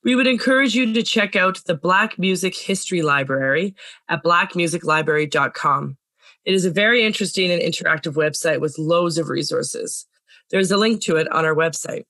we 0.04 0.14
would 0.14 0.28
encourage 0.28 0.76
you 0.76 0.94
to 0.94 1.02
check 1.02 1.36
out 1.36 1.60
the 1.66 1.74
Black 1.74 2.20
Music 2.20 2.56
History 2.56 3.02
Library 3.02 3.74
at 4.08 4.24
blackmusiclibrary.com. 4.24 5.98
It 6.46 6.54
is 6.54 6.64
a 6.64 6.70
very 6.70 7.04
interesting 7.04 7.50
and 7.50 7.64
interactive 7.64 8.14
website 8.14 8.62
with 8.62 8.78
loads 8.78 9.18
of 9.18 9.30
resources. 9.30 10.06
There's 10.52 10.70
a 10.70 10.78
link 10.78 11.02
to 11.06 11.16
it 11.16 11.28
on 11.32 11.44
our 11.44 11.56
website. 11.56 12.04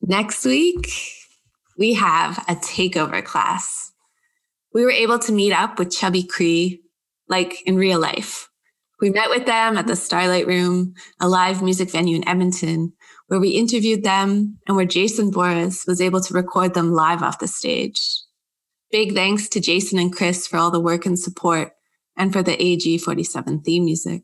Next 0.00 0.46
week, 0.46 0.90
we 1.76 1.92
have 1.92 2.38
a 2.48 2.54
takeover 2.54 3.22
class. 3.22 3.91
We 4.74 4.84
were 4.84 4.90
able 4.90 5.18
to 5.20 5.32
meet 5.32 5.52
up 5.52 5.78
with 5.78 5.90
Chubby 5.90 6.22
Cree 6.22 6.82
like 7.28 7.62
in 7.66 7.76
real 7.76 7.98
life. 7.98 8.48
We 9.00 9.10
met 9.10 9.30
with 9.30 9.46
them 9.46 9.76
at 9.76 9.86
the 9.86 9.96
Starlight 9.96 10.46
Room, 10.46 10.94
a 11.20 11.28
live 11.28 11.60
music 11.60 11.90
venue 11.90 12.16
in 12.16 12.28
Edmonton, 12.28 12.92
where 13.26 13.40
we 13.40 13.50
interviewed 13.50 14.04
them 14.04 14.58
and 14.68 14.76
where 14.76 14.86
Jason 14.86 15.30
Boris 15.30 15.84
was 15.86 16.00
able 16.00 16.20
to 16.20 16.34
record 16.34 16.74
them 16.74 16.92
live 16.92 17.22
off 17.22 17.40
the 17.40 17.48
stage. 17.48 18.00
Big 18.92 19.14
thanks 19.14 19.48
to 19.48 19.60
Jason 19.60 19.98
and 19.98 20.12
Chris 20.14 20.46
for 20.46 20.58
all 20.58 20.70
the 20.70 20.78
work 20.78 21.06
and 21.06 21.18
support 21.18 21.72
and 22.16 22.32
for 22.32 22.42
the 22.42 22.56
AG47 22.56 23.64
theme 23.64 23.86
music. 23.86 24.22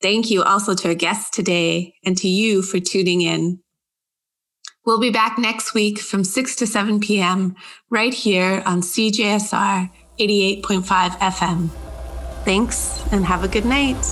Thank 0.00 0.30
you 0.30 0.42
also 0.42 0.74
to 0.74 0.88
our 0.88 0.94
guests 0.94 1.28
today 1.30 1.94
and 2.04 2.16
to 2.16 2.28
you 2.28 2.62
for 2.62 2.80
tuning 2.80 3.20
in. 3.20 3.60
We'll 4.90 4.98
be 4.98 5.10
back 5.10 5.38
next 5.38 5.72
week 5.72 6.00
from 6.00 6.24
6 6.24 6.56
to 6.56 6.66
7 6.66 6.98
p.m. 6.98 7.54
right 7.90 8.12
here 8.12 8.60
on 8.66 8.80
CJSR 8.80 9.88
88.5 10.18 11.10
FM. 11.10 11.70
Thanks 12.44 13.00
and 13.12 13.24
have 13.24 13.44
a 13.44 13.48
good 13.48 13.64
night. 13.64 14.04